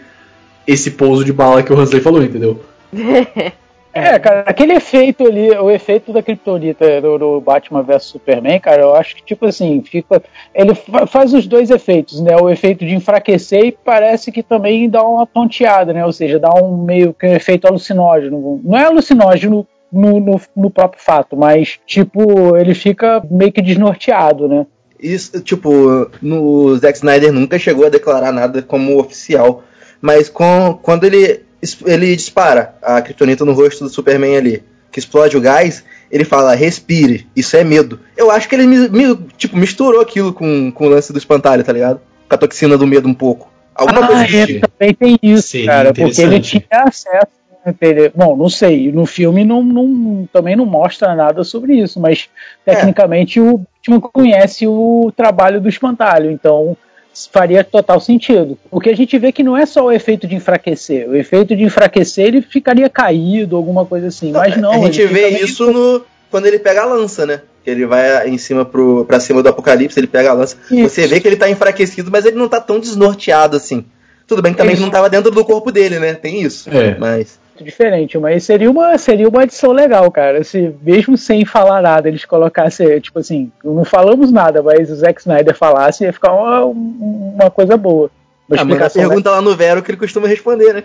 esse 0.66 0.92
pouso 0.92 1.24
de 1.24 1.32
bala 1.32 1.62
que 1.62 1.72
o 1.72 1.78
Hansley 1.78 2.00
falou, 2.00 2.22
entendeu? 2.22 2.62
É, 3.98 4.18
cara, 4.18 4.40
aquele 4.46 4.74
efeito 4.74 5.26
ali, 5.26 5.50
o 5.52 5.70
efeito 5.70 6.12
da 6.12 6.22
Kryptonita 6.22 7.00
do, 7.00 7.16
do 7.16 7.40
Batman 7.40 7.82
vs 7.82 8.02
Superman, 8.04 8.60
cara, 8.60 8.82
eu 8.82 8.94
acho 8.94 9.16
que, 9.16 9.24
tipo 9.24 9.46
assim, 9.46 9.82
fica. 9.82 10.22
Ele 10.54 10.74
fa- 10.74 11.06
faz 11.06 11.32
os 11.32 11.46
dois 11.46 11.70
efeitos, 11.70 12.20
né? 12.20 12.36
O 12.36 12.50
efeito 12.50 12.84
de 12.84 12.94
enfraquecer 12.94 13.64
e 13.64 13.72
parece 13.72 14.30
que 14.30 14.42
também 14.42 14.86
dá 14.90 15.02
uma 15.02 15.26
tonteada, 15.26 15.94
né? 15.94 16.04
Ou 16.04 16.12
seja, 16.12 16.38
dá 16.38 16.52
um 16.62 16.76
meio 16.84 17.14
que 17.14 17.26
um 17.26 17.32
efeito 17.32 17.66
alucinógeno. 17.66 18.60
Não 18.62 18.76
é 18.76 18.84
alucinógeno 18.84 19.66
no, 19.90 20.20
no, 20.20 20.38
no 20.54 20.68
próprio 20.68 21.02
fato, 21.02 21.34
mas, 21.34 21.80
tipo, 21.86 22.54
ele 22.54 22.74
fica 22.74 23.24
meio 23.30 23.50
que 23.50 23.62
desnorteado, 23.62 24.46
né? 24.46 24.66
Isso, 25.00 25.40
tipo, 25.40 26.10
no 26.22 26.76
Zack 26.78 26.98
Snyder 26.98 27.32
nunca 27.32 27.58
chegou 27.58 27.86
a 27.86 27.90
declarar 27.90 28.32
nada 28.32 28.62
como 28.62 28.98
oficial. 28.98 29.62
Mas 30.00 30.28
com, 30.28 30.78
quando 30.82 31.04
ele, 31.04 31.40
ele 31.84 32.14
dispara 32.16 32.74
a 32.82 33.00
kryptonita 33.00 33.44
no 33.44 33.52
rosto 33.52 33.84
do 33.84 33.90
Superman 33.90 34.36
ali, 34.36 34.62
que 34.90 34.98
explode 34.98 35.36
o 35.36 35.40
gás, 35.40 35.84
ele 36.10 36.24
fala, 36.24 36.54
respire, 36.54 37.26
isso 37.36 37.56
é 37.56 37.64
medo. 37.64 38.00
Eu 38.16 38.30
acho 38.30 38.48
que 38.48 38.54
ele 38.54 38.66
mi- 38.66 38.88
mi- 38.88 39.18
tipo, 39.36 39.56
misturou 39.56 40.00
aquilo 40.00 40.32
com, 40.32 40.70
com 40.72 40.86
o 40.86 40.88
lance 40.88 41.12
do 41.12 41.18
espantalho, 41.18 41.62
tá 41.64 41.72
ligado? 41.72 42.00
Com 42.28 42.34
a 42.34 42.38
toxina 42.38 42.78
do 42.78 42.86
medo 42.86 43.08
um 43.08 43.14
pouco. 43.14 43.50
Alguma 43.74 44.06
coisa 44.06 44.22
Ah, 44.22 44.24
assim. 44.24 44.56
é, 44.56 44.60
também 44.60 44.94
tem 44.94 45.18
isso, 45.22 45.48
Seria 45.48 45.66
cara, 45.66 45.92
porque 45.92 46.22
ele 46.22 46.40
tinha 46.40 46.64
acesso. 46.70 47.26
Ele- 47.80 48.12
Bom, 48.14 48.36
não 48.36 48.48
sei, 48.48 48.90
no 48.92 49.06
filme 49.06 49.44
não, 49.44 49.62
não- 49.62 50.28
também 50.32 50.54
não 50.56 50.66
mostra 50.66 51.14
nada 51.14 51.42
sobre 51.44 51.74
isso, 51.74 51.98
mas 52.00 52.28
tecnicamente 52.64 53.40
o 53.40 53.58
Batman 53.86 54.00
conhece 54.00 54.66
o 54.66 55.12
trabalho 55.16 55.60
do 55.60 55.68
espantalho, 55.68 56.30
então 56.30 56.76
faria 57.32 57.64
total 57.64 57.98
sentido. 58.00 58.58
Porque 58.70 58.90
a 58.90 58.96
gente 58.96 59.16
vê 59.18 59.32
que 59.32 59.42
não 59.42 59.56
é 59.56 59.64
só 59.64 59.86
o 59.86 59.92
efeito 59.92 60.26
de 60.26 60.34
enfraquecer, 60.36 61.08
o 61.08 61.14
efeito 61.16 61.56
de 61.56 61.64
enfraquecer 61.64 62.26
ele 62.26 62.42
ficaria 62.42 62.88
caído, 62.90 63.56
alguma 63.56 63.86
coisa 63.86 64.08
assim, 64.08 64.32
mas 64.32 64.56
não. 64.56 64.72
a 64.72 64.78
gente 64.78 65.00
ele 65.00 65.12
vê 65.14 65.28
isso 65.30 65.72
no, 65.72 66.04
quando 66.30 66.46
ele 66.46 66.58
pega 66.58 66.82
a 66.82 66.86
lança, 66.86 67.24
né? 67.24 67.40
Que 67.64 67.70
Ele 67.70 67.84
vai 67.86 68.28
em 68.28 68.38
cima 68.38 68.64
pro, 68.64 69.04
pra 69.06 69.18
cima 69.18 69.42
do 69.42 69.48
apocalipse, 69.48 69.98
ele 69.98 70.06
pega 70.06 70.30
a 70.30 70.34
lança. 70.34 70.56
Isso. 70.70 70.88
Você 70.94 71.06
vê 71.08 71.18
que 71.18 71.26
ele 71.26 71.34
tá 71.36 71.50
enfraquecido, 71.50 72.10
mas 72.12 72.24
ele 72.24 72.36
não 72.36 72.48
tá 72.48 72.60
tão 72.60 72.78
desnorteado 72.78 73.56
assim. 73.56 73.84
Tudo 74.26 74.40
bem 74.42 74.52
que 74.52 74.58
também 74.58 74.74
Isso. 74.74 74.82
não 74.82 74.90
tava 74.90 75.08
dentro 75.10 75.30
do 75.30 75.44
corpo 75.44 75.72
dele, 75.72 75.98
né? 75.98 76.14
Tem 76.14 76.42
isso. 76.42 76.68
É. 76.70 76.96
Mas. 76.98 77.40
Diferente, 77.64 78.18
mas 78.18 78.44
seria 78.44 78.70
uma, 78.70 78.96
seria 78.98 79.28
uma 79.28 79.42
adição 79.42 79.72
legal, 79.72 80.10
cara. 80.10 80.42
Se 80.44 80.74
mesmo 80.82 81.16
sem 81.16 81.44
falar 81.44 81.82
nada, 81.82 82.08
eles 82.08 82.24
colocassem, 82.24 83.00
tipo 83.00 83.18
assim, 83.18 83.50
não 83.64 83.84
falamos 83.84 84.30
nada, 84.32 84.62
mas 84.62 84.90
o 84.90 84.94
Zack 84.96 85.20
Snyder 85.20 85.56
falasse, 85.56 86.04
ia 86.04 86.12
ficar 86.12 86.32
uma, 86.32 86.64
uma 86.64 87.50
coisa 87.50 87.76
boa. 87.76 88.10
Uma 88.48 88.56
Ah, 88.58 88.62
explicação 88.62 89.02
pergunta 89.02 89.30
lá 89.30 89.40
no 89.42 89.56
Vero 89.56 89.82
que 89.82 89.90
ele 89.90 89.98
costuma 89.98 90.28
responder, 90.28 90.72
né? 90.72 90.84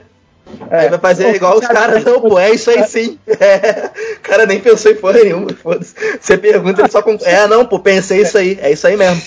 É. 0.70 0.80
Aí 0.80 0.90
vai 0.90 1.00
fazer 1.00 1.26
Pô, 1.26 1.36
igual 1.36 1.54
os 1.56 1.62
cara, 1.62 1.74
caras, 1.74 2.04
não, 2.04 2.22
pô, 2.22 2.40
é 2.40 2.52
isso 2.52 2.70
aí 2.70 2.84
sim. 2.84 3.18
É. 3.40 3.90
O 4.18 4.20
cara 4.22 4.46
nem 4.46 4.60
pensou 4.60 4.92
em 4.92 4.96
porra 4.96 5.24
nenhuma, 5.24 5.50
foda-se. 5.54 5.94
Você 6.20 6.38
pergunta, 6.38 6.82
ele 6.82 6.92
só 6.92 7.02
com. 7.02 7.18
É, 7.24 7.48
não, 7.48 7.66
pô, 7.66 7.80
pensei 7.80 8.22
isso 8.22 8.38
aí, 8.38 8.58
é 8.62 8.72
isso 8.72 8.86
aí 8.88 8.96
mesmo. 8.96 9.22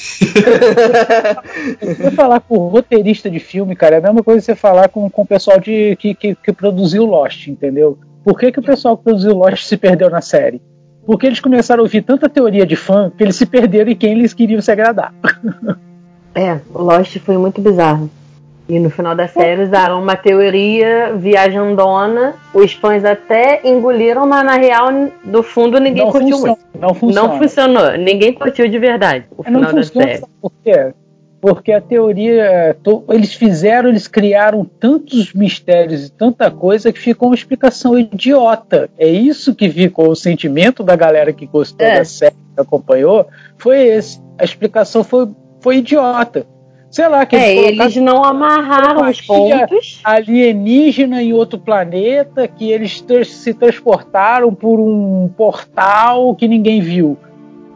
Você 1.80 2.10
falar 2.12 2.40
com 2.40 2.56
o 2.56 2.68
roteirista 2.68 3.30
de 3.30 3.40
filme, 3.40 3.74
cara, 3.76 3.96
é 3.96 3.98
a 3.98 4.02
mesma 4.02 4.22
coisa 4.22 4.40
que 4.40 4.46
você 4.46 4.54
falar 4.54 4.88
com, 4.88 5.10
com 5.10 5.22
o 5.22 5.26
pessoal 5.26 5.58
de, 5.58 5.96
que, 5.96 6.14
que, 6.14 6.34
que 6.34 6.52
produziu 6.52 7.04
Lost, 7.04 7.48
entendeu? 7.48 7.98
Por 8.24 8.38
que, 8.38 8.52
que 8.52 8.60
o 8.60 8.62
pessoal 8.62 8.96
que 8.96 9.04
produziu 9.04 9.34
Lost 9.34 9.64
se 9.64 9.76
perdeu 9.76 10.08
na 10.08 10.20
série? 10.20 10.62
Porque 11.04 11.26
eles 11.26 11.40
começaram 11.40 11.82
a 11.82 11.84
ouvir 11.84 12.02
tanta 12.02 12.28
teoria 12.28 12.64
de 12.64 12.76
fã 12.76 13.12
que 13.16 13.22
eles 13.22 13.36
se 13.36 13.44
perderam 13.44 13.90
em 13.90 13.96
quem 13.96 14.12
eles 14.12 14.32
queriam 14.32 14.62
se 14.62 14.72
agradar. 14.72 15.12
É, 16.34 16.58
o 16.72 16.82
Lost 16.82 17.16
foi 17.20 17.36
muito 17.36 17.60
bizarro. 17.60 18.10
E 18.66 18.78
no 18.78 18.88
final 18.88 19.14
da 19.14 19.28
série 19.28 19.62
usaram 19.62 20.00
uma 20.02 20.16
teoria 20.16 21.12
viajandona. 21.16 22.34
Os 22.54 22.72
fãs 22.72 23.04
até 23.04 23.60
engoliram, 23.62 24.26
mas 24.26 24.44
na 24.44 24.56
real, 24.56 24.88
no 25.24 25.42
fundo, 25.42 25.78
ninguém 25.78 26.04
Não 26.04 26.10
curtiu 26.12 26.30
funciona, 26.38 26.56
muito. 26.72 26.80
não 26.80 26.94
funciona. 26.94 27.28
Não 27.28 27.38
funcionou. 27.38 27.92
Ninguém 27.98 28.32
curtiu 28.32 28.66
de 28.68 28.78
verdade 28.78 29.26
o 29.36 29.42
Não 29.50 29.60
final 29.60 29.72
da 29.74 29.82
série. 29.82 30.22
por 30.40 30.50
quê? 30.62 30.92
Porque 31.42 31.72
a 31.72 31.80
teoria. 31.82 32.42
é, 32.42 32.76
Eles 33.10 33.34
fizeram, 33.34 33.90
eles 33.90 34.08
criaram 34.08 34.64
tantos 34.64 35.34
mistérios 35.34 36.06
e 36.06 36.10
tanta 36.10 36.50
coisa 36.50 36.90
que 36.90 36.98
ficou 36.98 37.28
uma 37.28 37.34
explicação 37.34 37.98
idiota. 37.98 38.88
É 38.98 39.06
isso 39.06 39.54
que 39.54 39.68
ficou 39.68 40.08
o 40.08 40.16
sentimento 40.16 40.82
da 40.82 40.96
galera 40.96 41.34
que 41.34 41.44
gostou 41.44 41.86
É. 41.86 41.98
da 41.98 42.04
série, 42.06 42.34
que 42.54 42.60
acompanhou, 42.62 43.26
foi 43.58 43.78
esse. 43.88 44.18
A 44.38 44.44
explicação 44.44 45.04
foi, 45.04 45.28
foi 45.60 45.76
idiota. 45.76 46.46
Sei 46.94 47.08
lá, 47.08 47.26
que 47.26 47.34
É, 47.34 47.56
eles 47.56 47.80
eles 47.80 47.96
não 47.96 48.22
amarraram 48.22 49.10
os 49.10 49.20
pontos. 49.20 50.00
alienígena 50.04 51.20
em 51.20 51.32
outro 51.32 51.58
planeta, 51.58 52.46
que 52.46 52.70
eles 52.70 53.00
tra- 53.00 53.24
se 53.24 53.52
transportaram 53.52 54.54
por 54.54 54.78
um 54.78 55.28
portal 55.36 56.36
que 56.36 56.46
ninguém 56.46 56.80
viu. 56.80 57.18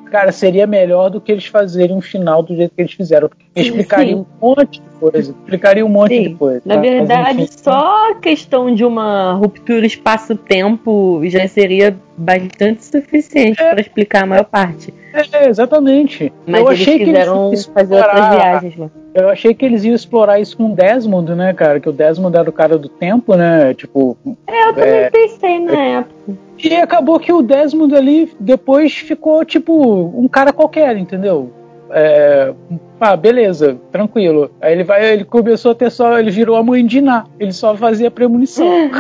Cara, 0.05 0.31
seria 0.31 0.69
melhor 0.69 1.11
do 1.11 1.21
que 1.21 1.33
eles 1.33 1.47
fazerem 1.47 1.97
um 1.97 2.01
final 2.01 2.45
do 2.45 2.55
jeito 2.55 2.73
que 2.77 2.81
eles 2.81 2.93
fizeram. 2.93 3.29
Explicaria 3.57 4.17
um 4.17 4.25
monte 4.41 4.81
coisa. 5.01 5.33
Explicaria 5.33 5.85
um 5.85 5.89
monte 5.89 6.17
Sim. 6.17 6.23
de 6.31 6.35
coisa. 6.35 6.63
Na 6.65 6.75
tá? 6.77 6.81
Verdade, 6.81 7.43
enfim. 7.43 7.53
só 7.63 8.11
a 8.11 8.15
questão 8.17 8.75
de 8.75 8.85
uma 8.85 9.33
ruptura 9.35 9.87
espaço-tempo 9.87 11.21
já 11.25 11.47
seria 11.49 11.97
bastante 12.17 12.85
suficiente 12.85 13.61
É. 13.63 13.71
para 13.71 13.81
explicar 13.81 14.25
a 14.25 14.27
maior 14.27 14.45
parte. 14.45 14.93
É, 15.33 15.49
exatamente. 15.49 16.33
Mas 16.47 16.61
eu 16.61 16.69
achei 16.69 16.99
que 16.99 17.05
eles 17.05 17.27
iam 17.27 17.53
fazer 17.75 17.95
outras 17.97 18.29
viagens 18.31 18.77
lá. 18.77 18.91
Eu 19.15 19.29
achei 19.31 19.55
que 19.55 19.65
eles 19.65 19.83
iam 19.85 19.95
explorar 19.95 20.39
isso 20.39 20.57
com 20.57 20.67
o 20.73 20.75
Desmond, 20.75 21.35
né, 21.35 21.53
cara? 21.53 21.81
Que 21.81 21.89
o 21.89 21.93
Desmond 21.93 22.37
era 22.37 22.49
o 22.49 22.53
cara 22.53 22.77
do 22.79 22.89
tempo, 22.89 23.35
né? 23.35 23.75
Tipo, 23.75 24.17
É, 24.47 24.69
eu 24.69 24.75
também 24.75 24.91
É. 24.91 25.11
pensei 25.11 25.59
na 25.61 25.81
época. 25.99 26.15
E 26.63 26.75
acabou 26.77 27.19
que 27.19 27.33
o 27.33 27.41
Desmond 27.43 27.95
ali 27.97 28.33
depois 28.39 28.93
ficou 28.95 29.45
tipo 29.45 29.73
um 30.15 30.29
cara 30.29 30.53
qualquer, 30.53 30.97
entendeu? 30.97 31.51
É, 31.91 32.53
ah, 33.01 33.17
beleza, 33.17 33.77
tranquilo. 33.91 34.51
Aí 34.61 34.73
ele 34.73 34.85
vai, 34.85 35.13
ele 35.13 35.25
começou 35.25 35.73
a 35.73 35.75
ter 35.75 35.91
só, 35.91 36.19
ele 36.19 36.31
virou 36.31 36.57
a 36.57 36.63
mãe 36.63 36.85
de 36.85 37.01
Ná. 37.01 37.25
Ele 37.39 37.53
só 37.53 37.75
fazia 37.77 38.11
premonição. 38.11 38.67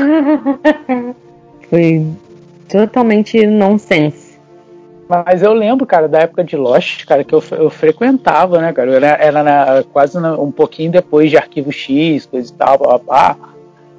Foi 1.68 2.06
totalmente 2.68 3.46
nonsense. 3.46 4.28
Mas 5.08 5.42
eu 5.42 5.54
lembro, 5.54 5.86
cara, 5.86 6.06
da 6.06 6.20
época 6.20 6.44
de 6.44 6.54
Lost, 6.56 7.06
cara, 7.06 7.24
que 7.24 7.34
eu, 7.34 7.42
eu 7.52 7.70
frequentava, 7.70 8.60
né, 8.60 8.72
cara? 8.74 8.92
Era, 8.94 9.06
era 9.06 9.42
na- 9.42 9.84
quase 9.90 10.20
na- 10.20 10.38
um 10.38 10.50
pouquinho 10.50 10.90
depois 10.90 11.30
de 11.30 11.36
Arquivo 11.38 11.72
X, 11.72 12.26
coisa 12.26 12.52
e 12.52 12.56
tal, 12.56 12.76
blá, 12.78 12.98
blá, 12.98 13.00
blá. 13.34 13.36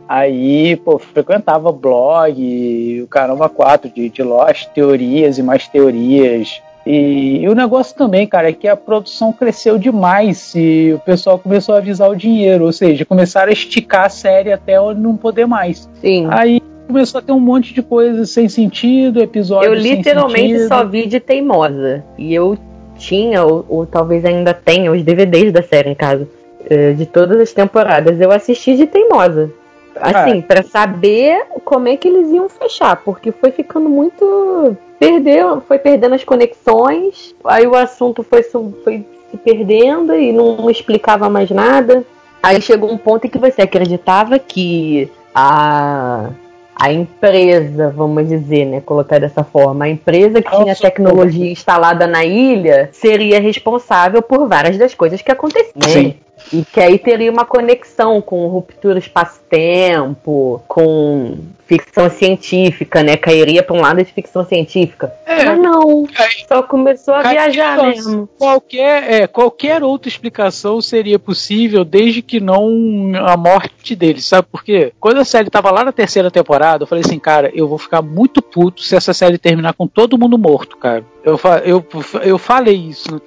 Aí, 0.08 0.76
pô, 0.78 0.98
frequentava 1.00 1.72
blog, 1.72 3.02
o 3.04 3.08
caramba 3.08 3.48
4 3.50 3.90
de, 3.92 4.10
de 4.10 4.24
Lost, 4.24 4.68
teorias 4.70 5.38
e 5.38 5.44
mais 5.44 5.68
teorias. 5.68 6.62
E, 6.86 7.42
e 7.42 7.48
o 7.50 7.54
negócio 7.54 7.96
também, 7.96 8.26
cara, 8.26 8.50
é 8.50 8.54
que 8.54 8.68
a 8.68 8.76
produção 8.76 9.32
cresceu 9.32 9.78
demais 9.78 10.54
e 10.56 10.94
o 10.96 11.00
pessoal 11.00 11.38
começou 11.38 11.76
a 11.76 11.78
avisar 11.78 12.10
o 12.10 12.16
dinheiro, 12.16 12.66
ou 12.66 12.72
seja, 12.72 13.06
começaram 13.06 13.50
a 13.50 13.54
esticar 13.54 14.06
a 14.06 14.10
série 14.10 14.52
até 14.52 14.80
onde 14.80 15.00
não 15.00 15.16
poder 15.16 15.46
mais. 15.46 15.90
Sim. 16.02 16.28
Aí 16.32 16.62
começou 16.88 17.20
a 17.20 17.22
ter 17.22 17.32
um 17.32 17.40
monte 17.40 17.74
de 17.74 17.82
coisas 17.84 18.32
sem 18.32 18.50
sentido, 18.50 19.22
episódios 19.22 19.76
eu 19.78 19.82
sem 19.82 19.96
literalmente 19.98 20.54
sentido. 20.54 20.68
só 20.68 20.84
vi 20.86 21.06
de 21.06 21.20
teimosa. 21.20 22.04
E 22.18 22.34
eu 22.34 22.58
tinha, 22.98 23.44
ou, 23.44 23.66
ou 23.70 23.86
talvez 23.86 24.26
ainda 24.26 24.54
tenha, 24.54 24.92
os 24.92 25.04
DVDs 25.04 25.54
da 25.54 25.62
série 25.62 25.90
em 25.92 25.96
casa. 25.96 26.28
eh, 26.70 26.94
De 26.94 27.06
todas 27.06 27.40
as 27.40 27.54
temporadas. 27.54 28.20
Eu 28.20 28.32
assisti 28.32 28.76
de 28.76 28.88
teimosa. 28.88 29.52
Assim, 29.96 30.42
pra 30.42 30.64
saber 30.64 31.46
como 31.66 31.88
é 31.88 31.98
que 31.98 32.08
eles 32.08 32.30
iam 32.30 32.50
fechar. 32.50 32.98
Porque 32.98 33.32
foi 33.32 33.52
ficando 33.52 33.90
muito. 33.90 34.76
Perdeu, 35.00 35.62
foi 35.62 35.80
perdendo 35.80 36.16
as 36.16 36.24
conexões. 36.24 37.34
Aí 37.46 37.66
o 37.66 37.76
assunto 37.76 38.24
foi, 38.24 38.44
foi 38.44 39.06
se 39.32 39.38
perdendo 39.38 40.14
e 40.14 40.32
não 40.32 40.70
explicava 40.70 41.30
mais 41.30 41.50
nada. 41.50 42.04
Aí 42.42 42.62
chegou 42.62 42.92
um 42.92 42.98
ponto 42.98 43.26
em 43.28 43.30
que 43.30 43.38
você 43.38 43.62
acreditava 43.62 44.40
que 44.40 45.10
a, 45.36 46.30
a 46.76 46.92
empresa, 46.92 47.90
vamos 47.90 48.28
dizer, 48.28 48.66
né, 48.66 48.82
colocar 48.82 49.20
dessa 49.20 49.44
forma, 49.44 49.86
a 49.86 49.90
empresa 49.90 50.42
que 50.42 50.50
tinha 50.50 50.66
Nossa, 50.66 50.82
tecnologia 50.82 51.52
instalada 51.52 52.08
na 52.08 52.24
ilha 52.24 52.90
seria 52.94 53.40
responsável 53.42 54.22
por 54.22 54.48
várias 54.48 54.78
das 54.78 54.94
coisas 54.94 55.22
que 55.22 55.32
aconteciam. 55.32 55.82
Sim. 55.82 56.16
E 56.52 56.64
que 56.66 56.80
aí 56.80 56.98
teria 56.98 57.32
uma 57.32 57.46
conexão 57.46 58.22
com 58.22 58.48
ruptura 58.48 58.98
espaço-tempo, 59.00 60.62
com 60.68 61.38
ficção 61.70 62.10
científica, 62.10 63.04
né? 63.04 63.16
Cairia 63.16 63.62
para 63.62 63.76
um 63.76 63.82
lado 63.82 64.04
de 64.04 64.12
ficção 64.12 64.44
científica. 64.44 65.14
É. 65.24 65.46
Mas 65.46 65.60
não, 65.60 66.08
só 66.48 66.64
começou 66.64 67.14
a 67.14 67.22
viajar 67.22 67.78
mesmo. 67.84 68.28
Qualquer, 68.40 69.12
é, 69.12 69.28
qualquer 69.28 69.84
outra 69.84 70.10
explicação 70.10 70.82
seria 70.82 71.20
possível, 71.20 71.86
desde 71.86 72.24
que 72.24 72.40
não 72.40 73.12
a 73.24 73.38
morte 73.38 73.96
dele, 73.96 74.20
sabe 74.20 74.48
por 74.52 74.64
quê? 74.64 74.92
Quando 75.00 75.20
a 75.20 75.26
série 75.26 75.52
tava 75.52 75.70
lá 75.70 75.84
na 75.84 75.92
terceira 75.92 76.32
temporada, 76.32 76.84
eu 76.84 76.88
falei 76.88 77.04
assim, 77.06 77.20
cara, 77.20 77.52
eu 77.54 77.68
vou 77.68 77.78
ficar 77.78 78.02
muito 78.02 78.42
puto 78.42 78.82
se 78.82 78.96
essa 78.96 79.14
série 79.14 79.38
terminar 79.38 79.74
com 79.74 79.86
todo 79.86 80.18
mundo 80.18 80.40
morto, 80.40 80.76
cara. 80.76 81.04
Eu, 81.24 81.40
eu, 81.64 81.86
eu 82.24 82.38
falei 82.40 82.76
isso, 82.76 83.22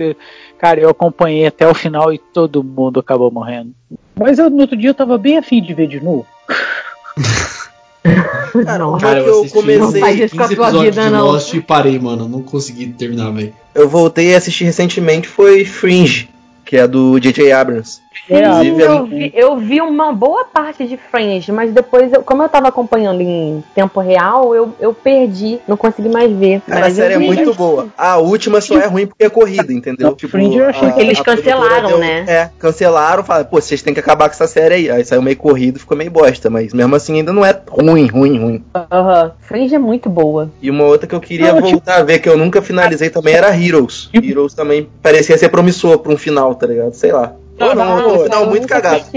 cara, 0.62 0.78
eu 0.80 0.88
acompanhei 0.90 1.44
até 1.44 1.66
o 1.66 1.74
final 1.74 2.12
e 2.12 2.18
todo 2.18 2.62
mundo 2.62 3.00
acabou 3.00 3.32
morrendo. 3.32 3.74
Mas 4.14 4.38
eu, 4.38 4.48
no 4.48 4.60
outro 4.60 4.76
dia 4.76 4.90
eu 4.90 4.94
tava 4.94 5.18
bem 5.18 5.36
afim 5.36 5.60
de 5.60 5.74
ver 5.74 5.88
de 5.88 6.00
novo. 6.00 6.24
Cara, 8.64 8.86
uma 8.86 8.98
Cara, 8.98 9.22
que 9.22 9.28
eu 9.28 9.34
eu 9.34 9.42
Não 9.44 9.50
comecei. 9.50 10.02
a 10.02 10.06
15 10.08 10.28
tua 10.28 10.46
episódios 10.46 10.82
vida, 10.82 11.04
de 11.04 11.10
não. 11.10 11.26
Lost 11.26 11.54
e 11.54 11.60
parei, 11.60 11.98
mano. 11.98 12.28
Não 12.28 12.42
consegui 12.42 12.86
terminar, 12.88 13.30
velho. 13.30 13.52
Eu 13.74 13.88
voltei 13.88 14.34
a 14.34 14.38
assistir 14.38 14.64
recentemente 14.64 15.26
foi 15.26 15.64
Fringe, 15.64 16.28
que 16.64 16.76
é 16.76 16.86
do 16.86 17.18
J.J. 17.18 17.50
Abrams. 17.52 18.00
Sim, 18.26 18.80
eu 18.80 19.06
vi, 19.06 19.32
eu 19.34 19.56
vi 19.56 19.80
uma 19.80 20.12
boa 20.12 20.44
parte 20.44 20.86
de 20.86 20.96
Fringe, 20.96 21.50
mas 21.52 21.72
depois, 21.72 22.12
eu- 22.12 22.22
como 22.22 22.42
eu 22.42 22.48
tava 22.48 22.68
acompanhando 22.68 23.20
em 23.20 23.62
tempo 23.74 24.00
real, 24.00 24.54
eu, 24.54 24.72
eu 24.78 24.94
perdi, 24.94 25.58
não 25.66 25.76
consegui 25.76 26.08
mais 26.08 26.30
ver. 26.32 26.60
Cara, 26.66 26.80
a 26.80 26.82
mas 26.84 26.98
eu 26.98 27.02
série 27.04 27.14
é 27.14 27.18
muito 27.18 27.52
boa. 27.54 27.88
A 27.96 28.18
última 28.18 28.60
só 28.60 28.78
é 28.78 28.86
ruim 28.86 29.06
porque 29.06 29.24
é 29.24 29.28
corrida, 29.28 29.72
entendeu? 29.72 30.14
Tipo, 30.14 30.32
Fringe 30.32 30.58
eu 30.58 30.66
achei 30.66 30.88
a- 30.88 30.92
que 30.92 31.00
eles 31.00 31.20
a 31.20 31.24
cancelaram, 31.24 31.98
né? 31.98 32.24
É, 32.28 32.50
cancelaram, 32.58 33.24
falaram, 33.24 33.46
pô, 33.46 33.60
vocês 33.60 33.82
têm 33.82 33.92
que 33.94 34.00
acabar 34.00 34.28
com 34.28 34.34
essa 34.34 34.46
série 34.46 34.74
aí. 34.74 34.90
Aí 34.90 35.04
saiu 35.04 35.22
meio 35.22 35.36
corrido, 35.36 35.78
ficou 35.80 35.96
meio 35.96 36.10
bosta, 36.10 36.48
mas 36.50 36.72
mesmo 36.72 36.94
assim 36.94 37.16
ainda 37.16 37.32
não 37.32 37.44
é 37.44 37.58
ruim, 37.68 38.06
ruim, 38.06 38.38
ruim. 38.38 38.64
Aham. 38.90 39.32
Fringe 39.40 39.74
é 39.74 39.78
muito 39.78 40.08
boa. 40.08 40.50
E 40.60 40.70
uma 40.70 40.84
outra 40.84 41.06
que 41.06 41.14
eu 41.14 41.20
queria 41.20 41.48
Não, 41.52 41.56
tipo- 41.56 41.70
voltar 41.70 41.96
a 41.98 42.02
ver, 42.02 42.18
que 42.18 42.28
eu 42.28 42.36
nunca 42.38 42.62
finalizei 42.62 43.10
também, 43.10 43.34
era 43.34 43.54
Heroes. 43.56 44.08
Tipo- 44.12 44.26
Heroes 44.26 44.54
também 44.54 44.88
parecia 45.02 45.36
ser 45.36 45.48
promissor 45.48 45.98
pra 45.98 46.12
um 46.12 46.16
final, 46.16 46.54
tá 46.54 46.66
ligado? 46.66 46.92
Sei 46.94 47.12
lá. 47.12 47.32
Não, 47.58 47.74
não, 47.74 48.08
não, 48.08 48.18
final 48.20 48.44
eu 48.44 48.50
muito 48.50 48.66
cagado. 48.66 49.04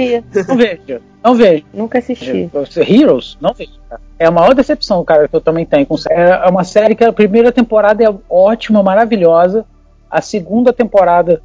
Não 0.47 0.57
vejo. 0.57 1.01
Não 1.23 1.35
vejo. 1.35 1.65
nunca 1.73 1.97
assisti. 1.97 2.49
Heroes, 2.87 3.37
não 3.41 3.53
vejo. 3.53 3.71
É 4.19 4.27
a 4.27 4.31
maior 4.31 4.53
decepção, 4.53 5.03
cara, 5.03 5.27
que 5.27 5.35
eu 5.35 5.41
também 5.41 5.65
tenho. 5.65 5.87
É 6.09 6.47
uma 6.47 6.63
série 6.63 6.93
que 6.93 7.03
a 7.03 7.11
primeira 7.11 7.51
temporada 7.51 8.03
é 8.03 8.13
ótima, 8.29 8.83
maravilhosa. 8.83 9.65
A 10.09 10.21
segunda 10.21 10.71
temporada 10.71 11.41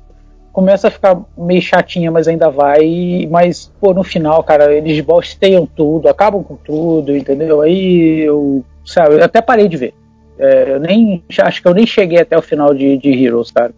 começa 0.52 0.88
a 0.88 0.90
ficar 0.90 1.18
meio 1.36 1.62
chatinha, 1.62 2.10
mas 2.10 2.28
ainda 2.28 2.50
vai. 2.50 3.26
Mas, 3.30 3.72
pô, 3.80 3.94
no 3.94 4.02
final, 4.02 4.42
cara, 4.44 4.72
eles 4.72 5.00
bosteiam 5.00 5.66
tudo, 5.66 6.08
acabam 6.08 6.42
com 6.42 6.56
tudo, 6.56 7.16
entendeu? 7.16 7.62
Aí 7.62 8.20
eu, 8.20 8.62
sabe, 8.84 9.14
eu 9.14 9.24
até 9.24 9.40
parei 9.40 9.68
de 9.68 9.76
ver. 9.76 9.94
É, 10.38 10.72
eu 10.72 10.80
nem, 10.80 11.22
acho 11.38 11.62
que 11.62 11.68
eu 11.68 11.74
nem 11.74 11.86
cheguei 11.86 12.20
até 12.20 12.36
o 12.36 12.42
final 12.42 12.74
de, 12.74 12.96
de 12.98 13.24
Heroes, 13.24 13.50
cara. 13.50 13.72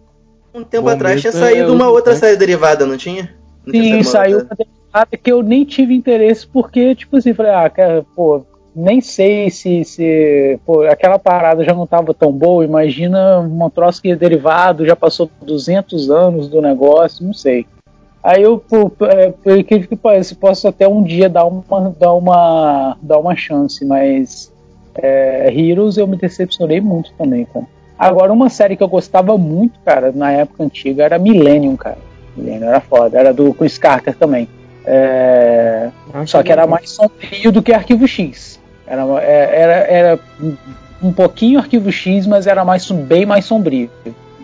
Um 0.55 0.65
tempo 0.65 0.85
Bom 0.85 0.91
atrás 0.91 1.21
tinha 1.21 1.31
é 1.31 1.33
saído 1.33 1.73
uma 1.73 1.89
outra 1.89 2.15
série 2.15 2.37
derivada, 2.37 2.85
não 2.85 2.97
tinha? 2.97 3.35
Não 3.65 3.73
tinha 3.73 3.85
Sim, 3.85 3.95
uma 3.95 4.05
saiu 4.05 4.39
outra? 4.39 4.55
uma 4.55 4.57
temporada 4.57 5.17
que 5.17 5.33
eu 5.33 5.43
nem 5.43 5.65
tive 5.65 5.95
interesse, 5.95 6.47
porque, 6.47 6.95
tipo 6.95 7.17
assim, 7.17 7.33
falei, 7.33 7.53
ah, 7.53 7.71
cara, 7.71 8.05
pô, 8.15 8.45
nem 8.75 9.01
sei 9.01 9.51
se, 9.51 9.85
se 9.85 10.59
pô, 10.67 10.83
aquela 10.83 11.19
parada 11.19 11.65
já 11.65 11.73
não 11.73 11.87
tava 11.87 12.13
tão 12.13 12.33
boa, 12.33 12.65
imagina 12.65 13.41
um 13.41 13.71
troço 13.71 14.01
que 14.03 14.11
é 14.11 14.17
derivado, 14.17 14.87
já 14.87 14.97
passou 14.97 15.31
200 15.43 16.11
anos 16.11 16.49
do 16.49 16.61
negócio, 16.61 17.25
não 17.25 17.33
sei. 17.33 17.67
Aí 18.23 18.43
eu, 18.43 18.59
pô, 18.59 18.91
é, 19.07 19.31
por 19.31 19.59
incrível 19.59 19.89
que 19.89 19.97
pareça, 19.97 20.35
posso 20.35 20.69
até 20.69 20.87
um 20.87 21.03
dia 21.03 21.29
dar 21.29 21.45
uma, 21.45 21.95
dar 21.99 22.13
uma, 22.15 22.97
dar 23.03 23.19
uma 23.19 23.35
chance, 23.35 23.85
mas 23.85 24.53
é, 24.95 25.53
Heroes 25.53 25.97
eu 25.97 26.07
me 26.07 26.17
decepcionei 26.17 26.81
muito 26.81 27.13
também, 27.15 27.45
cara. 27.47 27.67
Agora, 28.03 28.33
uma 28.33 28.49
série 28.51 28.75
que 28.75 28.83
eu 28.83 28.89
gostava 28.89 29.39
muito, 29.39 29.79
cara, 29.85 30.11
na 30.13 30.33
época 30.33 30.65
antiga, 30.65 31.05
era 31.05 31.21
Millennium, 31.21 31.77
cara. 31.77 31.99
Millennium 32.37 32.67
era 32.69 32.81
foda, 32.81 33.17
era 33.17 33.33
do 33.33 33.55
Chris 33.55 33.79
Carter 33.79 34.17
também. 34.17 34.49
É, 34.85 35.89
só 36.27 36.43
que 36.43 36.51
era 36.51 36.67
mais 36.67 36.91
sombrio 36.91 37.53
do 37.53 37.63
que 37.63 37.73
Arquivo 37.73 38.09
X. 38.09 38.59
Era, 38.89 39.03
é, 39.23 39.61
era, 39.61 39.73
era 39.73 40.21
um- 41.01 41.13
pouquinho 41.13 41.61
Arquivo 41.61 41.93
X, 41.93 42.27
mas 42.27 42.49
era 42.49 42.65
mais, 42.65 42.91
bem 42.91 43.25
mais 43.25 43.45
sombrio. 43.45 43.89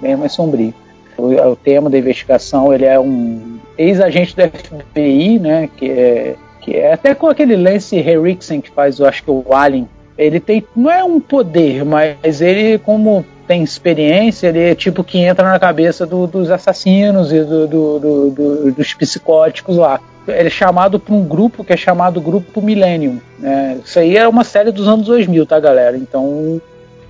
Bem 0.00 0.14
mais 0.14 0.34
sombrio. 0.34 0.72
O, 1.16 1.34
o 1.34 1.56
tema 1.56 1.90
da 1.90 1.98
investigação, 1.98 2.72
ele 2.72 2.84
é 2.84 3.00
um 3.00 3.59
ex-agente 3.76 4.36
do 4.36 4.42
FBI, 4.42 5.40
né, 5.40 5.68
que 5.76 5.90
é, 5.90 6.36
que 6.61 6.76
é 6.76 6.92
até 6.92 7.12
com 7.12 7.26
aquele 7.26 7.56
Lance 7.56 7.96
Henriksen 7.96 8.61
que 8.61 8.70
faz, 8.70 9.00
eu 9.00 9.06
acho 9.06 9.24
que 9.24 9.30
o 9.32 9.44
Alien, 9.52 9.88
ele 10.16 10.38
tem, 10.38 10.64
não 10.76 10.88
é 10.88 11.02
um 11.02 11.18
poder, 11.18 11.84
mas 11.84 12.40
ele, 12.40 12.78
como 12.78 13.24
tem 13.49 13.62
experiência, 13.62 14.49
ele 14.49 14.61
é 14.61 14.74
tipo 14.74 15.03
que 15.03 15.18
entra 15.18 15.51
na 15.51 15.59
cabeça 15.59 16.05
do- 16.07 16.26
dos 16.26 16.51
assassinos 16.51 17.32
e 17.32 17.42
do- 17.42 17.66
do- 17.66 17.99
do- 17.99 18.30
do- 18.30 18.72
dos 18.72 18.92
psicóticos 18.94 19.78
lá. 19.78 19.99
Ele 20.28 20.49
é 20.49 20.51
chamado 20.51 21.01
por 21.01 21.14
um 21.14 21.24
grupo 21.24 21.64
que 21.64 21.72
é 21.72 21.76
chamado 21.76 22.20
Grupo 22.20 22.61
Millennium. 22.61 23.18
Né? 23.38 23.78
Isso 23.82 23.99
aí 23.99 24.14
é 24.18 24.28
uma 24.28 24.44
série 24.44 24.70
dos 24.70 24.86
anos 24.86 25.07
2000, 25.07 25.46
tá, 25.46 25.59
galera? 25.59 25.96
Então, 25.96 26.61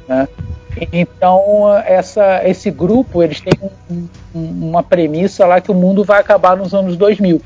né? 0.06 0.28
Então, 0.92 1.76
essa, 1.84 2.42
esse 2.48 2.70
grupo, 2.70 3.20
eles 3.20 3.40
têm 3.40 3.52
um- 3.90 4.06
um- 4.32 4.68
uma 4.68 4.82
premissa 4.84 5.44
lá 5.44 5.60
que 5.60 5.72
o 5.72 5.74
mundo 5.74 6.04
vai 6.04 6.20
acabar 6.20 6.56
nos 6.56 6.72
anos 6.72 6.96
2000. 6.96 7.42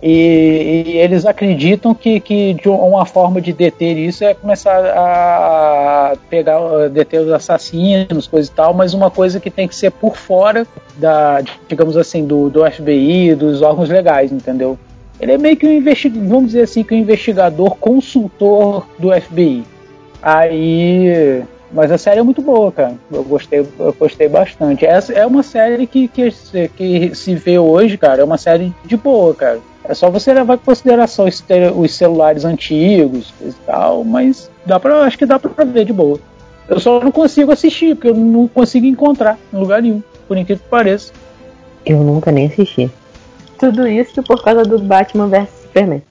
E, 0.00 0.84
e 0.86 0.96
eles 0.98 1.26
acreditam 1.26 1.92
que, 1.92 2.20
que 2.20 2.56
uma 2.66 3.04
forma 3.04 3.40
de 3.40 3.52
deter 3.52 3.96
isso 3.96 4.24
é 4.24 4.32
começar 4.32 4.78
a 4.96 6.16
pegar, 6.30 6.58
a 6.58 6.88
deter 6.88 7.20
os 7.20 7.32
assassinos, 7.32 8.28
coisa 8.28 8.48
e 8.48 8.52
tal, 8.52 8.72
mas 8.72 8.94
uma 8.94 9.10
coisa 9.10 9.40
que 9.40 9.50
tem 9.50 9.66
que 9.66 9.74
ser 9.74 9.90
por 9.90 10.16
fora 10.16 10.64
da, 10.96 11.42
digamos 11.68 11.96
assim, 11.96 12.24
do, 12.24 12.48
do 12.48 12.64
FBI, 12.70 13.34
dos 13.34 13.60
órgãos 13.60 13.88
legais, 13.88 14.30
entendeu? 14.30 14.78
Ele 15.20 15.32
é 15.32 15.38
meio 15.38 15.56
que 15.56 15.66
um 15.66 15.72
investigador, 15.72 16.28
vamos 16.28 16.46
dizer 16.46 16.62
assim, 16.62 16.84
que 16.84 16.94
um 16.94 16.98
investigador 16.98 17.76
consultor 17.76 18.86
do 18.98 19.10
FBI. 19.12 19.64
Aí. 20.22 21.42
Mas 21.70 21.92
a 21.92 21.98
série 21.98 22.20
é 22.20 22.22
muito 22.22 22.40
boa, 22.40 22.72
cara. 22.72 22.94
Eu 23.12 23.22
gostei, 23.24 23.66
eu 23.78 23.92
gostei 23.98 24.28
bastante. 24.28 24.86
Essa 24.86 25.12
é 25.12 25.26
uma 25.26 25.42
série 25.42 25.86
que, 25.86 26.08
que, 26.08 26.30
que 26.76 27.14
se 27.14 27.34
vê 27.34 27.58
hoje, 27.58 27.98
cara, 27.98 28.22
é 28.22 28.24
uma 28.24 28.38
série 28.38 28.72
de 28.86 28.96
boa, 28.96 29.34
cara. 29.34 29.60
É 29.88 29.94
só 29.94 30.10
você 30.10 30.34
levar 30.34 30.54
em 30.54 30.58
consideração 30.58 31.26
os, 31.26 31.92
celulares 31.92 32.44
antigos 32.44 33.32
e 33.40 33.52
tal, 33.66 34.04
mas 34.04 34.50
dá 34.66 34.78
pra, 34.78 35.02
acho 35.04 35.16
que 35.16 35.24
dá 35.24 35.38
pra 35.38 35.64
ver 35.64 35.86
de 35.86 35.94
boa. 35.94 36.20
Eu 36.68 36.78
só 36.78 37.00
não 37.00 37.10
consigo 37.10 37.50
assistir, 37.50 37.94
porque 37.94 38.08
eu 38.08 38.14
não 38.14 38.46
consigo 38.46 38.84
encontrar 38.84 39.38
em 39.52 39.56
lugar 39.56 39.80
nenhum, 39.80 40.02
por 40.28 40.36
incrível 40.36 40.62
que 40.62 40.70
pareça. 40.70 41.12
Eu 41.86 42.04
nunca 42.04 42.30
nem 42.30 42.46
assisti. 42.46 42.90
Tudo 43.58 43.88
isso 43.88 44.22
por 44.22 44.44
causa 44.44 44.62
do 44.62 44.78
Batman 44.78 45.28
vs 45.28 45.48
Superman. 45.62 46.02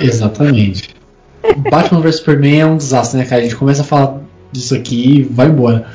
Exatamente. 0.00 0.96
Batman 1.70 2.00
vs 2.00 2.16
Superman 2.16 2.60
é 2.60 2.66
um 2.66 2.76
desastre, 2.78 3.18
né, 3.18 3.26
cara? 3.26 3.42
A 3.42 3.44
gente 3.44 3.56
começa 3.56 3.82
a 3.82 3.84
falar 3.84 4.20
disso 4.50 4.74
aqui 4.74 5.18
e 5.18 5.22
vai 5.22 5.48
embora. 5.48 5.86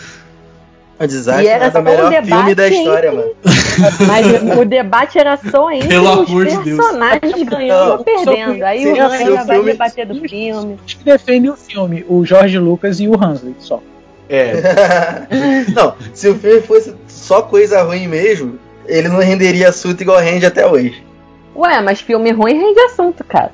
Um 1.00 1.06
desastre, 1.06 1.45
E 1.45 1.48
era 1.48 1.66
mas 1.66 1.76
é 1.76 1.78
o 1.78 1.82
um 1.82 1.84
melhor 1.84 2.10
debate 2.10 2.28
filme 2.36 2.56
da 2.56 2.68
entre- 2.68 2.78
história, 2.80 3.12
mano. 3.12 3.32
Mas 4.08 4.58
o 4.58 4.66
debate 4.66 5.20
era 5.20 5.38
só 5.38 5.70
entre 5.72 5.88
Pelo 5.89 6.22
os 6.24 6.30
amor 6.30 6.45
de 6.48 6.58
Deus. 6.64 6.64
personagens 6.78 7.43
ganhando 7.43 7.91
ou 7.91 8.04
perdendo. 8.04 8.64
Aí 8.66 8.88
o 8.88 8.93
o 8.93 8.98
vai 9.08 9.45
filme- 9.45 9.72
debater 9.74 10.06
do 10.08 10.28
filme. 10.28 10.78
Os 10.88 10.93
que 10.95 11.04
defendem 11.04 11.52
o 11.52 11.56
filme, 11.56 12.04
o 12.10 12.26
Jorge 12.26 12.58
Lucas 12.58 13.00
e 13.00 13.08
o 13.08 13.14
Hansley, 13.16 13.54
só. 13.60 13.80
É. 14.28 14.54
não, 15.76 15.93
se 16.14 16.28
o 16.30 16.36
filme 16.36 16.62
fosse 16.62 16.95
só 17.08 17.43
coisa 17.43 17.84
ruim 17.84 18.08
mesmo, 18.08 18.58
ele 18.88 19.08
não 19.08 19.20
renderia 19.20 19.70
assunto 19.70 20.02
igual 20.02 20.18
rende 20.20 20.45
até 20.48 20.66
hoje. 20.66 21.04
Ué, 21.56 21.80
mas 21.82 22.02
filme 22.02 22.32
ruim 22.32 22.54
rende 22.58 22.80
assunto, 22.82 23.24
cara. 23.24 23.52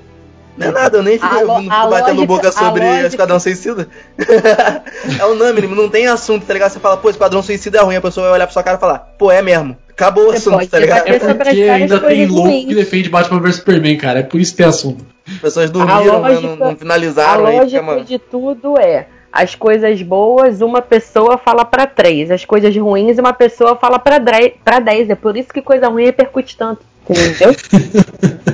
Não 0.58 0.68
é 0.68 0.72
nada, 0.72 0.98
eu 0.98 1.04
nem 1.04 1.14
fico 1.18 1.26
A 1.26 1.40
a 1.40 1.88
batendo 1.88 2.18
lógica- 2.22 2.26
boca 2.28 2.50
a 2.50 2.52
sobre 2.52 2.86
Esquadrão 3.08 3.40
Suicida. 3.40 3.88
é 5.20 5.26
unânime, 5.26 5.68
não 5.76 5.90
tem 5.90 6.08
assunto, 6.08 6.46
tá 6.46 6.54
ligado? 6.54 6.72
Você 6.72 6.80
fala, 6.80 6.98
pô, 6.98 7.10
Esquadrão 7.10 7.42
Suicida 7.42 7.80
é 7.80 7.82
ruim, 7.82 7.96
a 7.96 8.02
pessoa 8.02 8.28
vai 8.28 8.36
olhar 8.36 8.46
pra 8.46 8.54
sua 8.54 8.64
cara 8.64 8.78
e 8.78 8.80
falar, 8.80 9.00
pô, 9.18 9.32
é 9.32 9.42
mesmo. 9.42 9.76
Acabou 9.90 10.28
o 10.28 10.32
assunto, 10.32 10.54
pode 10.56 10.70
tá 10.70 10.80
ligado? 10.80 11.08
sobre 11.20 11.36
Porque 11.36 11.62
ainda 11.64 12.00
tem 12.00 12.26
louco 12.28 12.50
que 12.68 12.74
defende 12.76 13.10
Batman 13.10 13.40
vs 13.40 13.56
Superman, 13.58 13.98
cara. 13.98 14.20
É 14.20 14.24
por 14.24 14.40
isso 14.40 14.52
que 14.52 14.58
tem 14.58 14.66
assunto. 14.66 15.06
As 15.28 15.38
pessoas 15.38 15.70
dormiram, 15.70 16.04
né, 16.04 16.30
lógica- 16.30 16.42
não, 16.48 16.56
não 16.56 16.70
A 16.72 16.76
finalizaram 16.76 17.46
aí, 17.46 17.58
lógica 17.58 17.80
fica, 17.80 17.82
mano. 17.84 18.04
de 18.06 18.18
tudo 18.20 18.78
é 18.80 19.08
as 19.32 19.56
coisas 19.56 20.02
boas, 20.04 20.62
uma 20.62 20.82
pessoa 20.82 21.38
fala 21.40 21.64
pra 21.66 21.86
três. 21.88 22.30
As 22.32 22.44
coisas 22.46 22.76
ruins, 22.76 23.18
uma 23.18 23.34
pessoa 23.34 23.76
fala 23.76 23.98
pra 23.98 24.18
dez. 24.20 25.10
É 25.10 25.16
por 25.16 25.36
isso 25.38 25.50
que 25.50 25.62
coisa 25.62 25.88
ruim 25.88 26.06
repercute 26.06 26.56
tanto. 26.58 26.82
Entendeu? 27.10 27.56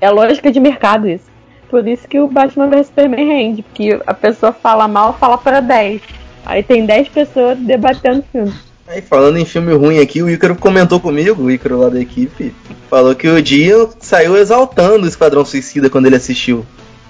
é 0.00 0.10
lógica 0.10 0.50
de 0.50 0.60
mercado 0.60 1.08
isso. 1.08 1.30
Por 1.68 1.86
isso 1.86 2.08
que 2.08 2.18
o 2.18 2.26
Batman 2.26 2.68
vs 2.68 2.86
Superman 2.88 3.26
rende. 3.26 3.62
Porque 3.62 4.00
a 4.06 4.14
pessoa 4.14 4.52
fala 4.52 4.88
mal, 4.88 5.16
fala 5.18 5.38
pra 5.38 5.60
10. 5.60 6.00
Aí 6.44 6.62
tem 6.62 6.84
10 6.84 7.08
pessoas 7.08 7.58
debatendo 7.58 8.20
o 8.20 8.24
filme. 8.32 8.52
Aí 8.88 9.00
falando 9.00 9.36
em 9.36 9.44
filme 9.44 9.72
ruim 9.72 10.00
aqui, 10.00 10.20
o 10.20 10.28
Ícaro 10.28 10.56
comentou 10.56 10.98
comigo, 10.98 11.44
o 11.44 11.50
Ícaro 11.50 11.78
lá 11.78 11.88
da 11.88 12.00
equipe, 12.00 12.52
falou 12.88 13.14
que 13.14 13.28
o 13.28 13.40
dia 13.40 13.88
saiu 14.00 14.36
exaltando 14.36 15.04
o 15.04 15.08
Esquadrão 15.08 15.44
Suicida 15.44 15.88
quando 15.88 16.06
ele 16.06 16.16
assistiu 16.16 16.66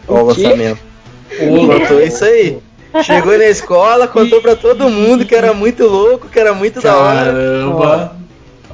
ao 0.07 0.26
lançamento. 0.26 0.78
Contou 1.38 2.03
isso 2.03 2.22
aí. 2.22 2.59
Chegou 3.03 3.38
na 3.38 3.47
escola, 3.47 4.07
contou 4.07 4.43
pra 4.43 4.57
todo 4.57 4.91
mundo 4.91 5.24
que 5.24 5.34
era 5.34 5.55
muito 5.55 5.86
louco, 5.86 6.28
que 6.28 6.38
era 6.38 6.53
muito 6.53 6.82
da 6.82 6.97
hora. 6.97 7.32
Caramba. 7.32 8.16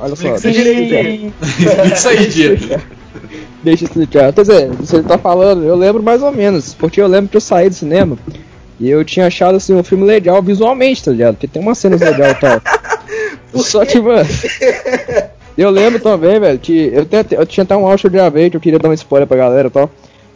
Olha 0.01 0.17
só. 0.17 0.35
Explica 0.35 0.37
isso 0.37 0.51
direito. 0.51 1.35
Isso 1.95 2.09
aí, 2.09 2.27
Dia. 2.27 2.81
Deixa 3.63 3.85
eu 3.85 3.87
explicar. 3.87 4.33
Quer 4.33 4.43
dizer, 4.43 4.71
você 4.71 5.03
tá 5.03 5.19
falando, 5.19 5.65
eu 5.65 5.75
lembro 5.75 6.03
mais 6.03 6.23
ou 6.23 6.33
menos, 6.33 6.75
porque 6.75 7.01
eu 7.01 7.07
lembro 7.07 7.31
que 7.31 7.37
eu 7.37 7.41
saí 7.41 7.69
do 7.69 7.75
cinema 7.75 8.17
e 8.79 8.89
eu 8.89 9.05
tinha 9.05 9.27
achado 9.27 9.57
assim 9.57 9.75
um 9.75 9.83
filme 9.83 10.05
legal 10.05 10.43
visualmente, 10.43 11.05
tá 11.05 11.11
ligado? 11.11 11.35
Porque 11.35 11.49
tem 11.49 11.63
umas 11.63 11.79
cenas 11.79 12.01
legais 12.01 12.37
e 12.37 12.41
tal. 12.41 12.61
Só 13.63 13.85
que, 13.85 14.01
mano. 14.01 14.29
Eu 15.57 15.71
lembro 15.71 15.99
também, 16.01 16.39
velho, 16.39 16.59
que 16.59 16.93
eu, 16.93 17.07
eu 17.31 17.47
tinha 17.47 17.65
até 17.65 17.75
um 17.75 17.87
áudio 17.87 18.11
de 18.11 18.17
gravei 18.17 18.51
que 18.51 18.57
eu 18.57 18.61
queria 18.61 18.79
dar 18.79 18.89
uma 18.89 18.95
spoiler 18.95 19.27
pra 19.27 19.39
galera 19.39 19.69
e 19.69 19.71
tal. 19.71 19.91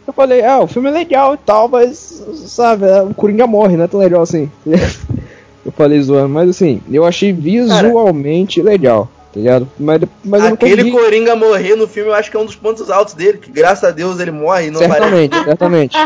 Eu 0.07 0.13
falei, 0.13 0.43
ah, 0.43 0.59
o 0.59 0.67
filme 0.67 0.89
é 0.89 0.91
legal 0.91 1.35
e 1.35 1.37
tal, 1.37 1.67
mas, 1.67 2.23
sabe, 2.47 2.87
é, 2.87 3.03
o 3.03 3.13
Coringa 3.13 3.45
morre, 3.45 3.77
não 3.77 3.83
é 3.83 3.87
tão 3.87 3.99
legal 3.99 4.23
assim. 4.23 4.49
Eu 5.63 5.71
falei 5.71 6.01
zoando, 6.01 6.29
mas 6.29 6.49
assim, 6.49 6.81
eu 6.91 7.05
achei 7.05 7.31
visualmente 7.31 8.63
legal, 8.63 9.07
tá 9.33 9.39
ligado? 9.39 9.69
Mas, 9.79 10.01
mas 10.23 10.43
eu 10.43 10.53
Aquele. 10.53 10.91
Coringa 10.91 11.35
morrer 11.35 11.75
no 11.75 11.87
filme 11.87 12.09
eu 12.09 12.13
acho 12.13 12.29
que 12.29 12.37
é 12.37 12.39
um 12.39 12.45
dos 12.45 12.55
pontos 12.55 12.89
altos 12.89 13.13
dele, 13.13 13.37
que 13.37 13.51
graças 13.51 13.83
a 13.83 13.91
Deus 13.91 14.19
ele 14.19 14.31
morre 14.31 14.67
e 14.67 14.71
não 14.71 14.81
aparece. 14.81 14.99
Certamente, 14.99 15.43
certamente. 15.45 15.97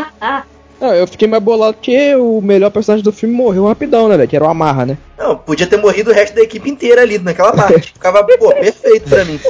Não, 0.78 0.94
eu 0.94 1.06
fiquei 1.06 1.26
mais 1.26 1.42
bolado 1.42 1.74
porque 1.74 2.14
o 2.16 2.40
melhor 2.42 2.70
personagem 2.70 3.02
do 3.02 3.10
filme 3.10 3.34
morreu 3.34 3.66
rapidão, 3.66 4.08
né, 4.08 4.16
velho? 4.16 4.28
Que 4.28 4.36
era 4.36 4.44
o 4.44 4.48
Amarra, 4.48 4.84
né? 4.84 4.98
Não, 5.18 5.34
podia 5.36 5.66
ter 5.66 5.78
morrido 5.78 6.10
o 6.10 6.14
resto 6.14 6.34
da 6.34 6.42
equipe 6.42 6.68
inteira 6.68 7.00
ali 7.00 7.18
naquela 7.18 7.52
parte. 7.52 7.92
Ficava, 7.94 8.22
pô, 8.24 8.54
perfeito 8.54 9.08
pra 9.08 9.24
mim. 9.24 9.40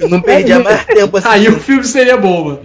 Eu 0.00 0.08
não 0.08 0.20
perdia 0.20 0.58
mais 0.58 0.84
tempo 0.84 1.16
assim. 1.16 1.28
Aí 1.28 1.48
o 1.48 1.60
filme 1.60 1.84
seria 1.84 2.16
bom, 2.16 2.44
mano. 2.44 2.60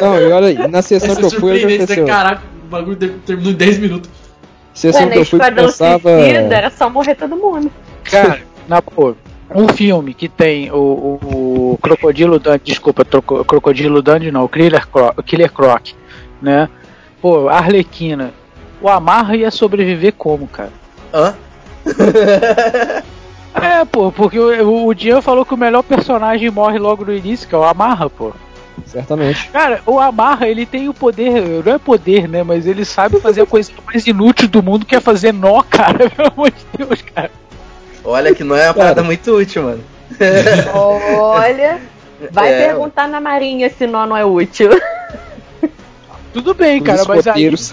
Não, 0.00 0.20
e 0.20 0.32
olha 0.32 0.48
aí, 0.48 0.68
na 0.68 0.82
sessão 0.82 1.16
que 1.16 1.24
eu 1.24 1.30
fui, 1.30 1.52
eu 1.52 1.58
já 1.60 1.76
aconteceu. 1.76 2.06
Caraca, 2.06 2.42
o 2.62 2.68
bagulho 2.68 2.96
terminou 2.96 3.52
em 3.52 3.56
10 3.56 3.78
minutos. 3.78 4.10
Sessão 4.74 5.04
Ué, 5.04 5.10
que 5.10 5.18
eu 5.20 5.24
fui, 5.24 5.38
Esquadrão 5.38 5.66
pensava... 5.66 6.18
Suicida 6.18 6.54
era 6.54 6.70
só 6.70 6.90
morrer 6.90 7.14
todo 7.14 7.36
mundo. 7.36 7.70
Cara, 8.02 8.40
na 8.68 8.82
boa, 8.82 9.16
um 9.50 9.68
filme 9.68 10.14
que 10.14 10.28
tem 10.28 10.70
o, 10.70 10.76
o, 10.76 11.72
o 11.72 11.78
Crocodilo 11.82 12.38
Dundee, 12.38 12.60
desculpa, 12.64 13.04
troco- 13.04 13.44
Crocodilo 13.44 14.00
Dundee 14.02 14.30
não, 14.30 14.44
o 14.44 14.48
Killer, 14.48 14.86
Cro, 14.88 15.12
o 15.16 15.22
Killer 15.22 15.50
Croc, 15.52 15.88
né? 16.40 16.68
Pô, 17.20 17.48
Arlequina. 17.48 18.32
O 18.80 18.88
Amarra 18.88 19.36
ia 19.36 19.50
sobreviver 19.50 20.12
como, 20.14 20.46
cara? 20.46 20.72
Hã? 21.12 21.34
É, 23.54 23.84
pô, 23.84 24.10
porque 24.10 24.36
o, 24.38 24.86
o 24.88 24.92
Dian 24.94 25.22
falou 25.22 25.44
que 25.44 25.54
o 25.54 25.56
melhor 25.56 25.82
personagem 25.84 26.50
morre 26.50 26.76
logo 26.76 27.04
no 27.04 27.14
início, 27.14 27.48
que 27.48 27.54
é 27.54 27.58
o 27.58 27.62
Amarra, 27.62 28.10
pô. 28.10 28.32
Certamente. 28.84 29.48
Cara, 29.50 29.80
o 29.86 30.00
Amarra, 30.00 30.48
ele 30.48 30.66
tem 30.66 30.88
o 30.88 30.92
poder, 30.94 31.62
não 31.64 31.72
é 31.74 31.78
poder, 31.78 32.28
né? 32.28 32.42
Mas 32.42 32.66
ele 32.66 32.84
sabe 32.84 33.20
fazer 33.20 33.42
a 33.42 33.46
coisa 33.46 33.70
mais 33.86 34.04
inútil 34.08 34.48
do 34.48 34.60
mundo, 34.60 34.84
que 34.84 34.96
é 34.96 35.00
fazer 35.00 35.32
nó, 35.32 35.62
cara. 35.70 36.10
Pelo 36.10 36.32
amor 36.34 36.50
de 36.50 36.66
Deus, 36.76 37.00
cara. 37.02 37.30
Olha 38.04 38.34
que 38.34 38.44
não 38.44 38.56
é 38.56 38.66
uma 38.68 38.74
parada 38.74 39.02
muito 39.02 39.32
útil, 39.34 39.62
mano. 39.62 39.84
Olha, 40.74 41.80
vai 42.30 42.52
É, 42.52 42.66
perguntar 42.66 43.08
na 43.08 43.20
Marinha 43.20 43.70
se 43.70 43.86
nó 43.86 44.06
não 44.06 44.16
é 44.16 44.24
útil. 44.24 44.70
Tudo 46.32 46.52
bem, 46.54 46.80
Os 46.80 46.86
cara, 46.86 47.04
mas 47.06 47.26
aí. 47.28 47.44
escoteiros. 47.44 47.72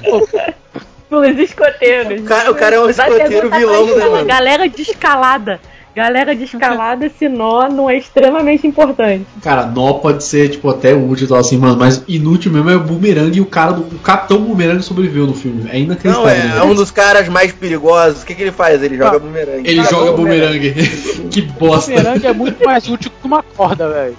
pô, 1.10 1.18
Os 1.20 1.38
escoteiros. 1.40 2.22
O 2.22 2.26
cara, 2.26 2.52
o 2.52 2.56
cara 2.56 2.76
é 2.76 2.80
um 2.80 2.90
escoteiro 2.90 3.50
vilão, 3.50 3.86
né, 3.98 4.06
mano? 4.06 4.26
Galera 4.26 4.70
de 4.70 4.82
escalada. 4.82 5.60
Galera 5.96 6.34
de 6.36 6.46
escalada, 6.46 7.06
esse 7.06 7.28
nó 7.28 7.68
não 7.68 7.90
é 7.90 7.98
extremamente 7.98 8.66
importante. 8.66 9.26
Cara, 9.42 9.66
nó 9.66 9.94
pode 9.94 10.24
ser, 10.24 10.50
tipo, 10.50 10.70
até 10.70 10.94
útil 10.94 11.26
e 11.26 11.28
tal, 11.28 11.38
assim, 11.40 11.58
mano, 11.58 11.78
mas 11.78 12.04
inútil 12.08 12.52
mesmo 12.52 12.70
é 12.70 12.76
o 12.76 12.80
Boomerang 12.80 13.38
e 13.38 13.42
o 13.42 13.46
cara 13.46 13.74
do. 13.74 13.82
O 13.82 14.00
Capitão 14.00 14.40
Boomerang 14.42 14.82
sobreviveu 14.82 15.28
no 15.28 15.34
filme. 15.34 15.64
É 15.70 15.74
Não, 15.74 15.80
inacreditável. 15.80 16.30
é, 16.30 16.38
né? 16.38 16.58
é 16.60 16.64
um 16.64 16.74
dos 16.74 16.92
caras 16.92 17.28
mais 17.28 17.52
perigosos. 17.52 18.24
O 18.24 18.26
que, 18.26 18.34
que 18.36 18.42
ele 18.44 18.52
faz? 18.52 18.82
Ele 18.82 18.96
joga 18.98 19.20
bumerangue. 19.20 19.68
Ele 19.70 19.78
Cara, 19.84 19.90
joga 19.90 20.12
o 20.12 20.16
boomerang. 20.18 20.74
que 21.30 21.42
O 21.42 21.46
bosta. 21.60 21.92
bumerangue 21.92 22.28
é 22.28 22.34
muito 22.34 22.64
mais 22.64 22.88
útil 22.88 23.12
que 23.12 23.28
uma 23.28 23.44
corda, 23.44 23.90
velho. 23.90 24.16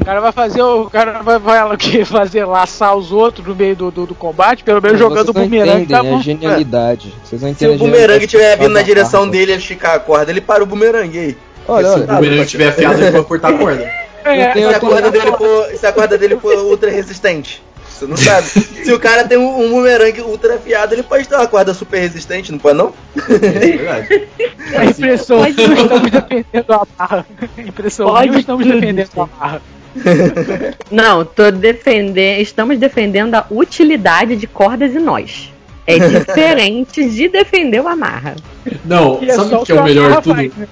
O 0.00 0.04
cara 0.04 0.20
vai 0.20 0.32
fazer 0.32 0.62
o. 0.62 0.82
o 0.82 0.90
cara 0.90 1.22
vai, 1.22 1.38
vai 1.38 1.74
o 1.74 1.76
quê? 1.76 2.04
fazer 2.06 2.44
laçar 2.44 2.96
os 2.96 3.12
outros 3.12 3.46
no 3.46 3.54
meio 3.54 3.76
do, 3.76 3.90
do, 3.90 4.06
do 4.06 4.14
combate, 4.14 4.64
pelo 4.64 4.80
menos 4.82 4.98
jogando 4.98 5.28
o 5.28 5.32
bumerangue 5.32 5.86
tá 5.86 5.98
entendem 5.98 6.10
bom. 6.12 6.18
a 6.18 6.22
genialidade. 6.22 7.14
Vocês 7.24 7.40
não 7.42 7.48
Se 7.48 7.54
entendem 7.54 7.76
o 7.76 7.80
a 7.80 7.84
bumerangue 7.86 8.24
estiver 8.24 8.56
vindo 8.58 8.70
na 8.72 8.82
direção 8.82 9.28
dele 9.28 9.52
e 9.52 9.54
ele 9.54 9.60
esticar 9.62 9.94
a 9.94 9.98
corda, 10.00 10.30
ele 10.30 10.40
para 10.40 10.62
o 10.62 10.66
bumerangue 10.66 11.18
aí. 11.18 11.36
Olha, 11.68 11.88
Se 11.88 11.94
o 11.94 12.02
olha. 12.02 12.06
boomerang 12.14 12.42
estiver 12.42 12.68
afiado, 12.68 13.00
ele 13.00 13.10
vai 13.10 13.22
cortar 13.22 13.48
a 13.50 13.58
corda. 13.58 13.90
É, 14.24 14.52
Se 14.52 14.60
a, 14.60 14.78
tenho- 14.78 14.78
corda 14.80 15.10
dele 15.10 15.32
for, 15.32 15.66
se 15.76 15.84
a 15.84 15.92
corda 15.92 16.16
dele 16.16 16.36
for 16.36 16.54
ultra 16.58 16.88
resistente. 16.88 17.60
Você 17.88 18.06
não 18.06 18.16
sabe. 18.16 18.46
Se 18.84 18.92
o 18.92 18.98
cara 19.00 19.24
tem 19.24 19.36
um, 19.36 19.64
um 19.64 19.70
bumerangue 19.70 20.20
ultra 20.20 20.54
afiado, 20.54 20.94
ele 20.94 21.02
pode 21.02 21.26
ter 21.26 21.34
uma 21.34 21.46
corda 21.48 21.74
super 21.74 21.98
resistente, 21.98 22.52
não 22.52 22.58
pode 22.60 22.78
não? 22.78 22.92
É 23.16 23.38
verdade. 23.50 24.28
a 24.76 24.84
impressão 24.84 25.42
que 25.42 25.60
estamos 25.60 26.10
defendendo 26.10 26.72
a 26.72 26.86
barra. 26.96 27.26
A 27.58 27.60
impressão 27.62 28.14
que 28.30 28.38
estamos 28.38 28.64
defendendo 28.64 29.10
a 29.16 29.26
barra. 29.26 29.62
Não, 30.90 31.24
tô 31.24 31.50
defendendo. 31.50 32.40
Estamos 32.40 32.78
defendendo 32.78 33.34
a 33.34 33.46
utilidade 33.50 34.36
de 34.36 34.46
cordas 34.46 34.94
e 34.94 34.98
nós. 34.98 35.52
É 35.86 35.98
diferente 36.20 37.08
de 37.08 37.28
defender 37.28 37.80
o 37.80 37.88
amarra. 37.88 38.36
Não, 38.84 39.18
E 39.22 39.30
é 39.30 39.34
sabe 39.34 39.50
só 39.50 39.62
o 39.62 39.64
que 39.64 39.72
é 39.72 39.80
o 39.80 39.84
melhor 39.84 40.22
tudo? 40.22 40.36
faz, 40.36 40.54
né? 40.54 40.68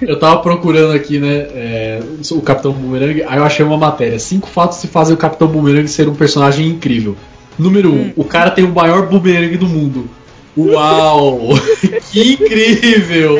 Eu 0.00 0.18
tava 0.18 0.40
procurando 0.40 0.94
aqui, 0.94 1.18
né, 1.18 1.46
é, 1.54 2.00
o 2.30 2.40
Capitão 2.40 2.72
Boomerang, 2.72 3.22
aí 3.24 3.36
eu 3.36 3.44
achei 3.44 3.64
uma 3.64 3.76
matéria. 3.76 4.18
Cinco 4.18 4.48
fatos 4.48 4.80
que 4.80 4.86
fazem 4.86 5.14
o 5.14 5.18
Capitão 5.18 5.46
Boomerang 5.46 5.86
ser 5.86 6.08
um 6.08 6.14
personagem 6.14 6.66
incrível. 6.66 7.14
Número 7.58 7.92
um, 7.92 8.12
o 8.16 8.24
cara 8.24 8.50
tem 8.50 8.64
o 8.64 8.74
maior 8.74 9.06
boomerang 9.06 9.56
do 9.56 9.66
mundo. 9.66 10.08
Uau! 10.56 11.50
que 12.10 12.32
incrível! 12.32 13.38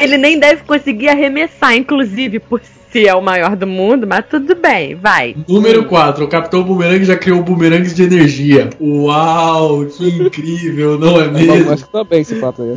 Ele 0.00 0.16
nem 0.18 0.38
deve 0.38 0.62
conseguir 0.64 1.08
arremessar, 1.08 1.74
inclusive, 1.74 2.38
por 2.38 2.60
se 2.92 3.06
é 3.06 3.14
o 3.14 3.22
maior 3.22 3.54
do 3.56 3.66
mundo, 3.66 4.06
mas 4.06 4.24
tudo 4.28 4.54
bem, 4.54 4.94
vai. 4.94 5.36
Número 5.48 5.84
4, 5.86 6.24
o 6.24 6.28
Capitão 6.28 6.62
Boomerang 6.62 7.04
já 7.04 7.16
criou 7.16 7.42
bumerangues 7.42 7.94
de 7.94 8.02
energia. 8.02 8.70
Uau, 8.80 9.84
que 9.86 10.08
incrível, 10.08 10.98
não 10.98 11.20
é 11.20 11.26
Eu 11.26 11.32
mesmo? 11.32 11.72
acho 11.72 11.84
que 11.86 11.92
também 11.92 12.20
esse 12.20 12.34
fato 12.40 12.62
aí. 12.62 12.76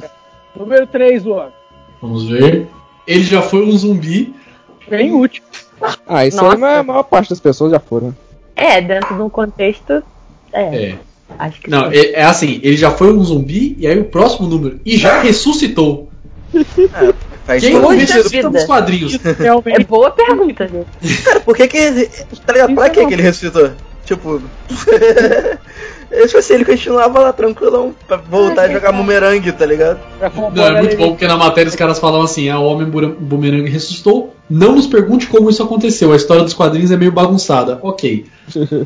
Número 0.57 0.85
3, 0.87 1.23
Luan. 1.23 1.47
Vamos 2.01 2.25
ver. 2.29 2.67
Ele 3.07 3.23
já 3.23 3.41
foi 3.41 3.65
um 3.65 3.71
zumbi. 3.71 4.33
Bem 4.89 5.13
útil. 5.13 5.41
Ah, 6.07 6.25
isso 6.25 6.37
Nossa. 6.37 6.55
aí 6.55 6.59
mas 6.61 6.79
a 6.79 6.83
maior 6.83 7.03
parte 7.03 7.29
das 7.29 7.39
pessoas 7.39 7.71
já 7.71 7.79
foram. 7.79 8.15
É, 8.55 8.79
dentro 8.81 9.15
de 9.15 9.21
um 9.21 9.29
contexto. 9.29 10.03
É, 10.51 10.61
É. 10.91 10.95
acho 11.39 11.59
que 11.61 11.69
Não, 11.69 11.89
sim. 11.91 11.97
é, 11.97 12.11
é 12.19 12.23
assim, 12.23 12.59
ele 12.61 12.77
já 12.77 12.91
foi 12.91 13.11
um 13.11 13.23
zumbi, 13.23 13.75
e 13.79 13.87
aí 13.87 13.97
o 13.99 14.05
próximo 14.05 14.47
número. 14.47 14.79
E 14.85 14.95
já 14.97 15.19
ressuscitou. 15.21 16.09
Quem 17.45 17.71
todo 17.73 17.81
não 17.81 17.89
Poxa 17.89 17.99
sentido. 17.99 18.15
ressuscita 18.15 18.47
vida. 18.47 18.49
nos 18.49 18.63
quadrinhos? 18.65 19.19
É 19.79 19.83
boa 19.83 20.11
pergunta. 20.11 20.69
Cara, 21.23 21.39
por 21.41 21.55
que 21.55 21.67
que. 21.67 22.09
Tá 22.45 22.53
ligado? 22.53 22.75
Pra 22.75 22.89
que 22.89 23.05
que 23.05 23.13
ele 23.13 23.21
ressuscitou? 23.21 23.71
Tipo. 24.05 24.41
Eu, 26.11 26.27
tipo 26.27 26.37
assim, 26.37 26.53
ele 26.53 26.65
continuava 26.65 27.19
lá 27.19 27.33
tranquilão 27.33 27.93
pra 28.07 28.17
voltar 28.17 28.63
a 28.63 28.71
jogar 28.71 28.91
bumerangue, 28.91 29.51
tá 29.51 29.65
ligado? 29.65 29.99
Não, 30.53 30.63
é 30.63 30.77
a 30.77 30.81
muito 30.81 30.95
bom 30.95 31.09
porque 31.09 31.27
na 31.27 31.35
matéria 31.35 31.67
os 31.67 31.75
caras 31.75 31.97
falam 31.97 32.21
assim: 32.21 32.49
ah, 32.49 32.59
o 32.59 32.65
homem 32.65 32.87
boomerang 32.87 33.67
ressuscitou. 33.67 34.35
Não 34.47 34.75
nos 34.75 34.85
pergunte 34.85 35.25
como 35.25 35.49
isso 35.49 35.63
aconteceu. 35.63 36.13
A 36.13 36.15
história 36.15 36.43
dos 36.43 36.53
quadrinhos 36.53 36.91
é 36.91 36.97
meio 36.97 37.11
bagunçada. 37.11 37.79
Ok. 37.81 38.25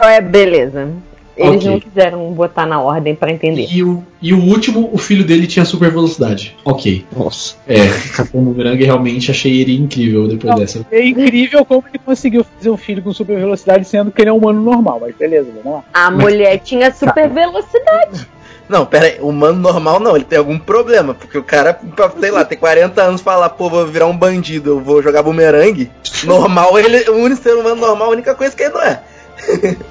É, 0.00 0.20
beleza. 0.20 0.88
Eles 1.36 1.56
Ok. 1.56 1.70
não 1.70 1.80
quiseram 1.80 2.32
botar 2.32 2.66
na 2.66 2.80
ordem 2.80 3.14
pra 3.14 3.32
entender. 3.32 3.66
E 3.70 3.82
o, 3.82 4.04
e 4.20 4.34
o 4.34 4.38
último, 4.38 4.90
o 4.92 4.98
filho 4.98 5.24
dele 5.24 5.46
tinha 5.46 5.64
super 5.64 5.90
velocidade. 5.90 6.54
Ok. 6.64 7.06
Nossa. 7.16 7.54
É, 7.66 7.76
Capitão 8.14 8.42
Boomerang 8.42 8.82
realmente 8.84 9.30
achei 9.30 9.60
ele 9.60 9.74
incrível 9.76 10.28
depois 10.28 10.52
Não, 10.52 10.60
dessa. 10.60 10.86
É 10.92 11.04
incrível 11.04 11.64
como 11.64 11.84
ele 11.88 11.98
conseguiu 11.98 12.44
fazer 12.44 12.70
um 12.70 12.76
filho 12.76 13.02
com 13.02 13.12
super 13.12 13.38
velocidade, 13.38 13.86
sendo 13.86 14.10
que 14.10 14.20
ele 14.20 14.28
é 14.28 14.32
um 14.32 14.36
humano 14.36 14.60
normal. 14.60 14.98
Mas 15.00 15.16
beleza, 15.16 15.48
vamos 15.62 15.78
lá. 15.78 15.84
A 15.92 16.10
mulher 16.10 16.58
tinha 16.58 16.92
super 16.92 17.28
velocidade. 17.30 18.26
Não, 18.68 18.86
pera 18.86 19.06
aí, 19.06 19.18
humano 19.20 19.58
normal 19.58 20.00
não, 20.00 20.16
ele 20.16 20.24
tem 20.24 20.38
algum 20.38 20.58
problema, 20.58 21.12
porque 21.12 21.36
o 21.36 21.42
cara, 21.42 21.78
sei 22.18 22.30
lá, 22.30 22.42
tem 22.42 22.56
40 22.56 23.02
anos 23.02 23.20
falar, 23.20 23.50
pô, 23.50 23.68
vou 23.68 23.86
virar 23.86 24.06
um 24.06 24.16
bandido, 24.16 24.70
eu 24.70 24.80
vou 24.80 25.02
jogar 25.02 25.22
bumerangue. 25.22 25.90
Normal, 26.24 26.78
ele, 26.78 27.10
o 27.10 27.16
único 27.16 27.42
ser 27.42 27.54
humano 27.54 27.76
normal, 27.76 28.08
a 28.08 28.12
única 28.12 28.34
coisa 28.34 28.56
que 28.56 28.62
ele 28.62 28.72
não 28.72 28.82
é. 28.82 29.02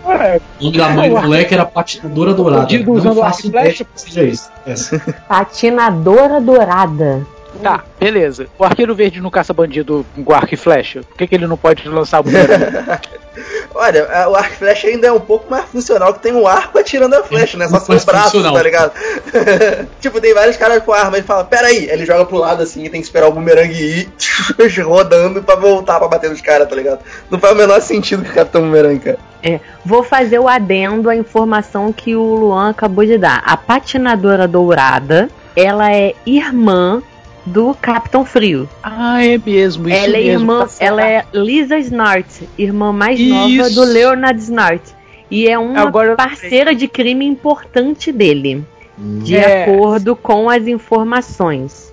É, 0.07 0.39
O 0.59 0.71
da 0.71 0.89
mãe 0.89 1.09
do 1.09 1.15
moleque 1.21 1.53
era 1.53 1.65
patinadora 1.65 2.33
dourada. 2.33 2.67
Não 3.03 3.15
faço 3.15 3.47
ideia 3.47 3.73
que 3.73 3.85
seja 3.95 4.23
isso. 4.23 4.49
Essa. 4.65 4.99
Patinadora 5.27 6.39
dourada. 6.39 7.25
Tá, 7.61 7.83
beleza. 7.99 8.47
O 8.57 8.63
arqueiro 8.63 8.93
verde 8.95 9.21
não 9.21 9.29
caça 9.29 9.53
bandido 9.53 10.05
com 10.15 10.33
arco 10.33 10.53
e 10.53 10.57
flecha. 10.57 11.01
Por 11.03 11.17
que, 11.17 11.27
que 11.27 11.35
ele 11.35 11.47
não 11.47 11.57
pode 11.57 11.87
lançar 11.87 12.19
o 12.19 12.23
bumerangue? 12.23 12.99
Olha, 13.73 14.05
a- 14.11 14.29
o 14.29 14.35
arco 14.35 14.53
e 14.53 14.57
flecha 14.57 14.87
ainda 14.87 15.07
é 15.07 15.11
um 15.11 15.19
pouco 15.19 15.49
mais 15.49 15.65
funcional, 15.65 16.13
que 16.13 16.19
tem 16.19 16.33
um 16.33 16.45
arco 16.45 16.77
atirando 16.77 17.15
a 17.15 17.23
flecha, 17.23 17.57
né? 17.57 17.67
Só 17.67 17.79
são 17.79 17.95
os 17.95 18.03
braços, 18.03 18.31
funcional. 18.33 18.53
tá 18.53 18.63
ligado? 18.63 18.91
tipo, 20.01 20.19
tem 20.19 20.33
vários 20.33 20.57
caras 20.57 20.83
com 20.83 20.91
arma, 20.91 21.17
ele 21.17 21.25
fala, 21.25 21.43
pera 21.45 21.67
aí, 21.67 21.89
ele 21.89 22.05
joga 22.05 22.25
pro 22.25 22.37
lado 22.37 22.61
assim 22.61 22.83
e 22.83 22.89
tem 22.89 22.99
que 22.99 23.07
esperar 23.07 23.27
o 23.27 23.31
bumerangue 23.31 23.73
ir 23.81 24.09
rodando 24.83 25.41
pra 25.41 25.55
voltar 25.55 25.99
pra 25.99 26.07
bater 26.09 26.29
nos 26.29 26.41
caras, 26.41 26.67
tá 26.67 26.75
ligado? 26.75 26.99
Não 27.29 27.39
faz 27.39 27.53
o 27.53 27.57
menor 27.57 27.81
sentido 27.81 28.23
que 28.23 28.31
o 28.31 28.33
Capitão 28.33 28.61
Bumerangue, 28.61 28.99
cara. 28.99 29.17
É, 29.43 29.59
vou 29.85 30.03
fazer 30.03 30.37
o 30.37 30.47
adendo 30.47 31.09
à 31.09 31.15
informação 31.15 31.91
que 31.91 32.15
o 32.15 32.21
Luan 32.35 32.69
acabou 32.69 33.05
de 33.05 33.17
dar. 33.17 33.41
A 33.45 33.57
patinadora 33.57 34.47
dourada, 34.47 35.29
ela 35.55 35.91
é 35.91 36.13
irmã 36.25 37.01
do 37.45 37.73
Capitão 37.73 38.23
Frio. 38.25 38.69
ah, 38.83 39.23
é 39.25 39.37
mesmo. 39.37 39.87
Isso 39.89 39.97
ela 39.97 40.17
é 40.17 40.21
mesmo, 40.21 40.31
irmã, 40.41 40.65
tá 40.67 40.73
ela 40.79 41.07
é 41.07 41.25
Lisa 41.33 41.77
Snart, 41.79 42.27
irmã 42.57 42.91
mais 42.93 43.19
Isso. 43.19 43.29
nova 43.33 43.69
do 43.69 43.83
Leonard 43.83 44.39
Snart. 44.39 44.81
E 45.29 45.47
é 45.47 45.57
uma 45.57 45.81
Agora 45.81 46.15
parceira 46.15 46.75
de 46.75 46.87
crime 46.87 47.25
importante 47.25 48.11
dele, 48.11 48.65
de 48.97 49.37
É. 49.37 49.63
acordo 49.63 50.15
com 50.15 50.49
as 50.49 50.67
informações. 50.67 51.91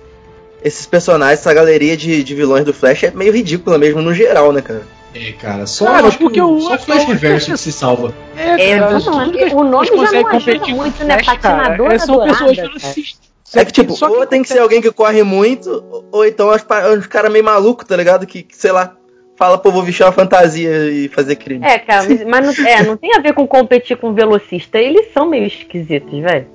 Esses 0.63 0.85
personagens, 0.85 1.39
essa 1.39 1.53
galeria 1.53 1.95
de, 1.95 2.21
de 2.21 2.35
vilões 2.35 2.65
do 2.65 2.73
Flash 2.73 3.03
é 3.03 3.11
meio 3.11 3.31
ridícula 3.31 3.77
mesmo 3.77 4.01
no 4.01 4.13
geral, 4.13 4.51
né, 4.51 4.61
cara? 4.61 4.83
É, 5.15 5.31
cara, 5.31 5.65
só, 5.65 5.85
Cara, 5.85 6.07
acho 6.07 6.17
que 6.17 6.23
porque 6.25 6.41
o- 6.41 6.59
só 6.59 6.75
o 6.75 6.77
Flash 6.79 7.05
Reverso 7.05 7.51
que 7.51 7.57
se 7.57 7.71
salva. 7.71 8.13
É, 8.37 8.71
É, 8.71 8.77
cara, 8.79 8.91
é 8.93 8.97
o 8.97 9.63
nome 9.63 9.87
já 9.87 10.11
não 10.11 10.27
ajuda 10.29 10.67
muito, 10.67 11.01
o 11.01 11.05
né? 11.05 11.17
Flash, 11.23 11.37
cara, 11.39 11.57
Patinadora 11.63 11.95
é, 11.95 11.99
São 11.99 12.15
dourada. 12.15 12.45
pessoas 12.45 13.19
É 13.55 13.65
que, 13.65 13.71
tipo, 13.71 13.93
Só 13.95 14.09
ou 14.09 14.25
tem 14.27 14.41
que 14.41 14.47
ser 14.49 14.59
alguém 14.59 14.81
que 14.81 14.91
corre 14.91 15.23
muito, 15.23 15.83
ou 16.11 16.25
então 16.25 16.49
uns, 16.53 16.63
pa- 16.63 16.87
uns 16.89 17.07
caras 17.07 17.31
meio 17.31 17.43
malucos, 17.43 17.85
tá 17.87 17.95
ligado? 17.95 18.25
Que, 18.27 18.43
que, 18.43 18.55
sei 18.55 18.71
lá, 18.71 18.95
fala, 19.35 19.57
pô, 19.57 19.71
vou 19.71 19.81
vestir 19.83 20.03
uma 20.03 20.11
fantasia 20.11 20.89
e 20.91 21.07
fazer 21.07 21.35
crime. 21.35 21.65
É, 21.65 21.79
cara, 21.79 22.05
mas- 22.07 22.25
mas 22.25 22.57
não, 22.59 22.67
é, 22.67 22.83
não 22.83 22.97
tem 22.97 23.15
a 23.15 23.19
ver 23.21 23.33
com 23.33 23.47
competir 23.47 23.97
com 23.97 24.13
velocista. 24.13 24.77
Eles 24.77 25.11
são 25.13 25.27
meio 25.27 25.45
esquisitos, 25.47 26.19
velho. 26.19 26.47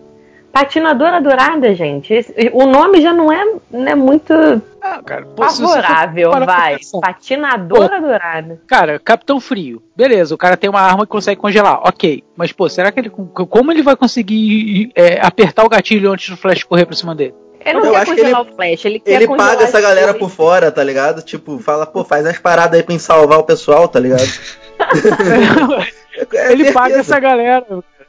Patinadora 0.55 1.21
dourada, 1.21 1.75
gente. 1.75 2.15
esse- 2.15 2.33
o 2.53 2.65
nome 2.65 3.01
já 3.01 3.13
não 3.13 3.33
é, 3.33 3.45
não 3.73 3.89
é 3.89 3.95
muito 3.97 4.33
Ah, 4.81 5.03
cara, 5.05 5.27
pô, 5.27 5.43
favorável, 5.43 6.31
vai. 6.47 6.77
Patinadora 7.03 8.01
dourada. 8.01 8.61
Cara, 8.69 9.01
Capitão 9.01 9.41
Frio. 9.41 9.83
Beleza, 9.97 10.33
o 10.33 10.39
cara 10.39 10.57
tem 10.57 10.71
uma 10.71 10.81
arma 10.81 11.05
que 11.05 11.11
consegue 11.11 11.41
congelar. 11.41 11.81
Ok. 11.85 12.23
Mas, 12.37 12.53
pô, 12.53 12.69
será 12.69 12.93
que 12.93 13.01
ele. 13.01 13.11
Como 13.11 13.73
ele 13.73 13.83
vai 13.83 13.97
conseguir 13.97 14.93
é, 14.95 15.19
apertar 15.21 15.65
o 15.65 15.69
gatilho 15.69 16.13
antes 16.13 16.31
do 16.31 16.37
Flash 16.37 16.63
correr 16.63 16.87
pra 16.87 16.95
cima 16.95 17.17
dele? 17.17 17.35
Ele 17.65 17.79
não 17.79 17.87
Eu 17.87 17.93
quer 17.93 17.99
acho 18.03 18.15
que 18.15 18.21
congelar 18.21 18.43
o 18.43 18.55
Flash, 18.55 18.85
ele 18.85 19.01
quer 19.01 19.11
Ele 19.13 19.27
paga 19.37 19.65
essa 19.65 19.81
galera 19.81 20.15
por 20.15 20.31
fora, 20.31 20.71
tá 20.71 20.85
ligado? 20.85 21.21
Tipo, 21.23 21.59
fala, 21.59 21.85
pô, 21.85 22.05
faz 22.05 22.25
as 22.27 22.39
paradas 22.39 22.79
aí 22.79 22.83
pra 22.85 22.97
salvar 22.99 23.39
o 23.41 23.43
pessoal, 23.45 23.89
tá 23.89 23.99
ligado? 23.99 24.23
É 26.33 26.53
ele 26.53 26.65
certeza. 26.65 26.73
paga 26.73 26.95
essa 26.97 27.19
galera. 27.19 27.67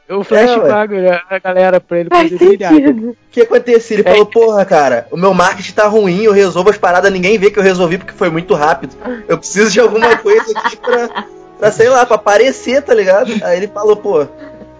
O 0.08 0.22
Flash 0.22 0.50
É, 0.50 1.20
a 1.30 1.38
galera 1.38 1.80
pra 1.80 1.98
ele 1.98 2.08
Faz 2.08 2.30
poder 2.30 2.46
brilhar. 2.46 2.72
O 2.74 3.16
que 3.30 3.40
aconteceu? 3.40 3.98
Ele 3.98 4.08
É. 4.08 4.12
falou, 4.12 4.26
porra, 4.26 4.64
cara, 4.64 5.06
o 5.10 5.16
meu 5.16 5.34
marketing 5.34 5.72
tá 5.72 5.86
ruim, 5.88 6.22
eu 6.22 6.32
resolvo 6.32 6.70
as 6.70 6.78
paradas, 6.78 7.12
ninguém 7.12 7.36
vê 7.38 7.50
que 7.50 7.58
eu 7.58 7.62
resolvi 7.62 7.98
porque 7.98 8.12
foi 8.12 8.30
muito 8.30 8.54
rápido. 8.54 8.94
Eu 9.26 9.36
preciso 9.36 9.70
de 9.70 9.80
alguma 9.80 10.16
coisa 10.18 10.56
aqui 10.58 10.76
pra, 10.76 11.24
pra 11.58 11.72
sei 11.72 11.88
lá, 11.88 12.06
pra 12.06 12.14
aparecer, 12.16 12.82
tá 12.82 12.94
ligado? 12.94 13.32
Aí 13.42 13.56
ele 13.58 13.68
falou, 13.68 13.96
pô, 13.96 14.26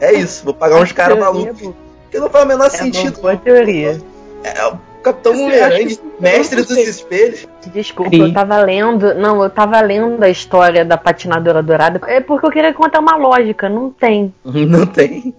é 0.00 0.12
isso, 0.12 0.44
vou 0.44 0.54
pagar 0.54 0.76
uns 0.80 0.92
caras 0.92 1.18
malucos. 1.18 1.70
Que 2.10 2.20
não 2.20 2.30
faz 2.30 2.44
o 2.44 2.48
menor 2.48 2.66
É 2.66 2.70
sentido. 2.70 3.14
uma 3.14 3.22
boa 3.22 3.36
teoria. 3.36 4.00
É 4.44 4.64
o 4.66 4.78
Capitão 5.12 5.32
que- 5.32 6.00
mestre 6.20 6.62
dos 6.62 6.70
espelhos. 6.76 7.46
Desculpa, 7.72 8.10
Sim. 8.10 8.22
eu 8.22 8.32
tava 8.32 8.58
lendo. 8.58 9.14
Não, 9.14 9.42
eu 9.42 9.48
tava 9.50 9.80
lendo 9.80 10.22
a 10.22 10.28
história 10.28 10.84
da 10.84 10.96
patinadora 10.96 11.62
dourada. 11.62 12.00
É 12.06 12.20
porque 12.20 12.46
eu 12.46 12.50
queria 12.50 12.72
contar 12.74 12.98
uma 13.00 13.16
lógica. 13.16 13.68
Não 13.68 13.90
tem. 13.90 14.32
Não 14.44 14.86
tem. 14.86 15.34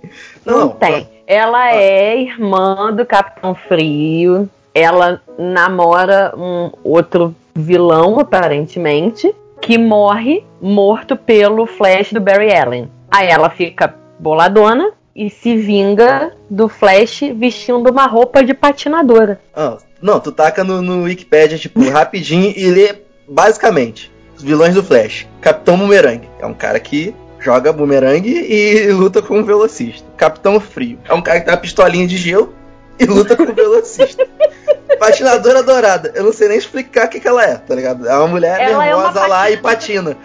Não, 0.45 0.59
Não, 0.59 0.69
tem. 0.69 1.07
Ela 1.27 1.63
Ah. 1.65 1.75
é 1.75 2.17
irmã 2.21 2.93
do 2.93 3.05
Capitão 3.05 3.53
Frio. 3.55 4.49
Ela 4.73 5.21
namora 5.37 6.33
um 6.37 6.71
outro 6.83 7.35
vilão, 7.55 8.19
aparentemente, 8.19 9.33
que 9.59 9.77
morre 9.77 10.43
morto 10.61 11.15
pelo 11.15 11.65
Flash 11.65 12.13
do 12.13 12.21
Barry 12.21 12.55
Allen. 12.55 12.89
Aí 13.09 13.27
ela 13.27 13.49
fica 13.49 13.93
boladona 14.19 14.91
e 15.17 15.31
se 15.31 15.57
vinga 15.57 16.31
do 16.47 16.69
Flash 16.69 17.21
vestindo 17.35 17.89
uma 17.89 18.05
roupa 18.05 18.43
de 18.43 18.53
patinadora. 18.53 19.41
Ah, 19.53 19.79
não, 19.99 20.19
tu 20.19 20.31
taca 20.31 20.63
no, 20.63 20.79
no 20.79 21.03
Wikipedia, 21.03 21.57
tipo, 21.57 21.81
rapidinho 21.89 22.53
e 22.55 22.69
lê 22.69 22.95
basicamente 23.27 24.11
os 24.37 24.43
vilões 24.43 24.75
do 24.75 24.83
Flash. 24.83 25.27
Capitão 25.41 25.75
Boomerang 25.75 26.29
é 26.39 26.45
um 26.45 26.53
cara 26.53 26.79
que 26.79 27.15
joga 27.39 27.73
boomerang 27.73 28.27
e 28.27 28.91
luta 28.91 29.21
com 29.21 29.39
um 29.39 29.43
velocista. 29.43 30.07
Capitão 30.15 30.59
Frio 30.59 30.99
é 31.07 31.13
um 31.13 31.21
cara 31.21 31.39
que 31.39 31.45
tem 31.45 31.53
uma 31.53 31.59
pistolinha 31.59 32.07
de 32.07 32.17
gelo 32.17 32.53
e 32.99 33.05
luta 33.05 33.35
com 33.35 33.43
um 33.43 33.53
velocista. 33.53 34.27
Patinadora 34.95 35.61
Dourada, 35.63 36.11
eu 36.15 36.23
não 36.23 36.31
sei 36.33 36.47
nem 36.47 36.57
explicar 36.57 37.05
o 37.07 37.09
que, 37.09 37.19
que 37.19 37.27
ela 37.27 37.43
é, 37.43 37.55
tá 37.55 37.75
ligado? 37.75 38.07
É 38.07 38.17
uma 38.17 38.27
mulher 38.27 38.59
Ela 38.59 38.85
é 38.85 38.95
uma 38.95 39.03
nervosa 39.03 39.27
lá 39.27 39.51
e 39.51 39.57
patina. 39.57 40.15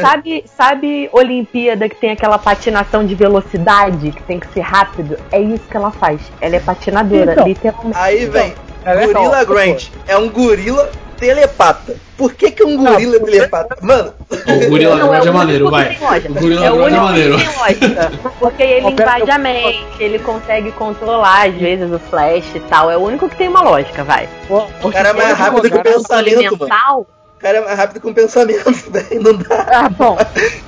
sabe, 0.00 0.44
sabe 0.56 1.08
Olimpíada 1.12 1.88
que 1.88 1.96
tem 1.96 2.10
aquela 2.10 2.38
patinação 2.38 3.04
de 3.04 3.14
velocidade, 3.14 4.10
que 4.12 4.22
tem 4.22 4.40
que 4.40 4.52
ser 4.52 4.60
rápido? 4.60 5.18
É 5.30 5.40
isso 5.40 5.64
que 5.70 5.76
ela 5.76 5.90
faz. 5.90 6.20
Ela 6.40 6.56
é 6.56 6.60
patinadora, 6.60 7.32
Então. 7.32 7.46
literalmente. 7.46 7.98
Aí 7.98 8.26
vem 8.26 8.54
Ela 8.84 9.02
é 9.02 9.06
Gorila 9.06 9.44
top, 9.44 9.46
Grant, 9.46 9.88
é 10.08 10.16
um 10.16 10.28
gorila 10.28 10.90
telepata. 11.20 11.96
Por 12.16 12.34
que, 12.34 12.50
que 12.50 12.64
um 12.64 12.76
gorila 12.76 13.16
é 13.16 13.20
telepata? 13.20 13.76
Mano, 13.80 14.12
O 14.30 14.68
Gorila 14.70 14.96
Não, 14.96 15.14
é 15.14 15.18
o 15.18 15.22
único 15.22 15.34
maneiro, 15.34 15.64
que 15.66 15.70
vai. 15.70 15.98
O 16.28 16.34
Gorila 16.34 16.66
é 16.66 16.70
o 16.70 16.80
é 16.80 16.84
único 16.84 17.04
maneiro. 17.04 17.36
Porque 18.38 18.62
ele 18.62 18.88
invade 18.88 19.28
eu- 19.28 19.34
a 19.34 19.38
mente, 19.38 19.86
ele 20.00 20.18
consegue 20.18 20.72
controlar 20.72 21.48
às 21.48 21.54
vezes 21.54 21.90
o 21.92 21.98
Flash 21.98 22.54
e 22.54 22.60
tal. 22.60 22.90
É 22.90 22.96
o 22.96 23.00
único 23.00 23.28
que 23.28 23.36
tem 23.36 23.48
uma 23.48 23.62
lógica, 23.62 24.02
vai. 24.02 24.28
o 24.82 24.90
cara 24.90 25.10
é 25.10 25.12
mais 25.12 25.38
rápido 25.38 25.70
que 25.70 25.76
o 25.76 25.82
pensamento, 25.82 26.58
mano. 26.58 26.72
Cara 27.40 27.58
é 27.58 27.60
mais 27.62 27.76
rápido 27.78 28.00
que 28.00 28.08
o 28.08 28.14
pensamento, 28.14 28.70
velho. 28.90 29.22
Não 29.22 29.34
dá. 29.34 29.66
Ah, 29.72 29.88
bom. 29.88 30.16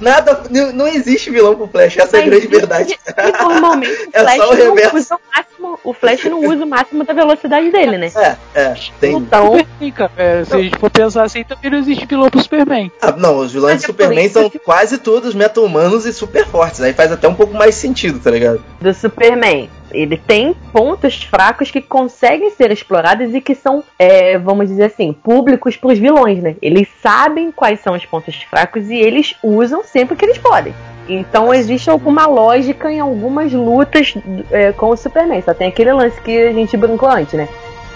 Nada, 0.00 0.42
não, 0.50 0.72
não 0.72 0.88
existe 0.88 1.30
vilão 1.30 1.54
pro 1.54 1.66
Flash, 1.68 1.96
essa 1.98 2.16
é 2.16 2.22
a 2.22 2.24
grande 2.24 2.46
verdade. 2.48 2.98
E 3.06 3.42
normalmente 3.42 3.90
o 3.90 4.08
É 4.12 4.20
Flash 4.20 4.36
só 4.36 4.50
o 4.50 4.56
não 4.56 4.74
reverso. 4.74 4.96
usa 4.96 5.14
o 5.14 5.20
máximo. 5.36 5.78
O 5.84 5.92
Flash 5.94 6.24
não 6.24 6.40
usa 6.40 6.64
o 6.64 6.66
máximo 6.66 7.04
da 7.04 7.12
velocidade 7.12 7.70
dele, 7.70 7.98
né? 7.98 8.10
É, 8.16 8.36
é, 8.54 8.74
tem. 9.00 9.16
Então, 9.16 9.56
cara. 9.94 10.10
É, 10.16 10.44
se 10.44 10.54
a 10.54 10.58
gente 10.58 10.78
for 10.78 10.90
pensar 10.90 11.22
assim, 11.24 11.44
também 11.44 11.70
não 11.70 11.78
existe 11.78 12.06
vilão 12.06 12.28
pro 12.30 12.40
Superman. 12.42 12.90
Ah, 13.00 13.12
não, 13.12 13.38
os 13.38 13.52
vilões 13.52 13.78
de 13.78 13.84
é 13.84 13.86
Superman 13.86 14.28
são 14.28 14.50
que- 14.50 14.58
quase 14.58 14.98
todos 14.98 15.34
meta-humanos 15.34 16.04
e 16.06 16.12
super 16.12 16.46
fortes. 16.46 16.80
Aí 16.80 16.92
faz 16.92 17.12
até 17.12 17.28
um 17.28 17.34
pouco 17.34 17.54
mais 17.54 17.74
sentido, 17.74 18.18
tá 18.18 18.30
ligado? 18.30 18.62
do 18.80 18.92
Superman. 18.94 19.70
Ele 19.92 20.16
tem 20.16 20.54
pontos 20.72 21.22
fracos 21.22 21.70
que 21.70 21.80
conseguem 21.80 22.50
ser 22.50 22.70
explorados 22.70 23.34
e 23.34 23.40
que 23.40 23.54
são, 23.54 23.82
é, 23.98 24.38
vamos 24.38 24.68
dizer 24.68 24.84
assim, 24.84 25.12
públicos 25.12 25.76
para 25.76 25.92
os 25.92 25.98
vilões, 25.98 26.42
né? 26.42 26.56
Eles 26.60 26.88
sabem 27.00 27.52
quais 27.52 27.80
são 27.80 27.94
os 27.94 28.04
pontos 28.04 28.42
fracos 28.42 28.90
e 28.90 28.96
eles 28.96 29.34
usam 29.42 29.82
sempre 29.84 30.16
que 30.16 30.24
eles 30.24 30.38
podem. 30.38 30.74
Então 31.08 31.52
existe 31.52 31.90
alguma 31.90 32.26
lógica 32.26 32.90
em 32.90 33.00
algumas 33.00 33.52
lutas 33.52 34.14
é, 34.50 34.72
com 34.72 34.90
o 34.90 34.96
Superman. 34.96 35.42
Só 35.42 35.52
tem 35.52 35.68
aquele 35.68 35.92
lance 35.92 36.20
que 36.20 36.46
a 36.46 36.52
gente 36.52 36.76
brincou 36.76 37.08
antes, 37.08 37.34
né? 37.34 37.48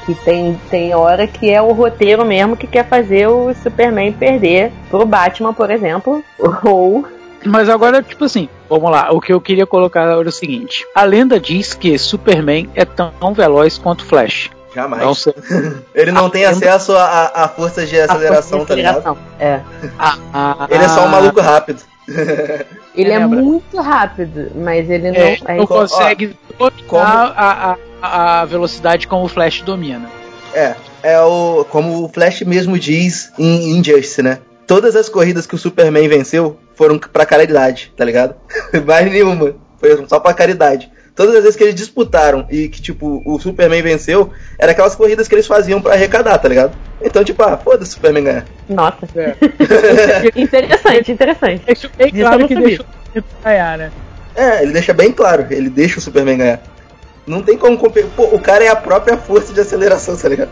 Que 0.04 0.14
tem, 0.14 0.58
tem 0.70 0.94
hora 0.94 1.26
que 1.26 1.50
é 1.50 1.60
o 1.60 1.72
roteiro 1.72 2.24
mesmo 2.24 2.56
que 2.56 2.66
quer 2.66 2.86
fazer 2.86 3.26
o 3.26 3.52
Superman 3.54 4.12
perder 4.12 4.72
pro 4.88 5.04
Batman, 5.04 5.52
por 5.52 5.70
exemplo. 5.70 6.22
Ou 6.64 7.06
Mas 7.44 7.68
agora, 7.68 8.02
tipo 8.02 8.24
assim, 8.24 8.48
vamos 8.68 8.90
lá. 8.90 9.12
O 9.12 9.20
que 9.20 9.32
eu 9.32 9.40
queria 9.40 9.66
colocar 9.66 10.02
era 10.02 10.28
o 10.28 10.32
seguinte: 10.32 10.84
a 10.94 11.02
lenda 11.04 11.38
diz 11.38 11.74
que 11.74 11.98
Superman 11.98 12.68
é 12.74 12.84
tão 12.84 13.32
veloz 13.34 13.78
quanto 13.78 14.04
Flash. 14.04 14.50
Jamais. 14.74 15.02
Não 15.02 15.14
sei. 15.14 15.34
Ele 15.94 16.12
não 16.12 16.28
tem 16.28 16.44
acesso 16.44 16.92
a, 16.96 17.04
a, 17.04 17.44
a 17.44 17.48
forças 17.48 17.88
de 17.88 17.98
a 18.00 18.06
força 18.06 18.18
de 18.18 18.26
aceleração, 18.26 18.64
tá 18.66 18.74
ligado? 18.74 18.98
aceleração. 18.98 19.18
É. 19.40 19.60
Ah, 19.98 20.66
Ele 20.70 20.84
é 20.84 20.88
só 20.88 21.04
um 21.06 21.08
maluco 21.08 21.40
rápido. 21.40 21.82
Ele 22.94 23.10
é 23.12 23.18
muito 23.26 23.80
rápido, 23.80 24.52
mas 24.54 24.88
ele 24.88 25.10
não 25.10 25.16
É, 25.20 25.38
é. 25.44 25.56
não 25.56 25.66
Co- 25.66 25.78
consegue 25.80 26.36
dominar 26.58 27.34
a, 27.36 27.76
a, 28.00 28.40
a 28.40 28.44
velocidade 28.44 29.06
como 29.08 29.24
o 29.24 29.28
Flash 29.28 29.62
domina. 29.62 30.08
É, 30.54 30.74
é 31.02 31.20
o. 31.20 31.66
Como 31.68 32.04
o 32.04 32.08
Flash 32.08 32.42
mesmo 32.42 32.78
diz 32.78 33.32
em 33.38 33.76
Injustice, 33.78 34.22
né? 34.22 34.38
Todas 34.66 34.96
as 34.96 35.08
corridas 35.08 35.46
que 35.46 35.54
o 35.54 35.58
Superman 35.58 36.08
venceu 36.08 36.58
foram 36.74 36.98
pra 36.98 37.24
caridade, 37.24 37.92
tá 37.96 38.04
ligado? 38.04 38.34
Mais 38.84 39.10
nenhuma. 39.10 39.54
Foi 39.78 40.06
só 40.08 40.18
pra 40.18 40.34
caridade. 40.34 40.90
Todas 41.14 41.34
as 41.34 41.42
vezes 41.42 41.56
que 41.56 41.64
eles 41.64 41.74
disputaram 41.74 42.46
e 42.50 42.68
que, 42.68 42.82
tipo, 42.82 43.22
o 43.24 43.40
Superman 43.40 43.80
venceu, 43.80 44.30
era 44.58 44.72
aquelas 44.72 44.94
corridas 44.94 45.26
que 45.26 45.34
eles 45.34 45.46
faziam 45.46 45.80
pra 45.80 45.94
arrecadar, 45.94 46.36
tá 46.36 46.46
ligado? 46.46 46.76
Então, 47.00 47.24
tipo, 47.24 47.42
ah, 47.42 47.56
foda-se 47.56 47.92
o 47.92 47.94
Superman 47.94 48.24
ganhar. 48.24 48.44
Nossa. 48.68 48.98
É. 49.16 49.34
interessante, 50.38 51.12
interessante. 51.12 51.62
Deixa 51.64 51.90
bem 51.96 52.10
claro 52.10 52.40
não 52.40 52.48
que 52.48 52.54
deixa 52.54 52.82
o 52.82 53.22
ganhar, 53.42 53.78
né? 53.78 53.90
É, 54.34 54.62
ele 54.62 54.72
deixa 54.72 54.92
bem 54.92 55.10
claro, 55.10 55.46
ele 55.48 55.70
deixa 55.70 55.98
o 55.98 56.02
Superman 56.02 56.36
ganhar. 56.36 56.60
Não 57.26 57.42
tem 57.42 57.56
como 57.56 57.78
competir. 57.78 58.10
Pô, 58.14 58.24
o 58.24 58.38
cara 58.38 58.64
é 58.64 58.68
a 58.68 58.76
própria 58.76 59.16
força 59.16 59.54
de 59.54 59.60
aceleração, 59.60 60.16
tá 60.16 60.28
ligado? 60.28 60.50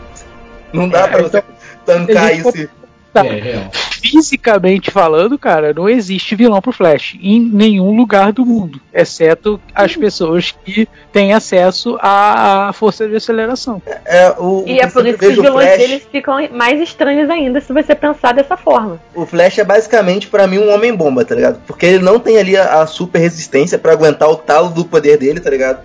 Não 0.73 0.89
dá 0.89 1.01
É, 1.01 1.07
pra 1.07 1.21
então, 1.21 1.29
você 1.29 1.43
tancar 1.85 2.25
a 2.25 2.33
gente 2.33 2.61
isso. 2.63 2.69
Tá. 3.15 3.25
É, 3.25 3.39
real. 3.39 3.69
Fisicamente 3.71 4.91
falando, 4.91 5.39
cara, 5.39 5.73
não 5.73 5.87
existe 5.89 6.35
vilão 6.35 6.61
pro 6.61 6.71
Flash 6.73 7.17
em 7.21 7.39
nenhum 7.39 7.95
lugar 7.95 8.31
do 8.33 8.45
mundo, 8.45 8.79
exceto 8.93 9.59
as 9.73 9.95
pessoas 9.95 10.53
que 10.65 10.87
têm 11.13 11.33
acesso 11.33 11.97
à 12.01 12.71
força 12.73 13.07
de 13.07 13.15
aceleração. 13.15 13.81
É, 14.05 14.29
o, 14.37 14.63
E 14.67 14.79
é 14.79 14.87
por 14.87 15.07
isso 15.07 15.17
que 15.17 15.27
os 15.27 15.35
vilões 15.35 15.65
Flash- 15.67 15.77
deles 15.77 16.07
ficam 16.11 16.35
mais 16.51 16.79
estranhos 16.81 17.29
ainda 17.29 17.59
se 17.61 17.71
você 17.73 17.95
pensar 17.95 18.33
dessa 18.33 18.57
forma. 18.57 18.99
O 19.15 19.25
Flash 19.25 19.59
é 19.59 19.63
basicamente 19.63 20.27
pra 20.27 20.45
mim 20.45 20.59
um 20.59 20.73
homem 20.73 20.93
bomba, 20.93 21.23
tá 21.25 21.33
ligado? 21.33 21.61
Porque 21.65 21.85
ele 21.85 21.99
não 22.03 22.19
tem 22.19 22.37
ali 22.37 22.55
a, 22.57 22.81
a 22.81 22.87
super 22.87 23.19
resistência 23.19 23.79
pra 23.79 23.93
aguentar 23.93 24.29
o 24.29 24.35
talo 24.35 24.69
do 24.69 24.85
poder 24.85 25.17
dele, 25.17 25.39
tá 25.39 25.49
ligado? 25.49 25.79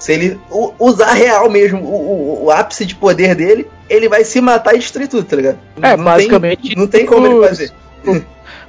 Se 0.00 0.12
ele 0.14 0.40
usar 0.78 1.12
real 1.12 1.48
mesmo 1.48 1.78
o, 1.80 2.42
o- 2.42 2.44
o 2.46 2.50
ápice 2.50 2.84
de 2.84 2.94
poder 2.96 3.34
dele, 3.36 3.68
ele 3.88 4.08
vai 4.08 4.24
se 4.24 4.40
matar 4.40 4.74
e 4.74 4.78
destruir 4.78 5.06
tudo, 5.08 5.24
tá 5.24 5.36
ligado? 5.36 5.58
É, 5.80 5.96
Não 5.96 6.04
basicamente, 6.04 6.68
Tem, 6.68 6.76
não 6.76 6.86
tem 6.88 7.06
como 7.06 7.26
ele 7.26 7.34
os- 7.34 7.46
fazer. 7.48 7.72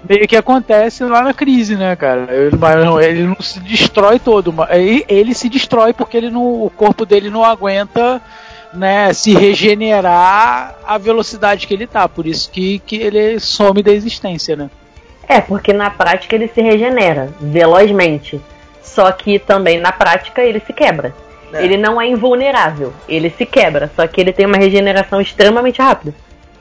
Meio 0.10 0.28
que 0.28 0.36
acontece 0.36 1.04
lá 1.04 1.22
na 1.22 1.32
crise, 1.34 1.76
né, 1.76 1.96
cara? 1.96 2.28
Ele, 2.30 2.58
mas 2.58 2.84
não, 2.84 3.00
ele 3.00 3.24
não 3.24 3.40
se 3.40 3.60
destrói 3.60 4.18
todo, 4.20 4.52
mas 4.52 4.70
ele, 4.72 5.06
ele 5.08 5.34
se 5.36 5.48
destrói 5.48 5.94
porque 5.94 6.18
ele 6.18 6.30
não, 6.32 6.64
o 6.66 6.72
corpo 6.76 7.06
dele 7.06 7.30
não 7.30 7.46
aguenta 7.46 8.20
né, 8.74 9.14
se 9.14 9.32
regenerar 9.36 10.76
a 10.86 10.98
velocidade 10.98 11.68
que 11.68 11.74
ele 11.74 11.86
tá. 11.86 12.10
Por 12.10 12.26
isso 12.26 12.50
que, 12.50 12.80
que 12.80 12.96
ele 12.96 13.40
some 13.40 13.84
da 13.84 13.92
existência, 13.92 14.56
né? 14.56 14.70
É, 15.28 15.40
porque 15.40 15.72
na 15.72 15.90
prática 15.92 16.36
ele 16.36 16.48
se 16.48 16.62
regenera 16.62 17.30
velozmente. 17.40 18.42
Só 18.82 19.12
que 19.12 19.40
também 19.40 19.80
na 19.80 19.92
prática 19.92 20.42
ele 20.42 20.62
se 20.66 20.74
quebra. 20.74 21.14
É. 21.54 21.64
Ele 21.64 21.76
não 21.78 22.00
é 22.02 22.08
invulnerável, 22.08 22.94
ele 23.10 23.30
se 23.38 23.46
quebra, 23.46 23.92
só 23.96 24.08
que 24.08 24.22
ele 24.22 24.32
tem 24.32 24.46
uma 24.46 24.58
regeneração 24.58 25.20
extremamente 25.20 25.82
rápida. 25.82 26.14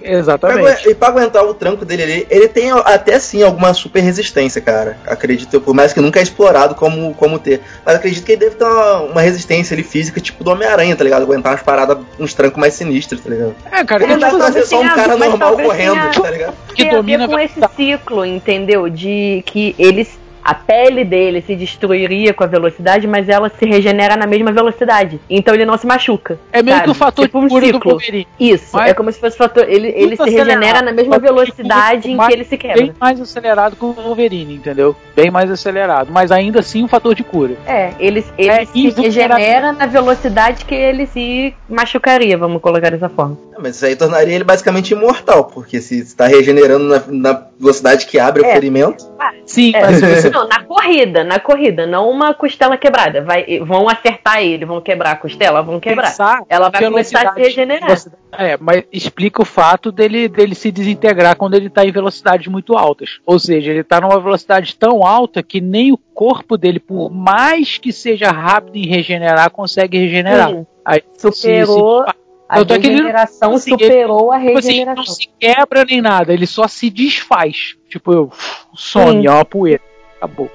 Exatamente. 0.03 0.89
E 0.89 0.95
pra 0.95 1.09
aguentar 1.09 1.45
o 1.45 1.55
tranco 1.55 1.85
dele 1.85 2.03
ali, 2.03 2.27
ele 2.31 2.49
tem 2.49 2.71
até 2.71 3.19
sim 3.19 3.43
alguma 3.43 3.75
super 3.75 4.01
resistência, 4.01 4.61
cara. 4.61 4.97
Acredito 5.07 5.53
eu, 5.55 5.61
por 5.61 5.75
mais 5.75 5.93
que 5.93 6.01
nunca 6.01 6.19
é 6.21 6.23
explorado 6.23 6.75
como, 6.75 7.15
como 7.15 7.39
ter. 7.39 7.61
Mas 7.85 7.97
acredito 7.97 8.25
que 8.25 8.33
ele 8.33 8.41
deve 8.41 8.57
ter 8.57 8.65
uma, 8.65 9.01
uma 9.01 9.21
resistência 9.21 9.75
ali 9.75 9.83
física, 9.83 10.21
tipo 10.21 10.43
do 10.43 10.51
Homem-Aranha, 10.51 10.97
tá 10.97 11.05
ligado? 11.05 11.23
Aguentar 11.23 11.53
umas 11.53 11.63
paradas, 11.63 11.99
uns 12.19 12.35
trancos 12.35 12.59
mais 12.59 12.75
sinistros, 12.75 13.21
tá 13.21 13.31
ligado? 13.31 13.55
É, 13.71 13.85
cara, 13.85 14.05
Ele 14.05 14.17
deve 14.17 14.39
fazer 14.39 14.63
só 14.67 14.81
um 14.81 14.89
cara 14.89 15.17
normal 15.17 15.57
correndo, 15.57 15.93
tenha- 15.93 16.11
tá 16.23 16.31
ligado? 16.31 16.55
que 16.75 16.85
domina 16.91 17.29
com 17.29 17.39
esse 17.39 17.61
ciclo, 17.77 18.25
entendeu? 18.25 18.89
De 18.89 19.43
que 19.47 19.75
eles. 19.79 20.19
A 20.43 20.55
pele 20.55 21.05
dele 21.05 21.43
se 21.43 21.55
destruiria 21.55 22.33
com 22.33 22.43
a 22.45 22.47
velocidade, 22.47 23.07
mas 23.07 23.29
ela 23.29 23.49
se 23.51 23.65
regenera 23.67 24.17
na 24.17 24.27
mesma 24.27 24.51
velocidade. 24.53 25.21
Então 25.29 25.55
ele 25.55 25.65
não 25.65 25.77
se 25.77 25.87
machuca. 25.87 26.39
É 26.53 26.63
meio 26.63 26.77
sabe? 26.77 26.85
que 26.87 26.91
o 26.91 26.95
fator 26.95 27.25
Tipo 27.27 27.41
de 27.41 27.47
um 27.47 27.49
cura 27.49 27.67
do 27.67 27.73
ciclo. 27.75 27.91
Wolverine. 27.93 28.27
Isso, 28.39 28.69
Mas- 28.77 28.91
é 28.91 28.95
como 28.95 29.13
se 29.13 29.21
fosse 29.21 29.37
fator. 29.37 29.69
Ele, 29.69 29.89
ele 29.89 30.17
se 30.17 30.23
regenera 30.25 30.55
acelerado. 30.57 30.85
na 30.85 30.93
mesma 30.93 31.17
de 31.17 31.23
velocidade 31.23 32.11
em 32.11 32.17
que 32.19 32.33
ele 32.33 32.45
se 32.45 32.57
quebra. 32.57 32.83
Bem 32.83 32.93
mais 33.01 33.21
acelerado 33.21 33.77
que 33.77 33.85
o 33.85 33.93
Wolverine, 33.93 34.55
entendeu? 34.55 34.97
Bem 35.15 35.31
mais 35.31 35.51
acelerado. 35.51 36.11
Mas 36.13 36.31
ainda 36.33 36.61
assim 36.61 36.83
um 36.83 36.89
fator 36.89 37.15
de 37.15 37.23
cura. 37.23 37.55
É, 37.67 37.93
ele, 37.99 38.25
ele 38.39 38.51
É 38.51 38.65
se 38.65 38.89
regenera 38.91 39.73
na 39.73 39.87
velocidade 39.87 40.65
que 40.65 40.75
ele 40.75 41.07
se 41.07 41.55
machucaria, 41.69 42.37
vamos 42.39 42.61
colocar 42.63 42.91
dessa 42.91 43.09
forma. 43.09 43.37
É, 43.57 43.61
Mas 43.61 43.77
isso 43.77 43.87
aí 43.87 43.97
tornaria 43.97 44.35
ele 44.35 44.45
basicamente 44.45 44.93
imortal, 44.93 45.45
porque 45.45 45.81
se 45.81 45.99
está 46.01 46.27
regenerando 46.27 46.85
na, 46.85 47.03
na 47.33 47.43
velocidade 47.59 48.07
que 48.07 48.19
abre 48.19 48.43
o 48.43 48.47
É. 48.47 48.53
ferimento. 48.53 49.10
Sim, 49.51 49.73
É, 49.75 49.81
mas 49.81 49.97
se 49.97 50.07
você 50.07 50.31
não, 50.31 50.47
na 50.47 50.63
corrida, 50.63 51.25
na 51.25 51.41
corrida, 51.41 51.85
não 51.85 52.09
uma 52.09 52.33
costela 52.33 52.77
quebrada. 52.77 53.21
Vai, 53.23 53.59
vão 53.59 53.89
acertar 53.89 54.41
ele, 54.41 54.65
vão 54.65 54.81
quebrar 54.81 55.11
a 55.13 55.17
costela, 55.17 55.61
vão 55.61 55.81
quebrar. 55.81 56.07
pensar 56.07 56.45
Ela 56.49 56.69
vai 56.71 56.85
começar 56.85 57.27
a 57.29 57.35
se 57.35 57.41
regenerar. 57.41 57.97
É, 58.39 58.57
mas 58.61 58.85
explica 58.93 59.43
o 59.43 59.45
fato 59.45 59.91
dele, 59.91 60.29
dele 60.29 60.55
se 60.55 60.71
desintegrar 60.71 61.35
quando 61.35 61.55
ele 61.55 61.69
tá 61.69 61.85
em 61.85 61.91
velocidades 61.91 62.47
muito 62.47 62.77
altas. 62.77 63.19
Ou 63.27 63.41
seja, 63.41 63.73
ele 63.73 63.83
tá 63.83 64.01
numa 64.01 64.21
velocidade 64.21 64.77
tão 64.77 65.05
alta 65.05 65.43
que 65.43 65.61
nem 65.61 65.91
o 65.91 65.99
corpo 65.99 66.57
dele, 66.57 66.79
por 66.79 67.11
mais 67.11 67.77
que 67.77 67.93
seja 67.93 68.31
rápido 68.31 68.77
em 68.77 68.87
regenerar, 68.87 69.51
consegue 69.51 69.99
regenerar. 69.99 70.51
Sim. 70.51 70.67
Aí, 70.85 71.03
Superou 71.19 72.05
se- 72.07 72.15
A 72.51 72.61
ele- 72.61 72.79
regeneração 72.89 73.55
assim, 73.55 73.73
ele- 73.75 73.85
superou 73.85 74.33
a 74.33 74.41
tipo 74.41 74.59
assim, 74.59 74.69
ele 74.71 74.85
não 74.85 74.95
regeneração. 74.95 75.15
se 75.15 75.29
quebra 75.39 75.85
nem 75.85 76.01
nada, 76.03 76.33
ele 76.33 76.47
só 76.47 76.67
se 76.67 76.91
desfaz. 76.91 77.77
Tipo, 77.89 78.13
eu, 78.13 78.33
some, 78.75 79.23
Sim. 79.23 79.27
é 79.27 79.31
uma 79.31 79.45
poeira. 79.45 79.81
Acabou. 80.17 80.51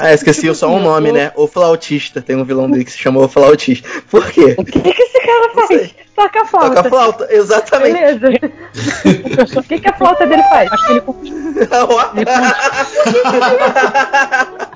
Ah, 0.00 0.12
esqueci 0.12 0.52
só 0.54 0.66
um 0.66 0.76
assim, 0.76 0.84
eu 0.86 0.90
nome, 0.90 1.12
né? 1.12 1.30
O 1.36 1.46
Flautista. 1.46 2.20
Tem 2.20 2.34
um 2.34 2.44
vilão 2.44 2.68
dele 2.68 2.84
que 2.84 2.90
se 2.90 2.98
chamou 2.98 3.28
Flautista. 3.28 3.88
Por 4.10 4.28
quê? 4.28 4.56
O 4.58 4.64
que, 4.64 4.80
que 4.80 5.02
esse 5.02 5.20
cara 5.20 5.66
faz? 5.68 5.94
Toca 6.16 6.42
a 6.42 6.46
flauta. 6.46 6.68
Toca 6.74 6.80
a 6.80 6.90
flauta, 6.90 7.28
exatamente. 7.30 8.18
Beleza. 8.18 8.52
o 9.58 9.62
que, 9.62 9.78
que 9.78 9.88
a 9.88 9.92
flauta 9.92 10.26
dele 10.26 10.42
faz? 10.44 10.72
Acho 10.72 10.86
que 10.86 10.92
ele 10.92 11.00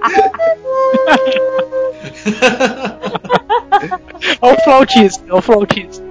É 4.40 4.52
o 4.52 4.64
flautista, 4.64 5.24
é 5.28 5.34
o 5.34 5.42
flautista. 5.42 6.02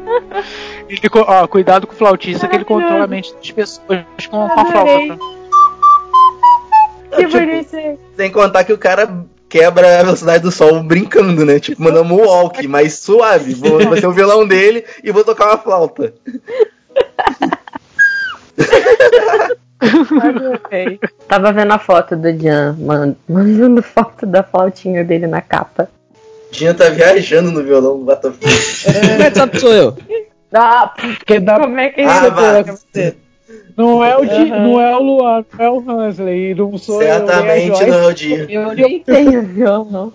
Ele, 0.87 1.01
ó, 1.13 1.47
cuidado 1.47 1.87
com 1.87 1.93
o 1.93 1.97
flautista 1.97 2.47
que 2.47 2.55
ele 2.55 2.65
controla 2.65 3.03
a 3.03 3.07
mente 3.07 3.33
das 3.33 3.51
pessoas 3.51 4.03
com, 4.29 4.47
com 4.47 4.59
a 4.59 4.65
flauta. 4.65 5.07
Tá? 5.07 5.17
Que 7.15 7.25
Tipo. 7.25 7.99
Sem 8.15 8.31
contar 8.31 8.63
que 8.63 8.73
o 8.73 8.77
cara 8.77 9.25
quebra 9.49 9.99
a 9.99 10.03
velocidade 10.03 10.43
do 10.43 10.51
sol 10.51 10.83
brincando, 10.83 11.45
né? 11.45 11.59
Tipo, 11.59 11.81
mandando 11.81 12.13
um 12.13 12.25
walk 12.25 12.67
mais 12.67 12.99
suave. 12.99 13.53
Vou, 13.53 13.97
ser 13.97 14.07
o 14.07 14.11
vilão 14.11 14.47
dele 14.47 14.85
e 15.03 15.11
vou 15.11 15.23
tocar 15.23 15.47
uma 15.47 15.57
flauta. 15.57 16.13
Tava 21.27 21.51
vendo 21.51 21.71
a 21.73 21.79
foto 21.79 22.15
do 22.15 22.31
Jan, 22.37 22.75
man- 22.79 23.15
mandando 23.27 23.81
foto 23.83 24.25
da 24.25 24.41
flautinha 24.43 25.03
dele 25.03 25.27
na 25.27 25.41
capa. 25.41 25.89
Dinha 26.51 26.73
tá 26.73 26.89
viajando 26.89 27.51
no 27.51 27.61
violão 27.63 27.97
do 27.99 28.05
Battlefield. 28.05 28.55
Como 28.83 29.23
é 29.23 29.29
que 29.31 29.37
sabe 29.37 29.51
que 29.51 29.59
sou 29.59 29.73
eu? 29.73 29.97
Ah, 30.53 30.93
Porque 30.95 31.39
dá- 31.39 31.59
como 31.59 31.77
é 31.77 31.89
que 31.89 32.01
Ah, 32.01 32.63
isso? 32.65 33.13
não, 33.75 34.01
é 34.03 34.15
o 34.15 34.23
Di- 34.25 34.31
Aham. 34.51 34.63
não 34.63 34.79
é 34.79 34.95
o 34.95 35.01
Luan, 35.01 35.45
não 35.57 35.65
é 35.65 35.69
o 35.69 35.89
Hansley, 35.91 36.55
não 36.55 36.77
sou 36.77 37.01
eu, 37.01 37.07
nem 37.07 37.09
a 37.09 37.17
Certamente 37.19 37.85
não 37.87 37.97
é 37.99 38.07
o 38.07 38.13
dia. 38.13 38.45
Eu 38.49 38.73
nem 38.73 38.99
tenho 39.03 39.41
violão. 39.43 40.13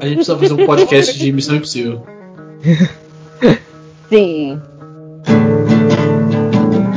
A 0.00 0.06
gente 0.06 0.14
precisa 0.16 0.38
fazer 0.38 0.54
um 0.54 0.64
podcast 0.64 1.18
de 1.18 1.30
Missão 1.30 1.56
Impossível. 1.56 2.06
Sim. 4.08 4.58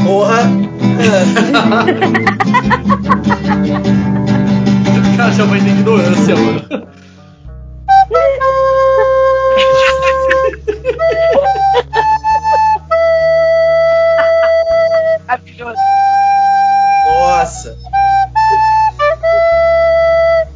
Porra! 0.06 0.40
O 4.88 5.18
cara 5.18 5.32
já 5.34 5.44
vai 5.44 5.60
ter 5.60 5.68
ignorância, 5.68 6.34
mano. 6.34 6.88
Nossa! 17.06 17.78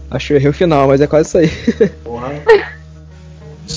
Acho 0.10 0.28
que 0.28 0.34
eu 0.34 0.38
errei 0.38 0.50
o 0.50 0.54
final, 0.54 0.88
mas 0.88 1.02
é 1.02 1.08
quase 1.08 1.28
isso 1.28 1.38
aí. 1.38 1.52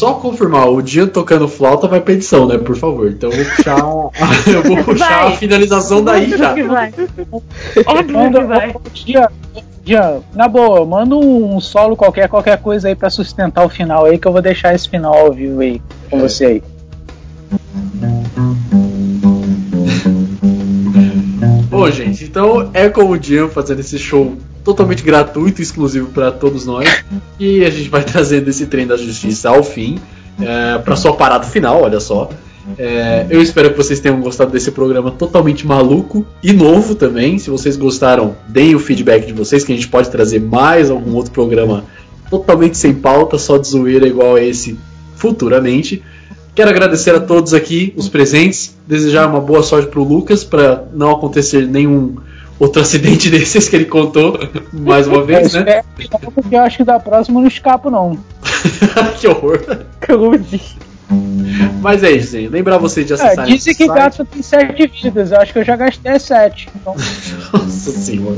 Só 0.01 0.15
confirmar, 0.15 0.67
o 0.67 0.81
Dian 0.81 1.09
tocando 1.09 1.47
flauta 1.47 1.87
vai 1.87 2.01
pra 2.01 2.15
edição, 2.15 2.47
né? 2.47 2.57
Por 2.57 2.75
favor. 2.75 3.11
Então 3.11 3.29
eu 3.31 3.37
vou 3.37 3.55
puxar, 3.55 3.79
eu 4.49 4.63
vou 4.63 4.83
puxar 4.83 5.25
Vai. 5.25 5.33
a 5.35 5.37
finalização 5.37 6.03
daí 6.03 6.31
já. 6.31 6.55
que 6.55 6.63
vai. 6.63 6.91
Óbvio 7.85 8.17
Manda, 8.17 8.41
que 8.41 8.47
vai. 8.47 8.75
Jean, 8.95 9.29
Jean, 9.85 10.21
na 10.35 10.49
boa, 10.49 10.87
manda 10.87 11.15
um 11.15 11.61
solo 11.61 11.95
qualquer, 11.97 12.31
qualquer 12.31 12.57
coisa 12.63 12.89
aí 12.89 12.95
pra 12.95 13.11
sustentar 13.11 13.63
o 13.63 13.69
final 13.69 14.07
aí, 14.07 14.17
que 14.17 14.27
eu 14.27 14.33
vou 14.33 14.41
deixar 14.41 14.75
esse 14.75 14.89
final 14.89 15.15
ao 15.15 15.35
vivo 15.35 15.61
aí 15.61 15.83
com 16.09 16.19
você 16.19 16.47
aí. 16.47 16.63
Bom, 21.69 21.91
gente, 21.91 22.25
então 22.25 22.71
é 22.73 22.89
com 22.89 23.03
o 23.03 23.19
Dian 23.19 23.49
fazendo 23.49 23.81
esse 23.81 23.99
show 23.99 24.35
totalmente 24.65 25.03
gratuito 25.03 25.61
e 25.61 25.63
exclusivo 25.63 26.09
para 26.09 26.31
todos 26.31 26.67
nós. 26.67 27.05
E 27.39 27.65
a 27.65 27.71
gente 27.71 27.89
vai 27.89 28.03
trazendo 28.05 28.49
esse 28.49 28.67
trem 28.67 28.87
da 28.87 28.97
justiça 28.97 29.51
ao 29.51 29.63
fim, 29.63 29.99
é, 30.41 30.79
para 30.79 30.97
sua 30.97 31.15
parada 31.15 31.45
final, 31.45 31.83
olha 31.83 32.01
só. 32.01 32.31
É, 32.79 33.27
eu 33.31 33.41
espero 33.43 33.71
que 33.71 33.77
vocês 33.77 34.01
tenham 34.01 34.21
gostado 34.21 34.51
desse 34.51 34.71
programa 34.71 35.11
totalmente 35.11 35.67
maluco 35.67 36.25
e 36.43 36.53
novo 36.53 36.95
também. 36.95 37.39
Se 37.39 37.51
vocês 37.51 37.77
gostaram, 37.77 38.37
deem 38.49 38.75
o 38.75 38.79
feedback 38.79 39.27
de 39.27 39.33
vocês, 39.33 39.65
que 39.65 39.73
a 39.73 39.75
gente 39.75 39.89
pode 39.89 40.11
trazer 40.11 40.41
mais 40.41 40.91
algum 40.91 41.15
outro 41.15 41.33
programa 41.33 41.85
totalmente 42.29 42.79
sem 42.79 42.95
pauta, 42.95 43.39
só 43.39 43.59
de 43.59 43.69
zoeira 43.69 44.07
igual 44.07 44.37
a 44.37 44.43
esse 44.43 44.79
futuramente. 45.17 46.03
Quero 46.55 46.71
agradecer 46.71 47.15
a 47.15 47.21
todos 47.21 47.55
aqui, 47.55 47.93
os 47.97 48.09
presentes, 48.09 48.77
desejar 48.87 49.29
uma 49.29 49.41
boa 49.41 49.63
sorte 49.63 49.89
pro 49.89 50.05
Lucas 50.05 50.45
para 50.45 50.85
não 50.93 51.11
acontecer 51.11 51.67
nenhum 51.67 52.17
outro 52.61 52.81
acidente 52.83 53.29
desses 53.31 53.69
que 53.69 53.75
ele 53.75 53.87
contou 53.87 54.39
mais 54.73 55.09
uma 55.09 55.25
vez, 55.25 55.53
eu 55.55 55.65
né? 55.65 55.83
espero, 55.99 56.31
porque 56.31 56.55
eu 56.55 56.61
acho 56.61 56.77
que 56.77 56.85
da 56.85 57.01
próxima 57.01 57.39
eu 57.39 57.43
não 57.43 57.49
escapo, 57.49 57.91
não. 57.91 58.17
que 59.19 59.27
horror. 59.27 59.59
Cruzes. 60.01 60.77
Mas 61.81 62.05
é 62.05 62.13
isso, 62.13 62.31
gente. 62.33 62.51
Lembrar 62.51 62.79
vocês 62.79 63.05
de 63.05 63.15
É, 63.15 63.17
acessar 63.17 63.47
dizem 63.47 63.75
que 63.75 63.89
gato 63.89 64.25
tem 64.25 64.43
sete 64.43 64.87
vidas, 64.87 65.33
eu 65.33 65.39
acho 65.39 65.53
que 65.53 65.59
eu 65.59 65.65
já 65.65 65.75
gastei 65.75 66.17
sete. 66.21 66.69
Então, 66.77 66.95
Nossa 67.53 67.91
senhora. 67.91 68.37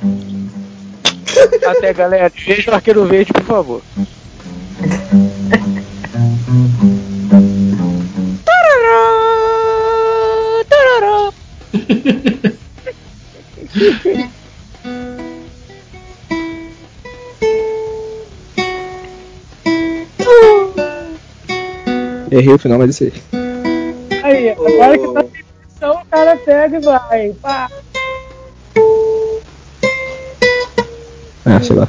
até 1.64 1.92
galera, 1.92 2.32
veja 2.34 2.72
o 2.72 2.74
arqueiro 2.74 3.04
verde, 3.04 3.32
por 3.32 3.44
favor. 3.44 3.80
Tarará, 8.44 9.14
tarará. 14.10 14.24
Errei 22.34 22.52
o 22.52 22.58
final, 22.58 22.78
mas 22.80 22.90
isso 22.90 23.04
aí. 23.04 23.12
Aí, 24.24 24.50
agora 24.50 24.98
que 24.98 25.06
tá 25.06 25.20
sem 25.20 25.44
pressão, 25.68 26.02
o 26.02 26.06
cara 26.06 26.36
pega 26.36 26.76
e 26.76 26.80
vai. 26.80 27.32
Pá. 27.40 27.70
Ah, 31.46 31.60
sei 31.62 31.76
lá. 31.76 31.88